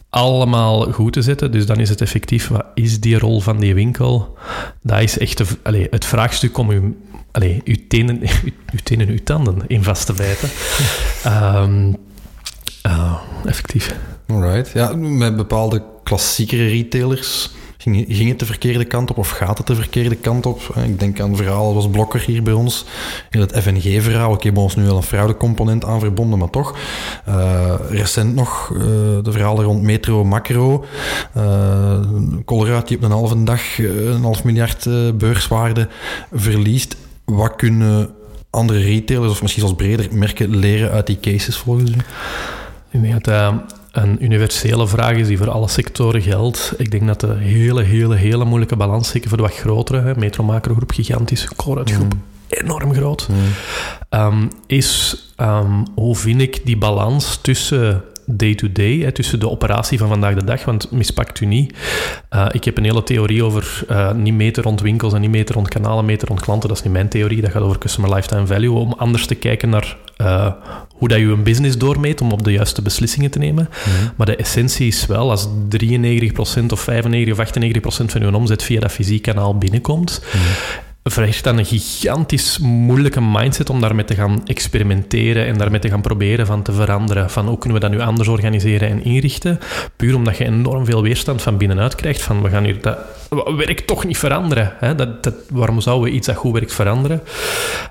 allemaal 0.10 0.92
goed 0.92 1.14
te 1.14 1.22
zetten. 1.22 1.52
Dus 1.52 1.66
dan 1.66 1.80
is 1.80 1.90
het 1.90 2.02
effectief, 2.02 2.48
wat 2.48 2.66
is 2.74 3.00
die 3.00 3.20
rol 3.20 3.40
van 3.40 3.60
die 3.60 3.74
winkel? 3.74 4.38
Dat 4.82 5.02
is 5.02 5.18
echt 5.18 5.38
de, 5.38 5.46
allez, 5.64 5.88
het 5.90 6.06
vraagstuk 6.06 6.58
om 6.58 6.70
uw, 6.70 6.96
allez, 7.32 7.60
uw, 7.64 7.76
tenen, 7.88 8.22
uw 8.74 8.80
tenen, 8.84 9.08
uw 9.08 9.24
tanden 9.24 9.62
in 9.68 9.84
vast 9.84 10.06
te 10.06 10.14
bijten. 10.14 10.50
um, 11.26 11.96
uh, 12.88 13.16
effectief. 13.46 13.96
Alright. 14.28 14.72
Ja, 14.74 14.96
met 14.96 15.36
bepaalde 15.36 15.84
klassiekere 16.04 16.68
retailers 16.68 17.50
ging, 17.82 18.30
het 18.30 18.40
de 18.40 18.46
verkeerde 18.46 18.86
kant 18.86 19.10
op 19.10 19.18
of 19.18 19.30
gaat 19.30 19.58
het 19.58 19.68
de 19.68 19.76
verkeerde 19.76 20.16
kant 20.16 20.46
op? 20.46 20.76
Ik 20.86 21.00
denk 21.00 21.20
aan 21.20 21.30
het 21.30 21.38
verhaal, 21.38 21.74
was 21.74 21.90
Blokker 21.90 22.22
hier 22.26 22.44
bij 22.44 22.54
ons, 22.54 22.86
in 23.30 23.40
het 23.40 23.58
FNG-verhaal. 23.62 24.34
Ik 24.34 24.44
heb 24.44 24.58
ons 24.58 24.76
nu 24.76 24.86
wel 24.86 24.96
een 24.96 25.04
fraudecomponent 25.04 25.86
aan 25.86 26.00
verbonden, 26.00 26.40
maar 26.40 26.50
toch. 26.50 26.78
Uh, 27.30 27.74
recent 27.90 28.36
nog 28.36 28.70
uh, 28.74 28.80
de 29.24 29.32
verhalen 29.32 29.66
rond 29.66 29.82
Metro 29.82 30.24
Macro. 30.24 30.86
Uh, 31.38 32.00
die 32.86 32.98
op 32.98 33.04
een 33.04 33.12
halve 33.12 33.44
dag 33.44 33.78
een 33.78 34.22
half 34.22 34.44
miljard 34.44 34.88
beurswaarde 35.18 35.88
verliest. 36.32 36.96
Wat 37.26 37.56
kunnen 37.56 38.10
andere 38.50 38.80
retailers, 38.80 39.32
of 39.32 39.42
misschien 39.42 39.64
zelfs 39.64 39.78
breder 39.78 40.08
merken, 40.12 40.56
leren 40.56 40.92
uit 40.92 41.08
die 41.08 41.20
cases 41.20 41.58
volgens 41.58 41.92
u? 41.92 41.96
Ik 42.92 43.02
denk 43.02 43.24
dat 43.24 43.54
een 43.92 44.24
universele 44.24 44.88
vraag 44.88 45.16
is 45.16 45.28
die 45.28 45.38
voor 45.38 45.50
alle 45.50 45.68
sectoren 45.68 46.22
geldt. 46.22 46.74
Ik 46.78 46.92
denk 46.92 47.08
dat 47.08 47.20
de 47.20 47.36
hele, 47.38 47.84
hele, 47.84 48.16
hele 48.16 48.46
moeilijke 48.46 48.76
balans, 48.76 49.10
zeker 49.10 49.30
voor 49.30 49.38
de 49.38 49.44
wat 49.44 49.56
grotere, 49.56 50.02
hè, 50.02 50.16
Metro 50.16 50.60
gigantisch, 50.88 51.50
groep 51.56 52.14
mm. 52.14 52.22
enorm 52.48 52.94
groot, 52.94 53.28
mm. 53.30 53.36
um, 54.20 54.50
is 54.68 55.18
um, 55.38 55.84
hoe 55.96 56.16
vind 56.16 56.42
ik 56.42 56.66
die 56.66 56.78
balans 56.78 57.40
tussen 57.42 58.04
day-to-day, 58.32 59.12
tussen 59.12 59.40
de 59.40 59.50
operatie 59.50 59.98
van 59.98 60.08
vandaag 60.08 60.36
de 60.36 60.44
dag, 60.44 60.66
want 60.66 60.92
mispakt 60.92 61.40
u 61.40 61.46
niet. 61.46 61.74
Uh, 62.32 62.46
ik 62.52 62.64
heb 62.64 62.78
een 62.78 62.84
hele 62.84 63.04
theorie 63.04 63.44
over 63.44 63.84
uh, 63.90 64.12
niet 64.12 64.34
meten 64.34 64.64
rond 64.64 64.82
winkels 64.82 65.14
en 65.14 65.22
niet 65.22 65.30
meten 65.30 65.56
rond 65.56 65.68
kanalen, 65.68 66.06
meten 66.06 66.28
rond 66.28 66.42
klanten. 66.42 66.70
Dat 66.70 66.78
is 66.78 66.84
niet 66.84 66.94
mijn 66.94 67.10
theorie, 67.10 67.42
dat 67.42 67.52
gaat 67.52 67.62
over 67.62 67.78
customer 67.78 68.14
lifetime 68.14 68.48
value, 68.48 68.72
om 68.72 68.94
anders 68.98 69.26
te 69.26 69.36
kijken 69.36 69.70
naar 69.70 69.98
uh, 70.18 70.52
hoe 70.90 71.08
dat 71.08 71.20
je 71.20 71.26
een 71.26 71.44
business 71.44 71.78
doormeet 71.78 72.22
om 72.22 72.32
op 72.32 72.44
de 72.44 72.52
juiste 72.52 72.82
beslissingen 72.82 73.32
te 73.32 73.40
nemen. 73.40 73.70
Mm 73.70 73.94
-hmm. 73.94 74.12
Maar 74.16 74.26
de 74.26 74.36
essentie 74.36 74.88
is 74.88 75.06
wel, 75.06 75.30
als 75.30 75.48
93% 75.48 75.50
of 76.70 76.80
95 76.80 77.40
of 77.40 78.04
98% 78.04 78.06
van 78.06 78.22
je 78.22 78.36
omzet 78.36 78.64
via 78.64 78.80
dat 78.80 78.92
fysiek 78.92 79.22
kanaal 79.22 79.58
binnenkomt, 79.58 80.22
mm 80.24 80.42
-hmm 80.42 80.88
vereist 81.12 81.44
dan 81.44 81.58
een 81.58 81.66
gigantisch 81.66 82.58
moeilijke 82.60 83.22
mindset 83.22 83.70
om 83.70 83.82
daarmee 83.82 84.06
te 84.06 84.16
gaan 84.16 84.42
experimenteren 84.46 85.46
en 85.46 85.58
daarmee 85.58 85.80
te 85.80 85.90
gaan 85.90 86.02
proberen 86.02 86.46
van 86.46 86.62
te 86.62 86.72
veranderen. 86.72 87.30
Van 87.30 87.48
hoe 87.48 87.58
kunnen 87.58 87.80
we 87.80 87.88
dat 87.88 87.98
nu 87.98 88.06
anders 88.06 88.28
organiseren 88.28 88.90
en 88.90 89.04
inrichten? 89.04 89.60
Puur 89.96 90.16
omdat 90.16 90.38
je 90.38 90.46
enorm 90.46 90.86
veel 90.86 91.02
weerstand 91.02 91.42
van 91.42 91.58
binnenuit 91.58 91.96
krijgt. 91.96 92.22
Van 92.22 92.42
we 92.42 92.50
gaan 92.50 92.64
hier 92.64 92.82
dat 92.82 92.98
werkt 93.58 93.88
toch 93.88 94.06
niet 94.06 94.18
veranderen. 94.18 94.74
Hè? 94.78 94.96
Dat, 94.96 95.24
dat, 95.24 95.34
waarom 95.50 95.82
zouden 95.82 96.10
we 96.10 96.16
iets 96.16 96.28
dat 96.28 96.36
goed 96.36 96.54
werkt 96.54 96.74
veranderen? 96.74 97.22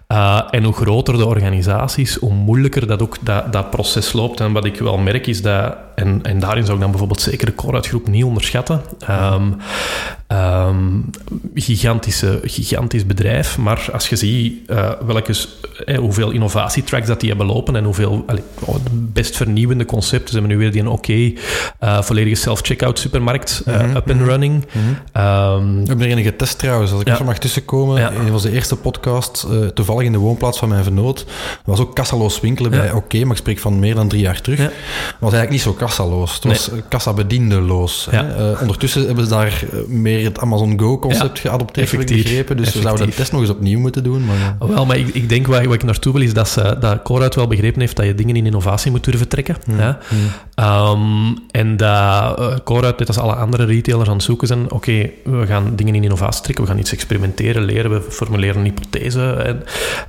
Uh, 0.08 0.42
en 0.50 0.64
hoe 0.64 0.72
groter 0.72 1.16
de 1.16 1.26
organisaties, 1.26 2.14
hoe 2.14 2.32
moeilijker 2.32 2.86
dat 2.86 3.02
ook 3.02 3.16
dat, 3.20 3.52
dat 3.52 3.70
proces 3.70 4.12
loopt. 4.12 4.40
En 4.40 4.52
wat 4.52 4.64
ik 4.64 4.78
wel 4.78 4.98
merk 4.98 5.26
is 5.26 5.42
dat, 5.42 5.76
en, 5.94 6.20
en 6.22 6.38
daarin 6.38 6.62
zou 6.62 6.74
ik 6.74 6.80
dan 6.80 6.90
bijvoorbeeld 6.90 7.20
zeker 7.20 7.46
de 7.46 7.54
core 7.54 7.80
groep 7.80 8.08
niet 8.08 8.24
onderschatten. 8.24 8.80
Um, 9.10 9.56
um, 10.28 11.10
gigantische, 11.54 12.40
gigantisch 12.42 13.06
bedrijf, 13.08 13.58
maar 13.58 13.88
als 13.92 14.08
je 14.08 14.16
ziet 14.16 14.70
uh, 14.70 14.90
welke, 15.06 15.34
eh, 15.84 15.98
hoeveel 15.98 16.30
innovatietracks 16.30 17.06
dat 17.06 17.20
die 17.20 17.28
hebben 17.28 17.46
lopen 17.46 17.76
en 17.76 17.84
hoeveel 17.84 18.24
allee, 18.26 18.42
oh, 18.64 18.74
best 18.92 19.36
vernieuwende 19.36 19.84
concepten. 19.84 20.28
Ze 20.28 20.38
hebben 20.38 20.56
nu 20.56 20.62
weer 20.62 20.72
die 20.72 20.80
een 20.80 20.88
oké 20.88 20.98
okay, 20.98 21.38
uh, 21.80 22.02
volledige 22.02 22.34
self-checkout 22.34 22.98
supermarkt 22.98 23.62
mm 23.64 23.74
-hmm, 23.74 23.96
up 23.96 24.10
and 24.10 24.20
running. 24.20 24.66
Mm 24.72 24.82
-hmm. 24.82 25.22
um, 25.22 25.80
We 25.80 25.86
hebben 25.86 26.06
er 26.06 26.12
enige 26.12 26.28
getest 26.28 26.58
trouwens, 26.58 26.90
als 26.90 27.00
ik 27.00 27.06
ja. 27.06 27.18
er 27.18 27.24
mag 27.24 27.38
tussenkomen. 27.38 28.00
Ja. 28.00 28.10
In 28.10 28.32
onze 28.32 28.52
eerste 28.52 28.76
podcast, 28.76 29.46
toevallig 29.74 30.06
in 30.06 30.12
de 30.12 30.18
woonplaats 30.18 30.58
van 30.58 30.68
mijn 30.68 30.82
vernoot, 30.82 31.26
was 31.64 31.80
ook 31.80 31.94
kassaloos 31.94 32.40
winkelen 32.40 32.70
bij 32.70 32.84
ja. 32.84 32.86
oké, 32.86 32.96
okay, 32.96 33.22
maar 33.22 33.30
ik 33.30 33.36
spreek 33.36 33.58
van 33.58 33.78
meer 33.78 33.94
dan 33.94 34.08
drie 34.08 34.22
jaar 34.22 34.40
terug. 34.40 34.58
Was 34.58 35.32
eigenlijk 35.32 35.50
niet 35.50 35.60
zo 35.60 35.72
kassaloos. 35.72 36.34
Het 36.34 36.44
was 36.44 36.70
nee. 36.70 36.82
kassabediendeloos. 36.88 38.08
ondertussen 38.60 39.06
hebben 39.06 39.24
ze 39.24 39.30
daar 39.30 39.64
meer 39.86 40.24
het 40.24 40.38
Amazon 40.38 40.80
Go-concept 40.80 41.38
geadopteerd, 41.38 41.90
heb 41.90 42.00
ik 42.00 42.06
begrepen. 42.06 42.56
Dus 42.56 42.74
we 42.90 42.96
zouden 42.96 43.16
de 43.16 43.22
test 43.22 43.32
nog 43.32 43.40
eens 43.40 43.50
opnieuw 43.50 43.78
moeten 43.78 44.02
doen. 44.02 44.24
Maar, 44.24 44.56
oh, 44.58 44.68
wel, 44.68 44.86
maar 44.86 44.98
ik, 44.98 45.08
ik 45.08 45.28
denk 45.28 45.46
waar, 45.46 45.64
waar, 45.64 45.74
ik 45.74 45.82
naartoe 45.82 46.12
wil, 46.12 46.22
is 46.22 46.34
dat, 46.34 46.48
ze, 46.48 46.76
dat 46.80 47.02
Coruit 47.02 47.34
wel 47.34 47.46
begrepen 47.46 47.80
heeft 47.80 47.96
dat 47.96 48.06
je 48.06 48.14
dingen 48.14 48.36
in 48.36 48.46
innovatie 48.46 48.90
moet 48.90 49.04
durven 49.04 49.28
trekken. 49.28 49.56
Mm. 49.66 49.78
Ja. 49.78 49.98
Um, 50.90 51.38
en 51.50 51.76
dat 51.76 52.38
uh, 52.38 52.54
Coruit, 52.64 52.98
net 52.98 53.08
als 53.08 53.18
alle 53.18 53.34
andere 53.34 53.64
retailers, 53.64 54.08
aan 54.08 54.14
het 54.14 54.24
zoeken 54.24 54.46
zijn, 54.46 54.64
oké, 54.64 54.74
okay, 54.74 55.12
we 55.24 55.46
gaan 55.46 55.76
dingen 55.76 55.94
in 55.94 56.02
innovatie 56.02 56.42
trekken, 56.42 56.64
we 56.64 56.70
gaan 56.70 56.80
iets 56.80 56.92
experimenteren, 56.92 57.64
leren, 57.64 57.90
we 57.90 58.00
formuleren 58.10 58.56
een 58.56 58.64
hypothese. 58.64 59.32
En, 59.32 59.62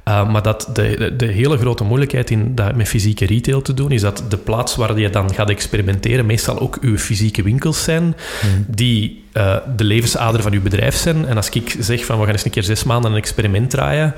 uh, 0.07 0.31
maar 0.31 0.41
dat 0.41 0.69
de, 0.73 0.95
de, 0.97 1.15
de, 1.15 1.25
hele 1.25 1.57
grote 1.57 1.83
moeilijkheid 1.83 2.29
in 2.29 2.55
dat 2.55 2.75
met 2.75 2.87
fysieke 2.87 3.25
retail 3.25 3.61
te 3.61 3.73
doen, 3.73 3.91
is 3.91 4.01
dat 4.01 4.23
de 4.29 4.37
plaats 4.37 4.75
waar 4.75 4.99
je 4.99 5.09
dan 5.09 5.33
gaat 5.33 5.49
experimenteren 5.49 6.25
meestal 6.25 6.59
ook 6.59 6.77
uw 6.81 6.97
fysieke 6.97 7.43
winkels 7.43 7.83
zijn, 7.83 8.03
mm. 8.03 8.65
die 8.67 9.23
uh, 9.39 9.55
de 9.75 9.83
levensader 9.83 10.41
van 10.41 10.53
uw 10.53 10.61
bedrijf 10.61 10.95
zijn. 10.95 11.25
En 11.25 11.35
als 11.35 11.49
ik 11.49 11.75
zeg 11.79 12.05
van 12.05 12.19
we 12.19 12.23
gaan 12.23 12.33
eens 12.33 12.45
een 12.45 12.51
keer 12.51 12.63
zes 12.63 12.83
maanden 12.83 13.11
een 13.11 13.17
experiment 13.17 13.69
draaien 13.69 14.13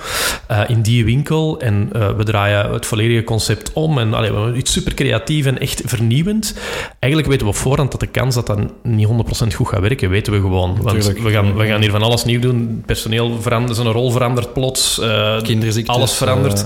uh, 0.51 0.61
in 0.67 0.81
die 0.81 1.05
winkel 1.05 1.59
en 1.59 1.89
uh, 1.95 2.09
we 2.09 2.23
draaien 2.23 2.71
het 2.71 2.85
volledige 2.85 3.23
concept 3.23 3.73
om 3.73 3.97
en 3.97 4.13
allee, 4.13 4.33
we 4.33 4.57
iets 4.57 4.71
super 4.71 4.93
creatief 4.93 5.45
en 5.45 5.59
echt 5.59 5.81
vernieuwend. 5.85 6.55
Eigenlijk 6.99 7.31
weten 7.31 7.47
we 7.47 7.53
op 7.53 7.59
voorhand 7.59 7.91
dat 7.91 7.99
de 7.99 8.07
kans 8.07 8.35
dat 8.35 8.47
dat 8.47 8.59
niet 8.83 9.07
100% 9.07 9.11
goed 9.55 9.67
gaat 9.67 9.81
werken, 9.81 10.09
weten 10.09 10.33
we 10.33 10.39
gewoon. 10.39 10.77
Want 10.81 11.05
we 11.05 11.31
gaan, 11.31 11.57
we 11.57 11.67
gaan 11.67 11.81
hier 11.81 11.91
van 11.91 12.01
alles 12.01 12.23
nieuw 12.23 12.39
doen. 12.39 12.83
Personeel 12.85 13.41
verandert, 13.41 13.75
zijn 13.75 13.87
rol 13.87 14.11
verandert 14.11 14.53
plots. 14.53 14.99
alles 15.89 16.13
verandert. 16.13 16.65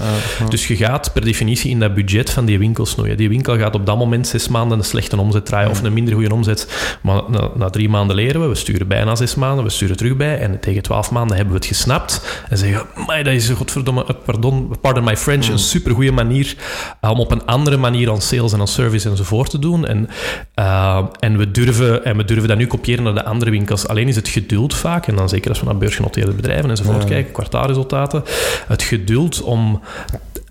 Dus 0.49 0.67
je 0.67 0.75
gaat 0.75 1.13
per 1.13 1.25
definitie 1.25 1.69
in 1.69 1.79
dat 1.79 1.93
budget 1.93 2.29
van 2.29 2.45
die 2.45 2.59
winkel 2.59 2.85
snoeien. 2.85 3.17
Die 3.17 3.29
winkel 3.29 3.57
gaat 3.57 3.75
op 3.75 3.85
dat 3.85 3.97
moment 3.97 4.27
zes 4.27 4.47
maanden 4.47 4.77
een 4.77 4.83
slechte 4.83 5.19
omzet 5.19 5.45
draaien 5.45 5.69
of 5.69 5.83
een 5.83 5.93
minder 5.93 6.13
goede 6.13 6.33
omzet. 6.33 6.97
Maar 7.01 7.21
na, 7.27 7.49
na 7.55 7.69
drie 7.69 7.89
maanden 7.89 8.15
leren 8.15 8.41
we 8.41 8.44
we. 8.49 8.55
sturen 8.55 8.87
bijna 8.87 9.15
zes 9.15 9.35
maanden, 9.35 9.63
we 9.63 9.69
sturen 9.69 9.97
terug 9.97 10.15
bij. 10.15 10.39
En 10.39 10.59
tegen 10.59 10.81
twaalf 10.81 11.11
maanden 11.11 11.35
hebben 11.35 11.53
we 11.53 11.59
het 11.59 11.69
gesnapt. 11.69 12.43
En 12.49 12.57
zeggen, 12.57 12.85
maar 13.07 13.23
dat 13.23 13.33
is, 13.33 13.49
godverdomme, 13.49 14.05
eh, 14.05 14.15
pardon, 14.25 14.75
pardon 14.81 15.03
my 15.03 15.17
French, 15.17 15.45
een 15.45 15.51
mm. 15.51 15.57
supergoeie 15.57 16.11
manier 16.11 16.55
eh, 17.01 17.09
om 17.09 17.19
op 17.19 17.31
een 17.31 17.45
andere 17.45 17.77
manier 17.77 18.11
aan 18.11 18.21
sales 18.21 18.53
en 18.53 18.59
aan 18.59 18.67
service 18.67 19.09
enzovoort 19.09 19.49
te 19.49 19.59
doen. 19.59 19.85
En, 19.85 20.09
uh, 20.55 21.05
en, 21.19 21.37
we 21.37 21.51
durven, 21.51 22.05
en 22.05 22.17
we 22.17 22.25
durven 22.25 22.47
dat 22.47 22.57
nu 22.57 22.67
kopiëren 22.67 23.03
naar 23.03 23.13
de 23.13 23.23
andere 23.23 23.51
winkels. 23.51 23.87
Alleen 23.87 24.07
is 24.07 24.15
het 24.15 24.27
geduld 24.27 24.75
vaak, 24.75 25.07
en 25.07 25.15
dan 25.15 25.29
zeker 25.29 25.49
als 25.49 25.59
we 25.59 25.65
naar 25.65 25.77
beursgenoteerde 25.77 26.31
bedrijven 26.31 26.69
enzovoort 26.69 27.01
ja. 27.01 27.07
kijken, 27.07 27.31
kwartaalresultaten, 27.31 28.23
het 28.67 28.83
geduld 28.83 29.41
om 29.41 29.81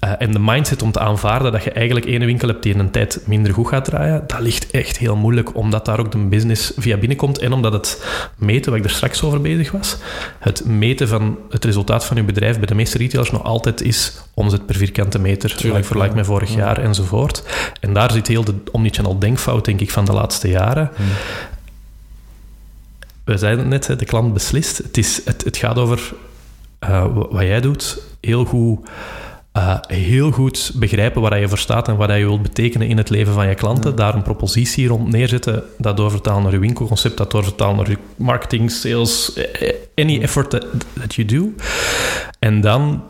uh, 0.04 0.12
en 0.18 0.32
de 0.32 0.38
mindset 0.38 0.82
om 0.82 0.92
te 0.92 0.98
aanvaarden 0.98 1.52
dat 1.52 1.64
je 1.64 1.70
eigenlijk 1.70 2.06
ene 2.06 2.24
winkel 2.24 2.48
hebt 2.48 2.62
die 2.62 2.72
in 2.72 2.78
een 2.78 2.90
tijd 2.90 3.20
minder 3.24 3.52
goed 3.52 3.68
gaat 3.68 3.84
draaien, 3.84 4.24
dat 4.26 4.40
ligt 4.40 4.70
echt 4.70 4.98
heel 4.98 5.16
moeilijk, 5.16 5.56
omdat 5.56 5.84
daar 5.84 5.98
ook 5.98 6.12
de 6.12 6.18
business 6.18 6.72
via 6.76 6.96
binnenkomt 6.96 7.38
en 7.38 7.52
omdat 7.52 7.72
het 7.72 8.04
meten, 8.36 8.70
waar 8.70 8.80
ik 8.80 8.86
er 8.86 8.90
straks 8.90 9.22
over 9.22 9.40
bezig 9.40 9.70
was, 9.70 9.96
het 10.38 10.64
meten 10.64 11.08
van 11.08 11.38
het 11.50 11.64
resultaat 11.64 12.04
van 12.04 12.16
je 12.16 12.22
bedrijf 12.22 12.56
bij 12.56 12.66
de 12.66 12.74
meeste 12.74 12.98
retailers 12.98 13.32
nog 13.32 13.42
altijd 13.42 13.82
is 13.82 14.20
omzet 14.34 14.66
per 14.66 14.74
vierkante 14.74 15.18
meter, 15.18 15.56
Tuurlijk, 15.56 15.88
like 15.88 16.02
like 16.02 16.14
met 16.14 16.26
vorig 16.26 16.50
ja. 16.50 16.56
jaar 16.56 16.78
enzovoort. 16.78 17.44
En 17.80 17.92
daar 17.92 18.12
zit 18.12 18.26
heel 18.26 18.44
de 18.44 18.54
omnichannel 18.72 19.18
denkfout, 19.18 19.64
denk 19.64 19.80
ik, 19.80 19.90
van 19.90 20.04
de 20.04 20.12
laatste 20.12 20.48
jaren. 20.48 20.90
Hmm. 20.96 21.06
We 23.24 23.36
zeiden 23.36 23.70
het 23.70 23.88
net, 23.88 23.98
de 23.98 24.04
klant 24.04 24.32
beslist. 24.32 24.78
Het, 24.78 24.96
is, 24.96 25.20
het, 25.24 25.44
het 25.44 25.56
gaat 25.56 25.78
over 25.78 26.12
uh, 26.80 27.06
wat 27.30 27.42
jij 27.42 27.60
doet, 27.60 28.02
heel 28.20 28.44
goed 28.44 28.88
uh, 29.56 29.76
heel 29.86 30.30
goed 30.30 30.72
begrijpen 30.74 31.22
waar 31.22 31.40
je 31.40 31.48
voor 31.48 31.58
staat 31.58 31.88
en 31.88 31.96
wat 31.96 32.08
je 32.08 32.14
wilt 32.14 32.42
betekenen 32.42 32.88
in 32.88 32.96
het 32.96 33.10
leven 33.10 33.32
van 33.32 33.48
je 33.48 33.54
klanten. 33.54 33.96
Daar 33.96 34.14
een 34.14 34.22
propositie 34.22 34.86
rond 34.86 35.08
neerzetten, 35.08 35.62
dat 35.78 35.96
doorvertalen 35.96 36.42
naar 36.42 36.52
je 36.52 36.58
winkelconcept, 36.58 37.16
dat 37.16 37.30
doorvertalen 37.30 37.76
naar 37.76 37.90
je 37.90 37.98
marketing, 38.16 38.70
sales, 38.70 39.38
any 39.94 40.20
effort 40.20 40.50
that, 40.50 40.66
that 40.98 41.14
you 41.14 41.26
do. 41.26 41.52
En 42.38 42.60
dan 42.60 43.02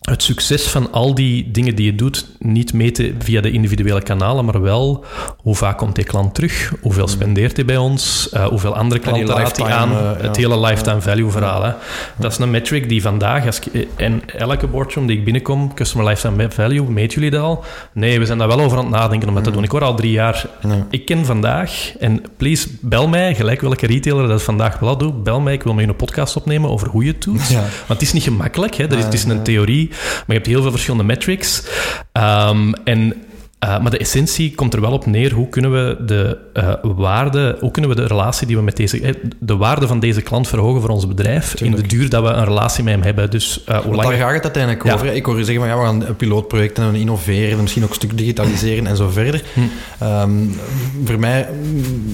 het 0.00 0.22
succes 0.22 0.62
van 0.62 0.92
al 0.92 1.14
die 1.14 1.50
dingen 1.50 1.74
die 1.74 1.86
je 1.86 1.94
doet 1.94 2.26
niet 2.38 2.72
meten 2.72 3.14
via 3.18 3.40
de 3.40 3.50
individuele 3.50 4.02
kanalen, 4.02 4.44
maar 4.44 4.62
wel 4.62 5.04
hoe 5.36 5.54
vaak 5.54 5.78
komt 5.78 5.94
die 5.94 6.04
klant 6.04 6.34
terug, 6.34 6.72
hoeveel 6.80 7.04
Mm. 7.04 7.10
spendeert 7.10 7.56
hij 7.56 7.64
bij 7.64 7.76
ons, 7.76 8.30
uh, 8.34 8.44
hoeveel 8.44 8.76
andere 8.76 9.00
klanten 9.00 9.36
raakt 9.36 9.56
hij 9.56 9.72
aan, 9.72 9.90
uh, 9.90 9.98
het 10.16 10.36
ja. 10.36 10.42
hele 10.48 10.60
lifetime 10.60 11.00
value 11.00 11.30
verhaal. 11.30 11.62
Hè. 11.62 11.72
Dat 12.16 12.32
is 12.32 12.38
een 12.38 12.50
metric 12.50 12.88
die 12.88 13.02
vandaag, 13.02 13.46
als 13.46 13.60
ik, 13.60 13.86
en 13.96 14.22
elke 14.26 14.66
boardroom 14.66 15.06
die 15.06 15.18
ik 15.18 15.24
binnenkom, 15.24 15.74
customer 15.74 16.08
lifetime 16.08 16.50
value, 16.50 16.90
meten 16.90 17.14
jullie 17.14 17.30
dat 17.30 17.42
al? 17.42 17.64
Nee, 17.92 18.18
we 18.18 18.26
zijn 18.26 18.38
daar 18.38 18.48
wel 18.48 18.60
over 18.60 18.78
aan 18.78 18.84
het 18.84 18.92
nadenken 18.94 19.28
om 19.28 19.34
dat 19.34 19.44
te 19.44 19.50
doen. 19.50 19.62
Ik 19.62 19.70
hoor 19.70 19.82
al 19.84 19.94
drie 19.94 20.12
jaar. 20.12 20.46
Ja. 20.62 20.86
Ik 20.90 21.04
ken 21.04 21.24
vandaag, 21.24 21.92
en 21.98 22.22
please, 22.36 22.68
bel 22.80 23.08
mij, 23.08 23.34
gelijk 23.34 23.60
welke 23.60 23.86
retailer 23.86 24.28
dat 24.28 24.42
vandaag 24.42 24.78
wel 24.78 24.96
doet, 24.96 25.22
bel 25.24 25.40
mij, 25.40 25.52
ik 25.54 25.62
wil 25.62 25.74
met 25.74 25.84
je 25.84 25.90
een 25.90 25.96
podcast 25.96 26.36
opnemen 26.36 26.70
over 26.70 26.88
hoe 26.88 27.04
je 27.04 27.10
het 27.10 27.22
doet. 27.22 27.48
Want 27.52 27.62
het 27.86 28.02
is 28.02 28.12
niet 28.12 28.22
gemakkelijk, 28.22 28.74
hè. 28.74 28.84
Er 28.84 28.98
is, 28.98 29.04
het 29.04 29.14
is 29.14 29.24
een 29.24 29.42
theorie, 29.42 29.89
maar 29.90 30.24
je 30.26 30.32
hebt 30.32 30.46
heel 30.46 30.62
veel 30.62 30.70
verschillende 30.70 31.04
metrics. 31.04 31.62
Um, 32.12 32.74
en 32.84 33.14
uh, 33.64 33.80
maar 33.80 33.90
de 33.90 33.98
essentie 33.98 34.54
komt 34.54 34.74
er 34.74 34.80
wel 34.80 34.92
op 34.92 35.06
neer. 35.06 35.32
Hoe 35.32 35.48
kunnen 35.48 35.72
we 35.72 36.04
de 36.04 36.38
uh, 36.54 36.74
waarde, 36.82 37.56
hoe 37.60 37.70
kunnen 37.70 37.90
we 37.90 37.96
de 37.96 38.06
relatie 38.06 38.46
die 38.46 38.56
we 38.56 38.62
met 38.62 38.76
deze, 38.76 39.18
de 39.38 39.56
waarde 39.56 39.86
van 39.86 40.00
deze 40.00 40.22
klant 40.22 40.48
verhogen 40.48 40.80
voor 40.80 40.90
ons 40.90 41.06
bedrijf 41.06 41.54
Tuurlijk. 41.54 41.82
in 41.82 41.88
de 41.88 41.96
duur 41.96 42.08
dat 42.08 42.22
we 42.22 42.28
een 42.28 42.44
relatie 42.44 42.84
met 42.84 42.94
hem 42.94 43.02
hebben. 43.02 43.30
Dus 43.30 43.64
uh, 43.68 43.78
hoe 43.78 43.94
lang... 43.94 44.08
Daar 44.08 44.18
gaat 44.18 44.32
het 44.32 44.42
uiteindelijk 44.42 44.84
ja. 44.84 44.94
over. 44.94 45.06
Ik 45.06 45.24
hoor 45.24 45.38
je 45.38 45.44
zeggen 45.44 45.64
van 45.64 45.72
ja, 45.72 45.80
we 45.80 45.84
gaan 45.84 46.16
pilootprojecten 46.16 46.84
en 46.84 46.94
innoveren, 46.94 47.60
misschien 47.60 47.82
ook 47.82 47.88
een 47.88 47.94
stuk 47.94 48.18
digitaliseren 48.18 48.86
en 48.86 48.96
zo 48.96 49.08
verder. 49.08 49.42
Hm. 49.54 50.04
Um, 50.04 50.56
voor 51.04 51.18
mij 51.18 51.48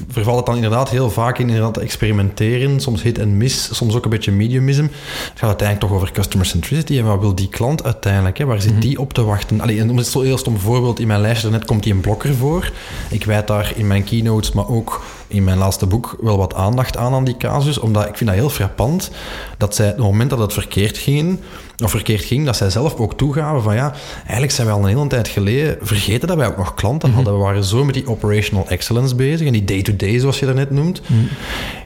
vervalt 0.08 0.36
het 0.36 0.46
dan 0.46 0.54
inderdaad 0.54 0.90
heel 0.90 1.10
vaak 1.10 1.38
in 1.38 1.48
inderdaad 1.48 1.76
experimenteren, 1.76 2.80
soms 2.80 3.02
hit 3.02 3.18
en 3.18 3.36
miss, 3.36 3.76
soms 3.76 3.94
ook 3.94 4.04
een 4.04 4.10
beetje 4.10 4.32
mediumism. 4.32 4.82
Het 4.82 5.32
gaat 5.34 5.48
uiteindelijk 5.48 5.88
toch 5.88 5.96
over 5.96 6.12
customer 6.12 6.46
centricity 6.46 6.98
en 6.98 7.04
wat 7.04 7.20
wil 7.20 7.34
die 7.34 7.48
klant 7.48 7.84
uiteindelijk? 7.84 8.38
Hè? 8.38 8.44
Waar 8.44 8.60
zit 8.60 8.72
hm. 8.72 8.80
die 8.80 9.00
op 9.00 9.12
te 9.12 9.24
wachten? 9.24 9.60
Allee, 9.60 9.80
en 9.80 9.90
om 9.90 9.96
het 9.96 10.06
zo 10.06 10.20
heel 10.20 10.38
stom 10.38 10.58
voorbeeld 10.58 11.00
in 11.00 11.06
mijn 11.06 11.20
lijst 11.20 11.34
net 11.42 11.64
komt 11.64 11.82
die 11.82 11.92
een 11.92 12.00
blokker 12.00 12.34
voor. 12.34 12.72
Ik 13.10 13.24
wijd 13.24 13.46
daar 13.46 13.72
in 13.74 13.86
mijn 13.86 14.04
keynotes, 14.04 14.52
maar 14.52 14.68
ook 14.68 15.02
in 15.26 15.44
mijn 15.44 15.58
laatste 15.58 15.86
boek 15.86 16.16
wel 16.20 16.36
wat 16.36 16.54
aandacht 16.54 16.96
aan 16.96 17.14
aan 17.14 17.24
die 17.24 17.36
casus, 17.36 17.78
omdat 17.78 18.08
ik 18.08 18.16
vind 18.16 18.30
dat 18.30 18.38
heel 18.38 18.50
frappant 18.50 19.10
dat 19.58 19.74
zij, 19.74 19.88
op 19.90 19.96
het 19.96 20.04
moment 20.04 20.30
dat 20.30 20.38
het 20.38 20.52
verkeerd 20.52 20.98
ging, 20.98 21.40
of 21.84 21.90
verkeerd 21.90 22.24
ging, 22.24 22.44
dat 22.44 22.56
zij 22.56 22.70
zelf 22.70 22.94
ook 22.94 23.16
toegaven 23.16 23.62
van 23.62 23.74
ja, 23.74 23.94
eigenlijk 24.18 24.52
zijn 24.52 24.66
wij 24.66 24.76
al 24.76 24.82
een 24.82 24.96
hele 24.96 25.06
tijd 25.06 25.28
geleden 25.28 25.76
vergeten 25.80 26.28
dat 26.28 26.36
wij 26.36 26.46
ook 26.46 26.56
nog 26.56 26.74
klanten 26.74 27.12
hadden. 27.12 27.32
We 27.32 27.38
waren 27.38 27.64
zo 27.64 27.84
met 27.84 27.94
die 27.94 28.08
operational 28.08 28.68
excellence 28.68 29.14
bezig 29.14 29.46
en 29.46 29.52
die 29.52 29.64
day-to-day, 29.64 30.18
zoals 30.18 30.38
je 30.38 30.46
dat 30.46 30.54
net 30.54 30.70
noemt. 30.70 31.00
Mm. 31.06 31.28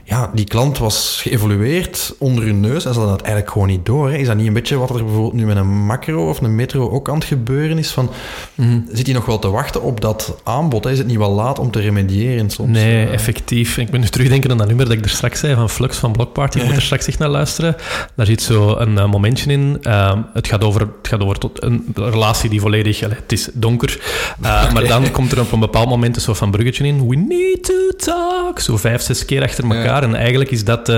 Ja, 0.03 0.31
die 0.33 0.45
klant 0.45 0.77
was 0.77 1.19
geëvolueerd 1.21 2.15
onder 2.19 2.43
hun 2.43 2.59
neus 2.59 2.85
en 2.85 2.93
ze 2.93 2.99
hadden 2.99 3.17
dat 3.17 3.21
eigenlijk 3.21 3.51
gewoon 3.51 3.67
niet 3.67 3.85
door. 3.85 4.09
Hè. 4.09 4.17
Is 4.17 4.27
dat 4.27 4.35
niet 4.35 4.47
een 4.47 4.53
beetje 4.53 4.77
wat 4.77 4.89
er 4.89 5.03
bijvoorbeeld 5.03 5.33
nu 5.33 5.45
met 5.45 5.57
een 5.57 5.85
macro 5.85 6.29
of 6.29 6.41
een 6.41 6.55
metro 6.55 6.89
ook 6.89 7.09
aan 7.09 7.15
het 7.15 7.23
gebeuren 7.23 7.77
is? 7.77 7.91
Van, 7.91 8.09
mm. 8.55 8.85
Zit 8.91 9.05
hij 9.05 9.15
nog 9.15 9.25
wel 9.25 9.39
te 9.39 9.49
wachten 9.49 9.81
op 9.81 10.01
dat 10.01 10.35
aanbod? 10.43 10.83
Hè? 10.83 10.91
Is 10.91 10.97
het 10.97 11.07
niet 11.07 11.17
wel 11.17 11.31
laat 11.31 11.59
om 11.59 11.71
te 11.71 11.79
remediëren 11.79 12.49
soms? 12.49 12.69
Nee, 12.69 13.05
uh, 13.05 13.13
effectief. 13.13 13.77
Ik 13.77 13.89
ben 13.89 13.99
nu 13.99 14.07
terugdenken 14.07 14.51
aan 14.51 14.57
dat 14.57 14.67
nummer 14.67 14.85
dat 14.85 14.97
ik 14.97 15.03
er 15.03 15.09
straks 15.09 15.39
zei 15.39 15.55
van 15.55 15.69
Flux 15.69 15.97
van 15.97 16.11
Blockparty. 16.11 16.57
Ik 16.57 16.65
moet 16.65 16.75
er 16.75 16.81
straks 16.81 17.07
echt 17.07 17.19
naar 17.19 17.29
luisteren. 17.29 17.75
Daar 18.15 18.25
zit 18.25 18.41
zo 18.41 18.75
een 18.75 18.93
uh, 18.93 19.09
momentje 19.09 19.51
in. 19.51 19.80
Uh, 19.87 20.17
het 20.33 20.47
gaat 20.47 20.63
over, 20.63 20.81
het 20.81 21.07
gaat 21.07 21.21
over 21.21 21.37
tot 21.37 21.63
een 21.63 21.85
relatie 21.95 22.49
die 22.49 22.61
volledig... 22.61 23.03
Allez, 23.03 23.17
het 23.17 23.31
is 23.31 23.49
donker. 23.53 23.99
Okay. 24.39 24.71
Maar 24.71 24.87
dan 24.87 25.11
komt 25.11 25.31
er 25.31 25.39
op 25.39 25.51
een 25.51 25.59
bepaald 25.59 25.89
moment 25.89 26.15
een 26.15 26.21
soort 26.21 26.37
van 26.37 26.51
bruggetje 26.51 26.85
in. 26.85 27.07
We 27.07 27.15
need 27.15 27.63
to 27.63 27.89
talk. 27.97 28.59
Zo 28.59 28.77
vijf, 28.77 29.01
zes 29.01 29.25
keer 29.25 29.43
achter 29.43 29.63
elkaar. 29.63 30.01
Ja. 30.01 30.01
En 30.01 30.15
eigenlijk 30.15 30.51
is 30.51 30.63
dat... 30.63 30.89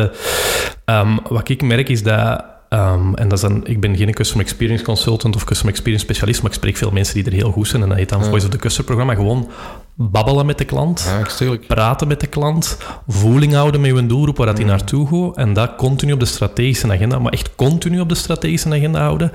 um, 0.86 1.20
wat 1.30 1.50
ik 1.50 1.62
merk 1.62 1.90
is 1.90 2.04
dat... 2.04 2.44
Um, 2.74 3.15
en 3.15 3.28
dat 3.28 3.38
is 3.38 3.41
dan, 3.41 3.67
ik 3.67 3.80
ben 3.80 3.97
geen 3.97 4.13
customer 4.13 4.45
experience 4.45 4.84
consultant 4.84 5.36
of 5.36 5.43
customer 5.43 5.74
experience 5.74 6.05
specialist, 6.05 6.41
maar 6.41 6.51
ik 6.51 6.57
spreek 6.57 6.78
veel 6.78 6.91
mensen 6.91 7.13
die 7.13 7.26
er 7.26 7.32
heel 7.32 7.51
goed 7.51 7.67
zijn. 7.67 7.82
En 7.82 7.89
dat 7.89 7.97
heet 7.97 8.09
dan 8.09 8.19
ja. 8.19 8.26
Voice 8.26 8.45
of 8.45 8.51
the 8.51 8.57
Customer 8.57 8.86
programma. 8.86 9.15
Gewoon 9.15 9.49
babbelen 9.95 10.45
met 10.45 10.57
de 10.57 10.65
klant, 10.65 11.13
ja, 11.39 11.57
praten 11.67 12.07
met 12.07 12.19
de 12.19 12.28
klant, 12.28 12.78
voeling 13.07 13.53
houden 13.53 13.82
met 13.82 13.95
je 13.95 14.05
doelgroep 14.05 14.38
waar 14.38 14.47
dat 14.47 14.57
hij 14.57 14.65
naartoe 14.65 15.07
gaat. 15.07 15.38
En 15.38 15.53
dat 15.53 15.76
continu 15.76 16.11
op 16.11 16.19
de 16.19 16.26
strategische 16.26 16.91
agenda, 16.91 17.19
maar 17.19 17.32
echt 17.32 17.55
continu 17.55 17.99
op 17.99 18.09
de 18.09 18.15
strategische 18.15 18.69
agenda 18.69 18.99
houden. 18.99 19.32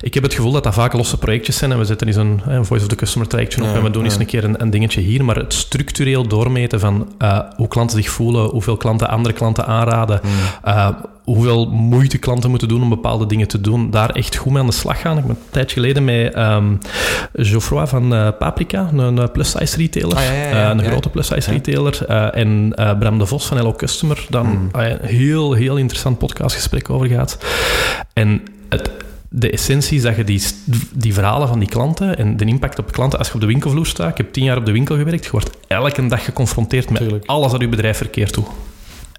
Ik 0.00 0.14
heb 0.14 0.22
het 0.22 0.34
gevoel 0.34 0.52
dat 0.52 0.64
dat 0.64 0.74
vaak 0.74 0.92
losse 0.92 1.18
projectjes 1.18 1.56
zijn 1.56 1.72
en 1.72 1.78
we 1.78 1.84
zetten 1.84 2.06
eens 2.06 2.16
een, 2.16 2.40
een 2.46 2.64
Voice 2.64 2.84
of 2.84 2.90
the 2.90 2.96
Customer 2.96 3.28
trajectje 3.28 3.62
op 3.62 3.68
ja, 3.68 3.74
en 3.74 3.82
we 3.82 3.90
doen 3.90 4.04
eens 4.04 4.18
een 4.18 4.26
keer 4.26 4.44
een, 4.44 4.62
een, 4.62 4.70
dingetje 4.70 5.00
hier. 5.00 5.24
Maar 5.24 5.36
het 5.36 5.52
structureel 5.52 6.26
doormeten 6.26 6.80
van 6.80 7.12
uh, 7.18 7.38
hoe 7.56 7.68
klanten 7.68 7.96
zich 7.96 8.10
voelen, 8.10 8.50
hoeveel 8.50 8.76
klanten 8.76 9.08
andere 9.08 9.34
klanten 9.34 9.66
aanraden, 9.66 10.20
uh, 10.64 10.88
hoeveel 11.24 11.66
moeite 11.70 12.18
klanten 12.18 12.50
moeten 12.50 12.68
doen 12.68 12.82
om 12.82 12.88
bepaalde 12.88 13.26
dingen 13.26 13.48
te 13.48 13.60
doen, 13.60 13.90
daar 13.90 14.10
echt 14.10 14.36
goed 14.36 14.52
mee 14.52 14.60
aan 14.60 14.66
de 14.66 14.72
slag 14.72 15.00
gaan. 15.00 15.18
Ik 15.18 15.26
ben 15.26 15.36
een 15.36 15.50
tijd 15.50 15.72
geleden 15.72 16.04
met 16.04 16.36
um, 16.36 16.78
Geoffroy 17.32 17.86
van 17.86 18.14
uh, 18.14 18.28
Paprika, 18.38 18.88
een 18.92 19.30
plus-size 19.32 19.76
retailer, 19.76 20.16
ah, 20.16 20.24
ja, 20.24 20.32
ja, 20.32 20.48
ja, 20.48 20.64
uh, 20.64 20.78
een 20.78 20.84
grote 20.84 21.08
plus-size 21.08 21.50
retailer, 21.50 22.04
en 22.34 22.72
Bram 22.98 23.18
de 23.18 23.26
Vos 23.26 23.46
van 23.46 23.56
Hello 23.56 23.72
Customer, 23.72 24.26
dan 24.28 24.46
mm. 24.46 24.68
een 24.72 24.98
heel, 25.02 25.52
heel 25.52 25.76
interessant 25.76 26.18
podcastgesprek 26.18 26.90
over 26.90 27.06
gaat. 27.06 27.38
En 28.12 28.42
het, 28.68 28.90
de 29.28 29.50
essentie 29.50 29.96
is 29.96 30.02
dat 30.02 30.16
je 30.16 30.24
die, 30.24 30.42
die 30.92 31.14
verhalen 31.14 31.48
van 31.48 31.58
die 31.58 31.68
klanten 31.68 32.18
en 32.18 32.36
de 32.36 32.44
impact 32.44 32.78
op 32.78 32.92
klanten, 32.92 33.18
als 33.18 33.28
je 33.28 33.34
op 33.34 33.40
de 33.40 33.46
winkelvloer 33.46 33.86
staat, 33.86 34.10
ik 34.10 34.16
heb 34.16 34.32
tien 34.32 34.44
jaar 34.44 34.56
op 34.56 34.66
de 34.66 34.72
winkel 34.72 34.96
gewerkt, 34.96 35.24
je 35.24 35.30
wordt 35.30 35.50
elke 35.66 36.06
dag 36.06 36.24
geconfronteerd 36.24 36.90
met 36.90 37.00
Tuurlijk. 37.00 37.26
alles 37.26 37.52
wat 37.52 37.60
je 37.60 37.68
bedrijf 37.68 37.96
verkeerd 37.96 38.34
doet. 38.34 38.46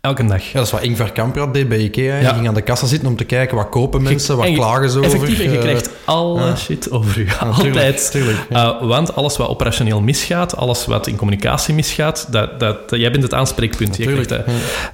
Elke 0.06 0.26
dag. 0.26 0.44
Ja, 0.44 0.52
dat 0.54 0.66
is 0.66 0.72
wat 0.72 0.82
Ingvar 0.82 1.12
Kamprad 1.12 1.54
deed 1.54 1.68
bij 1.68 1.80
Ikea. 1.80 2.16
Ja. 2.16 2.30
Je 2.30 2.34
ging 2.34 2.48
aan 2.48 2.54
de 2.54 2.62
kassa 2.62 2.88
zitten 2.88 3.08
om 3.08 3.16
te 3.16 3.24
kijken 3.24 3.58
wat 3.58 3.70
kopen 3.70 4.02
mensen, 4.02 4.38
wat 4.38 4.54
klagen 4.54 4.90
ze 4.90 4.98
over. 4.98 5.12
Effectief, 5.12 5.40
en 5.40 5.52
je 5.52 5.58
krijgt 5.58 5.90
alle 6.04 6.40
ja. 6.42 6.56
shit 6.56 6.92
over 6.92 7.20
je. 7.20 7.26
Ja, 7.26 7.38
Altijd. 7.38 8.12
Tuurlijk, 8.12 8.38
uh, 8.50 8.82
want 8.82 9.16
alles 9.16 9.38
wat 9.38 9.48
operationeel 9.48 10.02
misgaat, 10.02 10.58
alles 10.58 10.86
wat 10.86 11.08
in 11.08 11.16
communicatie 11.16 11.74
misgaat, 11.74 12.28
dat, 12.32 12.60
dat, 12.60 12.78
jij 12.90 13.12
bent 13.12 13.24
het 13.24 13.34
aanspreekpunt. 13.34 13.98
Je 13.98 14.06
krijgt 14.06 14.32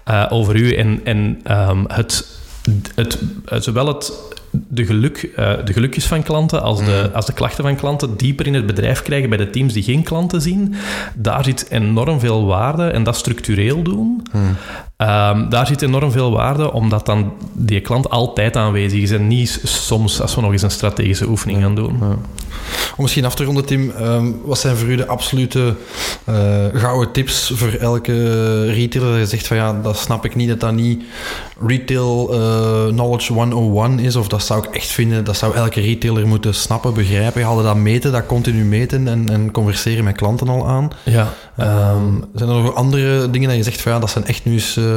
uh, 0.09 0.25
over 0.29 0.55
u. 0.55 0.73
En, 0.73 1.01
en 1.03 1.41
um, 1.51 1.85
het, 1.87 2.27
het, 2.95 3.17
het, 3.45 3.63
zowel 3.63 3.87
het 3.87 4.13
de, 4.51 4.85
geluk, 4.85 5.29
uh, 5.39 5.53
de 5.65 5.73
gelukjes 5.73 6.05
van 6.05 6.23
klanten 6.23 6.61
als 6.61 6.79
de, 6.79 7.05
mm. 7.07 7.15
als 7.15 7.25
de 7.25 7.33
klachten 7.33 7.63
van 7.63 7.75
klanten 7.75 8.17
dieper 8.17 8.47
in 8.47 8.53
het 8.53 8.65
bedrijf 8.65 9.01
krijgen 9.01 9.29
bij 9.29 9.37
de 9.37 9.49
teams 9.49 9.73
die 9.73 9.83
geen 9.83 10.03
klanten 10.03 10.41
zien. 10.41 10.75
Daar 11.15 11.43
zit 11.43 11.65
enorm 11.69 12.19
veel 12.19 12.45
waarde 12.45 12.87
en 12.87 13.03
dat 13.03 13.15
structureel 13.15 13.81
doen. 13.81 14.23
Mm. 14.31 14.55
Um, 15.01 15.49
daar 15.49 15.67
zit 15.67 15.81
enorm 15.81 16.11
veel 16.11 16.31
waarde, 16.31 16.73
omdat 16.73 17.05
dan 17.05 17.33
die 17.53 17.81
klant 17.81 18.09
altijd 18.09 18.57
aanwezig 18.57 19.01
is 19.01 19.11
en 19.11 19.27
niet 19.27 19.59
soms 19.63 20.21
als 20.21 20.35
we 20.35 20.41
nog 20.41 20.51
eens 20.51 20.61
een 20.61 20.71
strategische 20.71 21.27
oefening 21.27 21.59
ja. 21.59 21.65
gaan 21.65 21.75
doen. 21.75 21.97
Ja. 22.01 22.17
Om 22.95 23.03
misschien 23.03 23.25
af 23.25 23.35
te 23.35 23.43
ronden, 23.43 23.65
Tim, 23.65 23.93
um, 24.01 24.41
wat 24.43 24.59
zijn 24.59 24.75
voor 24.75 24.87
u 24.87 24.95
de 24.95 25.07
absolute 25.07 25.75
uh, 26.29 26.35
gouden 26.73 27.11
tips 27.11 27.51
voor 27.55 27.73
elke 27.79 28.65
retailer? 28.65 29.17
Je 29.17 29.25
zegt 29.25 29.47
van 29.47 29.57
ja, 29.57 29.73
dat 29.73 29.97
snap 29.97 30.25
ik 30.25 30.35
niet, 30.35 30.49
dat 30.49 30.59
dat 30.59 30.73
niet 30.73 31.03
retail 31.67 32.33
uh, 32.33 32.87
knowledge 32.87 33.33
101 33.33 33.99
is, 33.99 34.15
of 34.15 34.27
dat 34.27 34.43
zou 34.43 34.63
ik 34.67 34.75
echt 34.75 34.87
vinden, 34.87 35.23
dat 35.23 35.37
zou 35.37 35.55
elke 35.55 35.81
retailer 35.81 36.27
moeten 36.27 36.53
snappen, 36.53 36.93
begrijpen. 36.93 37.39
Je 37.39 37.47
hadden 37.47 37.65
dat 37.65 37.75
meten, 37.75 38.11
dat 38.11 38.25
continu 38.25 38.63
meten 38.63 39.07
en, 39.07 39.29
en 39.29 39.51
converseren 39.51 40.03
met 40.03 40.15
klanten 40.15 40.49
al 40.49 40.67
aan. 40.67 40.89
Ja. 41.03 41.33
Um, 41.59 42.25
zijn 42.33 42.49
er 42.49 42.55
nog 42.55 42.75
andere 42.75 43.29
dingen 43.29 43.47
dat 43.47 43.57
je 43.57 43.63
zegt 43.63 43.81
van 43.81 43.91
ja, 43.91 43.99
dat 43.99 44.09
zijn 44.09 44.25
echt 44.25 44.45
nu 44.45 44.53
eens 44.53 44.77
uh, 44.77 44.90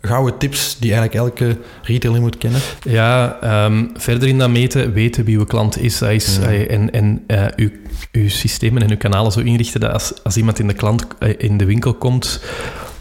gouden 0.00 0.38
tips 0.38 0.76
die 0.78 0.92
eigenlijk 0.94 1.20
elke 1.24 1.58
retailer 1.82 2.20
moet 2.20 2.38
kennen? 2.38 2.60
Ja, 2.82 3.38
um, 3.64 3.90
verder 3.94 4.28
in 4.28 4.38
dat 4.38 4.50
meten, 4.50 4.92
weten 4.92 5.24
wie 5.24 5.36
uw 5.36 5.44
klant 5.44 5.78
is. 5.78 6.02
Is 6.02 6.38
ja. 6.42 6.46
en 6.46 6.90
en 6.92 7.24
uh, 7.26 7.44
uw, 7.56 7.70
uw 8.12 8.28
systemen 8.28 8.82
en 8.82 8.90
uw 8.90 8.96
kanalen 8.96 9.32
zo 9.32 9.40
inrichten 9.40 9.80
dat 9.80 9.92
als, 9.92 10.12
als 10.22 10.36
iemand 10.36 10.58
in 10.58 10.66
de, 10.66 10.72
klant, 10.72 11.06
uh, 11.20 11.34
in 11.38 11.56
de 11.56 11.64
winkel 11.64 11.94
komt, 11.94 12.40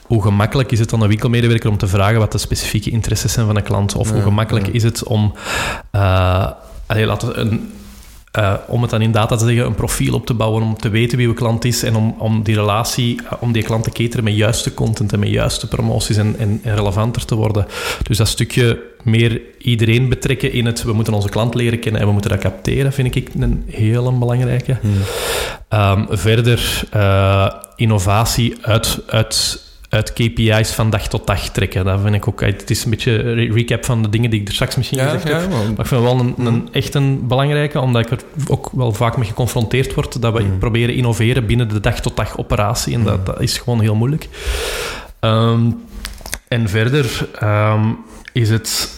hoe 0.02 0.22
gemakkelijk 0.22 0.72
is 0.72 0.80
het 0.80 0.90
dan 0.90 1.02
een 1.02 1.08
winkelmedewerker 1.08 1.70
om 1.70 1.78
te 1.78 1.88
vragen 1.88 2.20
wat 2.20 2.32
de 2.32 2.38
specifieke 2.38 2.90
interesses 2.90 3.34
zijn 3.34 3.46
van 3.46 3.56
een 3.56 3.64
klant? 3.64 3.96
Of 3.96 4.08
ja, 4.08 4.14
hoe 4.14 4.24
gemakkelijk 4.24 4.66
ja. 4.66 4.74
is 4.74 4.84
het 4.84 5.04
om, 5.04 5.34
uh, 5.96 6.50
allee, 6.86 7.06
laten 7.06 7.40
een, 7.40 7.72
uh, 8.38 8.54
om 8.68 8.82
het 8.82 8.92
dan 8.92 9.02
in 9.02 9.12
data 9.12 9.36
te 9.36 9.46
zeggen, 9.46 9.66
een 9.66 9.76
profiel 9.76 10.14
op 10.14 10.26
te 10.26 10.34
bouwen, 10.34 10.64
om 10.64 10.78
te 10.78 10.90
weten 10.90 11.18
wie 11.18 11.28
uw 11.28 11.34
klant 11.34 11.66
is 11.66 11.84
en 11.84 11.96
om, 11.96 12.16
om 12.18 12.44
die 12.44 12.56
relatie, 12.56 13.22
uh, 13.24 13.32
om 13.40 13.52
die 13.52 13.64
klant 13.64 13.84
te 13.84 13.92
cateren 13.92 14.24
met 14.24 14.36
juiste 14.36 14.74
content 14.74 15.14
en 15.14 15.20
met 15.20 15.30
juiste 15.30 15.68
promoties 15.68 16.18
en, 16.18 16.36
en, 16.38 16.60
en 16.64 16.76
relevanter 16.76 17.26
te 17.26 17.36
worden. 17.36 17.66
Dus 18.04 18.18
dat 18.18 18.28
stukje 18.28 18.82
meer 19.04 19.42
iedereen 19.58 20.10
betrekken 20.10 20.52
in 20.52 20.66
het, 20.66 20.84
we 20.84 20.94
moeten 20.94 21.14
onze 21.14 21.30
klant 21.30 21.56
leren 21.56 21.80
kennen 21.80 22.02
en 22.02 22.08
we 22.08 22.14
moeten 22.14 22.32
dat 22.32 22.40
capteren, 22.40 22.94
vind 22.94 23.16
ik 23.16 23.30
een 23.40 23.64
heel 23.70 24.18
belangrijke. 24.18 24.78
Hmm. 24.82 24.92
Um, 25.80 26.08
verder, 26.10 26.84
uh, 26.96 27.52
innovatie 27.76 28.56
uit... 28.62 29.00
uit 29.08 29.64
uit 29.90 30.14
KPI's 30.14 30.72
van 30.72 30.90
dag 30.90 31.08
tot 31.08 31.28
dag 31.28 31.50
trekken. 31.50 31.86
Dat 31.86 32.02
vind 32.02 32.16
ik 32.16 32.28
ook... 32.28 32.42
Het 32.42 32.70
is 32.70 32.84
een 32.84 32.90
beetje 32.90 33.24
een 33.24 33.54
recap 33.54 33.86
van 33.86 34.02
de 34.02 34.10
dingen 34.10 34.30
die 34.30 34.42
ik 34.42 34.48
er 34.48 34.54
straks 34.54 34.76
misschien 34.76 34.98
ja, 34.98 35.06
gezegd 35.06 35.28
ja, 35.28 35.40
heb. 35.40 35.50
Maar 35.50 35.80
ik 35.80 35.86
vind 35.86 36.02
wel 36.02 36.20
een, 36.20 36.34
een, 36.38 36.70
echt 36.72 36.94
een 36.94 37.28
belangrijke, 37.28 37.80
omdat 37.80 38.06
ik 38.06 38.12
er 38.12 38.26
ook 38.48 38.70
wel 38.74 38.92
vaak 38.92 39.18
mee 39.18 39.28
geconfronteerd 39.28 39.94
word, 39.94 40.22
dat 40.22 40.34
we 40.34 40.44
mm. 40.44 40.58
proberen 40.58 40.96
innoveren 40.96 41.46
binnen 41.46 41.70
de 41.70 41.80
dag 41.80 42.00
tot 42.00 42.16
dag 42.16 42.38
operatie. 42.38 42.94
En 42.94 43.00
mm. 43.00 43.06
dat, 43.06 43.26
dat, 43.26 43.42
is 43.42 43.58
gewoon 43.58 43.82
heel 43.82 43.96
moeilijk. 43.96 44.28
Um, 45.20 45.78
en 46.48 46.70
verder 46.70 47.30
um, 47.44 47.98
is 48.34 48.50
het 48.50 48.94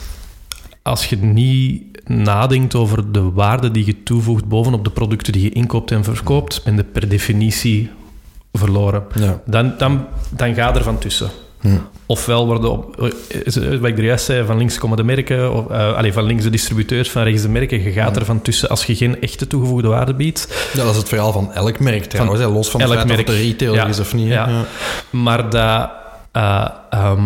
als 0.81 1.05
je 1.05 1.17
niet 1.17 1.83
nadenkt 2.09 2.75
over 2.75 3.11
de 3.11 3.31
waarde 3.31 3.71
die 3.71 3.85
je 3.85 4.03
toevoegt 4.03 4.45
bovenop 4.45 4.83
de 4.83 4.89
producten 4.89 5.33
die 5.33 5.43
je 5.43 5.49
inkoopt 5.49 5.91
en 5.91 6.03
verkoopt, 6.03 6.63
ben 6.63 6.75
je 6.75 6.83
per 6.83 7.09
definitie 7.09 7.89
verloren. 8.57 9.03
Ja. 9.13 9.39
Dan, 9.45 9.73
dan, 9.77 10.05
dan 10.29 10.53
ga 10.53 10.75
er 10.75 10.83
van 10.83 10.97
tussen. 10.97 11.29
Ofwel 12.05 12.45
worden 12.45 12.71
op, 12.71 13.09
is 13.43 13.55
het 13.55 13.79
wat 13.79 13.89
ik 13.89 13.97
er 13.97 14.03
juist 14.03 14.25
zei, 14.25 14.45
van 14.45 14.57
links 14.57 14.77
komen 14.77 14.97
de 14.97 15.03
merken, 15.03 15.53
of, 15.53 15.69
eh 15.69 15.95
allee, 15.97 16.13
van 16.13 16.23
links 16.23 16.43
de 16.43 16.49
distributeurs, 16.49 17.11
van 17.11 17.23
rechts 17.23 17.41
de 17.41 17.49
merken. 17.49 17.83
Je 17.83 17.91
gaat 17.91 18.15
er 18.15 18.25
van 18.25 18.41
tussen 18.41 18.69
als 18.69 18.85
je 18.85 18.95
geen 18.95 19.21
echte 19.21 19.47
toegevoegde 19.47 19.87
waarde 19.87 20.13
biedt. 20.13 20.69
Ja, 20.73 20.83
dat 20.83 20.91
is 20.91 20.97
het 20.97 21.07
verhaal 21.09 21.31
van 21.31 21.53
elk 21.53 21.79
merk 21.79 22.03
trouwens, 22.05 22.39
hè, 22.39 22.47
los 22.47 22.69
van 22.69 22.81
elk 22.81 22.89
het 22.89 22.99
feit 22.99 23.15
merk. 23.15 23.27
of 23.27 23.33
de 23.35 23.41
retailer 23.41 23.75
Ja, 23.75 23.85
is 23.87 23.99
of 23.99 24.13
niet. 24.13 24.27
ja. 24.27 24.49
Ja. 24.49 24.65
Maar 25.09 25.49
dat... 25.49 25.89
eh, 26.31 26.67
ehm, 26.89 27.21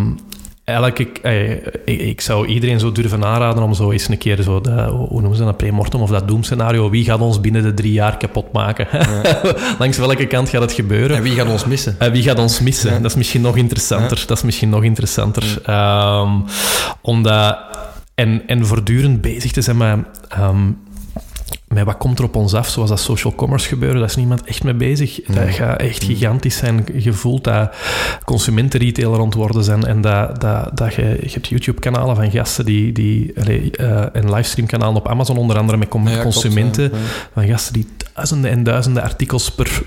elke, 0.71 1.07
eh, 1.21 1.51
ik, 1.85 1.99
ik 2.01 2.21
zou 2.21 2.47
iedereen 2.47 2.79
zo 2.79 2.91
durven 2.91 3.25
aanraden 3.25 3.63
om 3.63 3.73
zo 3.73 3.91
eens 3.91 4.07
een 4.07 4.17
keer 4.17 4.41
zo, 4.41 4.61
de, 4.61 4.71
hoe 4.81 5.21
noemen 5.21 5.35
ze 5.35 5.43
dat, 5.43 5.57
premortem 5.57 6.01
of 6.01 6.09
dat 6.09 6.27
doemscenario, 6.27 6.89
wie 6.89 7.03
gaat 7.03 7.19
ons 7.19 7.41
binnen 7.41 7.63
de 7.63 7.73
drie 7.73 7.91
jaar 7.91 8.17
kapot 8.17 8.51
maken? 8.51 8.87
Langs 9.79 9.97
welke 9.97 10.27
kant 10.27 10.49
gaat 10.49 10.61
het 10.61 10.71
gebeuren? 10.71 11.17
En 11.17 11.23
wie 11.23 11.35
gaat 11.35 11.49
ons 11.49 11.65
missen? 11.65 11.95
Eh, 11.99 12.11
wie 12.11 12.23
gaat 12.23 12.39
ons 12.39 12.59
missen? 12.59 13.01
Dat 13.01 13.11
is 13.11 13.17
misschien 13.17 13.41
nog 13.41 13.57
interessanter. 13.57 14.23
Dat 14.27 14.37
is 14.37 14.43
misschien 14.43 14.69
nog 14.69 14.83
interessanter. 14.83 15.61
Ehm, 15.65 16.31
omdat... 17.01 17.57
En, 18.15 18.43
en 18.47 18.65
voortdurend 18.65 19.21
bezig 19.21 19.51
te 19.51 19.61
zijn 19.61 19.77
met... 19.77 19.97
ehm, 20.29 20.71
met 21.71 21.83
wat 21.83 21.97
komt 21.97 22.19
er 22.19 22.25
op 22.25 22.35
ons 22.35 22.53
af, 22.53 22.69
zoals 22.69 22.89
dat 22.89 22.99
social 22.99 23.35
commerce 23.35 23.67
gebeuren, 23.67 23.99
daar 23.99 24.09
is 24.09 24.15
niemand 24.15 24.43
echt 24.43 24.63
mee 24.63 24.73
bezig. 24.73 25.21
Dat 25.21 25.49
gaat 25.49 25.79
echt 25.79 26.03
gigantisch 26.03 26.57
zijn. 26.57 26.85
Je 26.93 27.13
voelt 27.13 27.43
dat 27.43 27.75
consumenten 28.25 28.79
retailer 28.79 29.19
aan 29.19 29.25
het 29.25 29.33
worden 29.33 29.63
zijn 29.63 29.85
en 29.85 30.01
dat, 30.01 30.41
dat, 30.41 30.77
dat 30.77 30.93
je, 30.93 31.01
je 31.01 31.29
hebt 31.31 31.47
YouTube-kanalen 31.47 32.15
van 32.15 32.31
gasten 32.31 32.65
die, 32.65 32.91
die 32.91 33.33
eh, 33.33 34.15
en 34.15 34.33
livestream-kanalen 34.33 34.95
op 34.95 35.07
Amazon 35.07 35.37
onder 35.37 35.57
andere 35.57 35.77
met 35.77 35.87
Ja, 35.91 36.21
consumenten, 36.21 36.83
ja. 36.83 36.97
van 37.33 37.47
gasten 37.47 37.73
die 37.73 37.87
duizenden 38.13 38.51
en 38.51 38.63
duizenden 38.63 39.03
artikels 39.03 39.51
per, 39.51 39.81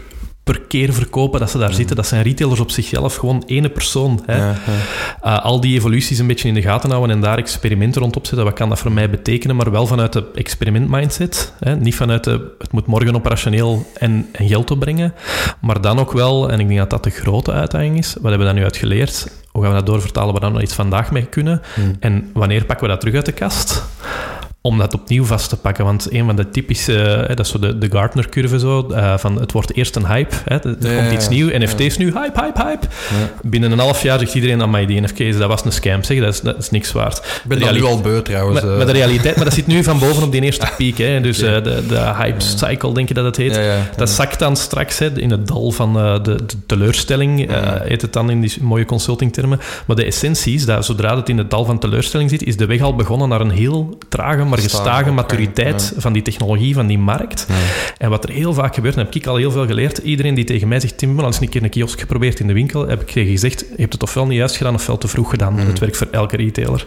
per 0.45 0.61
keer 0.61 0.93
verkopen 0.93 1.41
dat 1.41 1.51
ze 1.51 1.59
daar 1.59 1.73
zitten. 1.73 1.97
Dat 1.97 2.07
zijn 2.07 2.23
retailers 2.23 2.61
op 2.61 2.71
zichzelf, 2.71 3.17
gewoon 3.17 3.43
ene 3.47 3.69
persoon. 3.69 4.23
Hè. 4.27 4.37
Ja, 4.37 4.55
ja. 4.67 5.39
Uh, 5.39 5.45
al 5.45 5.61
die 5.61 5.75
evoluties 5.75 6.19
een 6.19 6.27
beetje 6.27 6.49
in 6.49 6.55
de 6.55 6.63
gaten 6.63 6.91
houden 6.91 7.17
en 7.17 7.23
daar 7.23 7.39
experimenten 7.39 8.01
rond 8.01 8.17
opzetten. 8.17 8.45
Wat 8.45 8.55
kan 8.55 8.69
dat 8.69 8.79
voor 8.79 8.93
mij 8.93 9.11
betekenen? 9.11 9.57
Maar 9.57 9.71
wel 9.71 9.87
vanuit 9.87 10.13
de 10.13 10.25
experiment-mindset. 10.35 11.53
Niet 11.79 11.95
vanuit 11.95 12.25
de, 12.25 12.55
het 12.59 12.73
moet 12.73 12.87
morgen 12.87 13.15
operationeel 13.15 13.87
en, 13.99 14.29
en 14.33 14.47
geld 14.47 14.71
opbrengen. 14.71 15.15
Maar 15.61 15.81
dan 15.81 15.99
ook 15.99 16.13
wel, 16.13 16.51
en 16.51 16.61
ik 16.61 16.67
denk 16.67 16.79
dat 16.79 16.91
dat 16.91 17.05
de 17.05 17.11
grote 17.11 17.53
uitdaging 17.53 17.99
is, 17.99 18.15
wat 18.15 18.23
hebben 18.23 18.39
we 18.39 18.45
daar 18.45 18.55
nu 18.55 18.65
uit 18.65 18.77
geleerd? 18.77 19.43
Hoe 19.51 19.63
gaan 19.63 19.73
we 19.73 19.79
dat 19.79 19.87
doorvertalen 19.87 20.33
waar 20.33 20.41
we 20.41 20.47
dan 20.47 20.53
nog 20.53 20.63
iets 20.63 20.75
vandaag 20.75 21.11
mee 21.11 21.27
kunnen? 21.27 21.63
En 22.01 22.31
wanneer 22.33 22.65
pakken 22.65 22.87
we 22.87 22.93
dat 22.93 23.01
terug 23.01 23.15
uit 23.15 23.27
de 23.27 23.33
kast? 23.33 23.85
Om 24.67 24.79
dat 24.79 24.95
opnieuw 24.95 25.25
vast 25.25 25.49
te 25.49 25.57
pakken. 25.57 25.85
Want 25.85 26.13
een 26.13 26.25
van 26.27 26.37
de 26.37 26.51
typische, 26.51 27.03
eh, 27.03 27.29
dat 27.29 27.47
is 27.47 27.53
zo 27.53 27.59
de, 27.59 27.79
de 27.79 27.91
Gartner-curve 27.91 28.59
zo, 28.59 28.89
eh, 28.89 29.19
van 29.19 29.41
het 29.41 29.53
wordt 29.53 29.75
eerst 29.75 29.97
een 29.97 30.07
hype, 30.07 30.35
hè, 30.45 30.57
er 30.57 30.77
Ja, 30.81 31.01
komt 31.01 31.13
iets 31.13 31.25
ja. 31.25 31.31
nieuw, 31.31 31.49
NFT's 31.59 31.97
nu, 31.97 32.13
hype, 32.13 32.41
hype, 32.41 32.63
hype. 32.63 32.87
Binnen 33.43 33.73
een 33.73 33.79
half 33.79 34.03
jaar 34.03 34.19
zegt 34.19 34.35
iedereen, 34.35 34.63
amai, 34.63 34.87
die 34.87 35.01
NFT's, 35.01 35.37
dat 35.37 35.49
was 35.49 35.65
een 35.65 35.73
scam, 35.73 36.03
zeg, 36.03 36.21
dat 36.21 36.35
is, 36.35 36.41
dat 36.41 36.59
is 36.59 36.71
niks 36.71 36.93
waard. 36.93 37.19
Ik 37.19 37.41
ben 37.45 37.61
dat 37.61 37.73
nu 37.73 37.85
al 37.85 38.01
beu 38.01 38.23
trouwens. 38.23 38.61
maar, 38.61 38.71
eh. 38.71 38.77
maar 38.77 38.87
de 38.87 38.93
realiteit, 38.93 39.37
maar 39.37 39.45
dat 39.45 39.55
zit 39.55 39.67
nu 39.67 39.83
van 39.83 39.99
boven 39.99 40.23
op 40.23 40.33
die 40.33 40.43
eerste 40.43 40.69
piek. 40.79 40.99
Hè. 40.99 41.21
Dus 41.21 41.39
de, 41.39 41.85
de 41.89 42.13
hype 42.19 42.41
cycle, 42.41 42.95
denk 42.95 43.09
je 43.09 43.15
dat 43.15 43.25
het 43.25 43.37
heet. 43.37 43.61
Dat 43.97 44.11
zakt 44.11 44.39
dan 44.39 44.57
straks 44.57 44.99
hè, 44.99 45.21
in 45.21 45.31
het 45.31 45.47
dal 45.47 45.71
van 45.71 45.93
de, 45.93 46.21
de 46.23 46.45
teleurstelling, 46.67 47.51
heet 47.83 48.03
het 48.03 48.13
dan 48.13 48.31
in 48.31 48.41
die 48.41 48.53
mooie 48.61 48.85
consultingtermen. 48.85 49.61
Maar 49.87 49.97
de 49.97 50.05
essentie 50.05 50.55
is 50.55 50.65
dat 50.65 50.85
zodra 50.85 51.17
het 51.17 51.29
in 51.29 51.39
het 51.39 51.51
dal 51.51 51.65
van 51.65 51.79
teleurstelling 51.79 52.31
zit, 52.31 52.43
is 52.43 52.57
de 52.57 52.67
weg 52.67 52.81
al 52.81 52.97
begonnen 52.97 53.29
naar 53.29 53.41
een 53.41 53.51
heel 53.51 53.99
trage, 54.09 54.53
maar 54.61 54.71
Stage 54.71 54.85
gestage 54.85 55.11
maturiteit 55.11 55.93
van 55.97 56.13
die 56.13 56.23
technologie, 56.23 56.75
van 56.75 56.87
die 56.87 56.99
markt. 56.99 57.47
En 57.99 58.11
wat 58.11 58.25
er 58.25 58.31
heel 58.31 58.55
vaak 58.55 58.75
gebeurt, 58.75 58.97
en 58.97 59.05
heb 59.05 59.15
ik 59.15 59.27
al 59.27 59.37
heel 59.37 59.51
veel 59.51 59.67
geleerd, 59.67 59.99
iedereen 59.99 60.35
die 60.35 60.45
tegen 60.45 60.69
mij 60.69 60.81
zegt, 60.81 60.99
Tim, 60.99 61.19
al 61.19 61.27
eens 61.27 61.41
een 61.41 61.49
keer 61.49 61.63
een 61.63 61.71
kiosk 61.71 62.01
geprobeerd 62.01 62.41
in 62.41 62.47
de 62.47 62.53
winkel, 62.53 62.89
heb 62.89 63.01
ik 63.01 63.11
tegen 63.11 63.31
gezegd, 63.31 63.61
je 63.61 63.81
hebt 63.81 63.93
het 63.93 64.03
ofwel 64.03 64.27
niet 64.27 64.39
juist 64.39 64.57
gedaan 64.57 64.75
ofwel 64.75 64.99
te 64.99 65.09
vroeg 65.09 65.31
gedaan. 65.31 65.59
Het 65.59 65.79
werkt 65.79 65.97
voor 65.97 66.09
elke 66.11 66.37
retailer. 66.37 66.87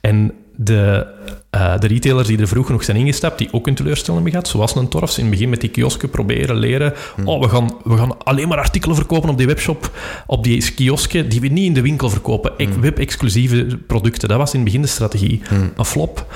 En 0.00 0.32
de, 0.58 1.06
eh, 1.50 1.78
de 1.78 1.86
retailers 1.86 2.28
die 2.28 2.38
er 2.38 2.48
vroeg 2.48 2.66
genoeg 2.66 2.84
zijn 2.84 2.96
ingestapt, 2.96 3.38
die 3.38 3.48
ook 3.52 3.66
een 3.66 3.74
teleurstelling 3.74 4.22
hebben 4.22 4.32
gehad, 4.32 4.48
zoals 4.48 4.74
een 4.74 4.88
Torfs, 4.88 5.16
in 5.18 5.22
het 5.24 5.32
begin 5.32 5.48
met 5.48 5.60
die 5.60 5.70
kiosken 5.70 6.10
proberen 6.10 6.56
leren, 6.56 6.94
oh, 7.24 7.42
we 7.42 7.48
gaan, 7.48 7.74
we 7.84 7.96
gaan 7.96 8.24
alleen 8.24 8.48
maar 8.48 8.58
artikelen 8.58 8.96
verkopen 8.96 9.30
op 9.30 9.38
die 9.38 9.46
webshop, 9.46 9.90
op 10.26 10.44
die 10.44 10.72
kiosken, 10.74 11.28
die 11.28 11.40
we 11.40 11.48
niet 11.48 11.64
in 11.64 11.74
de 11.74 11.80
winkel 11.82 12.10
verkopen. 12.10 12.52
Ex- 12.56 12.76
Web-exclusieve 12.80 13.78
producten. 13.86 14.28
Dat 14.28 14.38
was 14.38 14.50
in 14.50 14.56
het 14.60 14.64
begin 14.64 14.82
de 14.82 14.88
strategie. 14.88 15.42
Een 15.76 15.84
flop. 15.84 16.26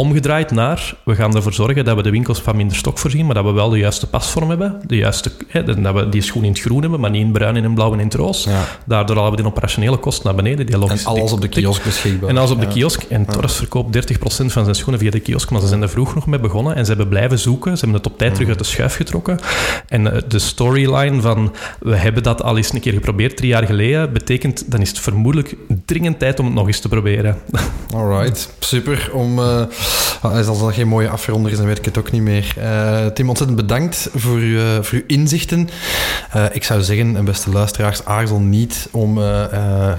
Omgedraaid 0.00 0.50
naar, 0.50 0.94
we 1.04 1.14
gaan 1.14 1.36
ervoor 1.36 1.52
zorgen 1.52 1.84
dat 1.84 1.96
we 1.96 2.02
de 2.02 2.10
winkels 2.10 2.40
van 2.40 2.56
minder 2.56 2.76
stok 2.76 2.98
voorzien, 2.98 3.26
maar 3.26 3.34
dat 3.34 3.44
we 3.44 3.50
wel 3.50 3.68
de 3.68 3.78
juiste 3.78 4.06
pasvorm 4.06 4.48
hebben, 4.48 4.80
de 4.86 4.96
juiste, 4.96 5.30
hè, 5.48 5.64
dat 5.64 5.94
we 5.94 6.08
die 6.08 6.22
schoen 6.22 6.44
in 6.44 6.50
het 6.50 6.60
groen 6.60 6.80
hebben, 6.80 7.00
maar 7.00 7.10
niet 7.10 7.24
in 7.24 7.32
bruin, 7.32 7.56
in 7.56 7.64
het 7.64 7.74
blauw 7.74 7.92
en 7.92 7.98
in 7.98 8.04
het 8.04 8.14
roos. 8.14 8.44
Ja. 8.44 8.64
Daardoor 8.86 9.16
halen 9.16 9.30
we 9.30 9.36
de 9.36 9.48
operationele 9.48 9.96
kosten 9.96 10.26
naar 10.26 10.34
beneden. 10.34 10.66
Die 10.66 10.74
En 10.74 11.04
alles 11.04 11.32
op 11.32 11.40
de 11.40 11.48
kiosk 11.48 11.84
beschikbaar. 11.84 12.30
en 12.30 12.36
als 12.36 12.50
op 12.50 12.60
de 12.60 12.66
kiosk. 12.66 13.02
En 13.02 13.26
Torres 13.26 13.54
verkoopt 13.54 13.92
30% 13.92 14.20
van 14.52 14.64
zijn 14.64 14.74
schoenen 14.74 15.00
via 15.00 15.10
de 15.10 15.20
kiosk. 15.20 15.50
Maar 15.50 15.60
ze 15.60 15.66
zijn 15.66 15.82
er 15.82 15.88
vroeg 15.88 16.14
nog 16.14 16.26
mee 16.26 16.40
begonnen. 16.40 16.74
En 16.74 16.84
ze 16.84 16.90
hebben 16.90 17.08
blijven 17.08 17.38
zoeken. 17.38 17.72
Ze 17.78 17.84
hebben 17.84 18.02
het 18.02 18.12
op 18.12 18.18
tijd 18.18 18.34
terug 18.34 18.48
uit 18.48 18.58
de 18.58 18.64
schuif 18.64 18.94
getrokken. 18.96 19.38
En 19.88 20.12
eh, 20.12 20.22
de 20.28 20.38
storyline 20.38 21.20
van... 21.20 21.54
We 21.80 21.96
hebben 21.96 22.22
dat 22.22 22.42
al 22.42 22.56
eens 22.56 22.72
een 22.72 22.80
keer 22.80 22.92
geprobeerd, 22.92 23.36
drie 23.36 23.48
jaar 23.48 23.64
geleden. 23.64 24.12
Betekent, 24.12 24.70
dan 24.70 24.80
is 24.80 24.88
het 24.88 24.98
vermoedelijk 24.98 25.56
dringend 25.84 26.18
tijd 26.18 26.38
om 26.38 26.46
het 26.46 26.54
nog 26.54 26.66
eens 26.66 26.80
te 26.80 26.88
proberen. 26.88 27.38
Alright, 27.94 28.52
super. 28.58 29.10
Om, 29.12 29.38
eh, 29.38 29.62
als 30.22 30.60
dat 30.60 30.74
geen 30.74 30.88
mooie 30.88 31.08
afronder 31.08 31.50
is, 31.50 31.56
dan 31.56 31.66
weet 31.66 31.78
ik 31.78 31.84
het 31.84 31.98
ook 31.98 32.10
niet 32.10 32.22
meer. 32.22 32.54
Eh, 32.56 33.06
Tim, 33.06 33.28
ontzettend 33.28 33.60
bedankt 33.60 34.08
voor, 34.14 34.36
uw, 34.36 34.82
voor 34.82 34.98
uw 34.98 35.04
inzichten. 35.06 35.68
Eh, 36.32 36.44
ik 36.52 36.64
zou 36.64 36.82
zeggen, 36.82 37.16
en 37.16 37.24
beste 37.24 37.50
luisteraars, 37.50 38.04
aarzel 38.04 38.38
niet 38.38 38.88
om 38.92 39.18
eh, 39.18 39.24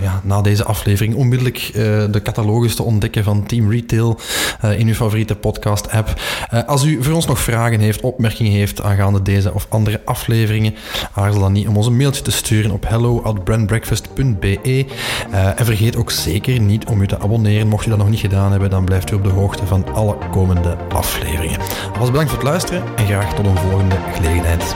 ja, 0.01 0.21
na 0.23 0.41
deze 0.41 0.63
aflevering 0.63 1.15
onmiddellijk 1.15 1.71
de 2.11 2.21
catalogus 2.23 2.75
te 2.75 2.83
ontdekken 2.83 3.23
van 3.23 3.45
Team 3.45 3.71
Retail 3.71 4.19
in 4.77 4.87
uw 4.87 4.93
favoriete 4.93 5.35
podcast-app. 5.35 6.21
Als 6.65 6.83
u 6.83 7.03
voor 7.03 7.13
ons 7.13 7.25
nog 7.25 7.39
vragen 7.39 7.79
heeft, 7.79 8.01
opmerkingen 8.01 8.51
heeft 8.51 8.81
aangaande 8.81 9.21
deze 9.21 9.53
of 9.53 9.65
andere 9.69 10.01
afleveringen, 10.05 10.75
aarzel 11.13 11.39
dan 11.39 11.51
niet 11.51 11.67
om 11.67 11.77
ons 11.77 11.85
een 11.85 11.97
mailtje 11.97 12.21
te 12.21 12.31
sturen 12.31 12.71
op 12.71 12.87
hello@brandbreakfast.be. 12.87 14.85
En 15.55 15.65
vergeet 15.65 15.95
ook 15.95 16.11
zeker 16.11 16.59
niet 16.59 16.85
om 16.85 17.01
u 17.01 17.07
te 17.07 17.19
abonneren. 17.19 17.67
Mocht 17.67 17.85
u 17.85 17.89
dat 17.89 17.97
nog 17.97 18.09
niet 18.09 18.19
gedaan 18.19 18.51
hebben, 18.51 18.69
dan 18.69 18.85
blijft 18.85 19.11
u 19.11 19.15
op 19.15 19.23
de 19.23 19.29
hoogte 19.29 19.65
van 19.65 19.78
alle 19.93 20.17
komende 20.31 20.77
afleveringen. 20.89 21.59
Alvast 21.91 22.11
bedankt 22.11 22.29
voor 22.29 22.39
het 22.39 22.47
luisteren 22.47 22.83
en 22.95 23.05
graag 23.05 23.33
tot 23.33 23.45
een 23.45 23.57
volgende 23.57 23.95
gelegenheid. 24.13 24.75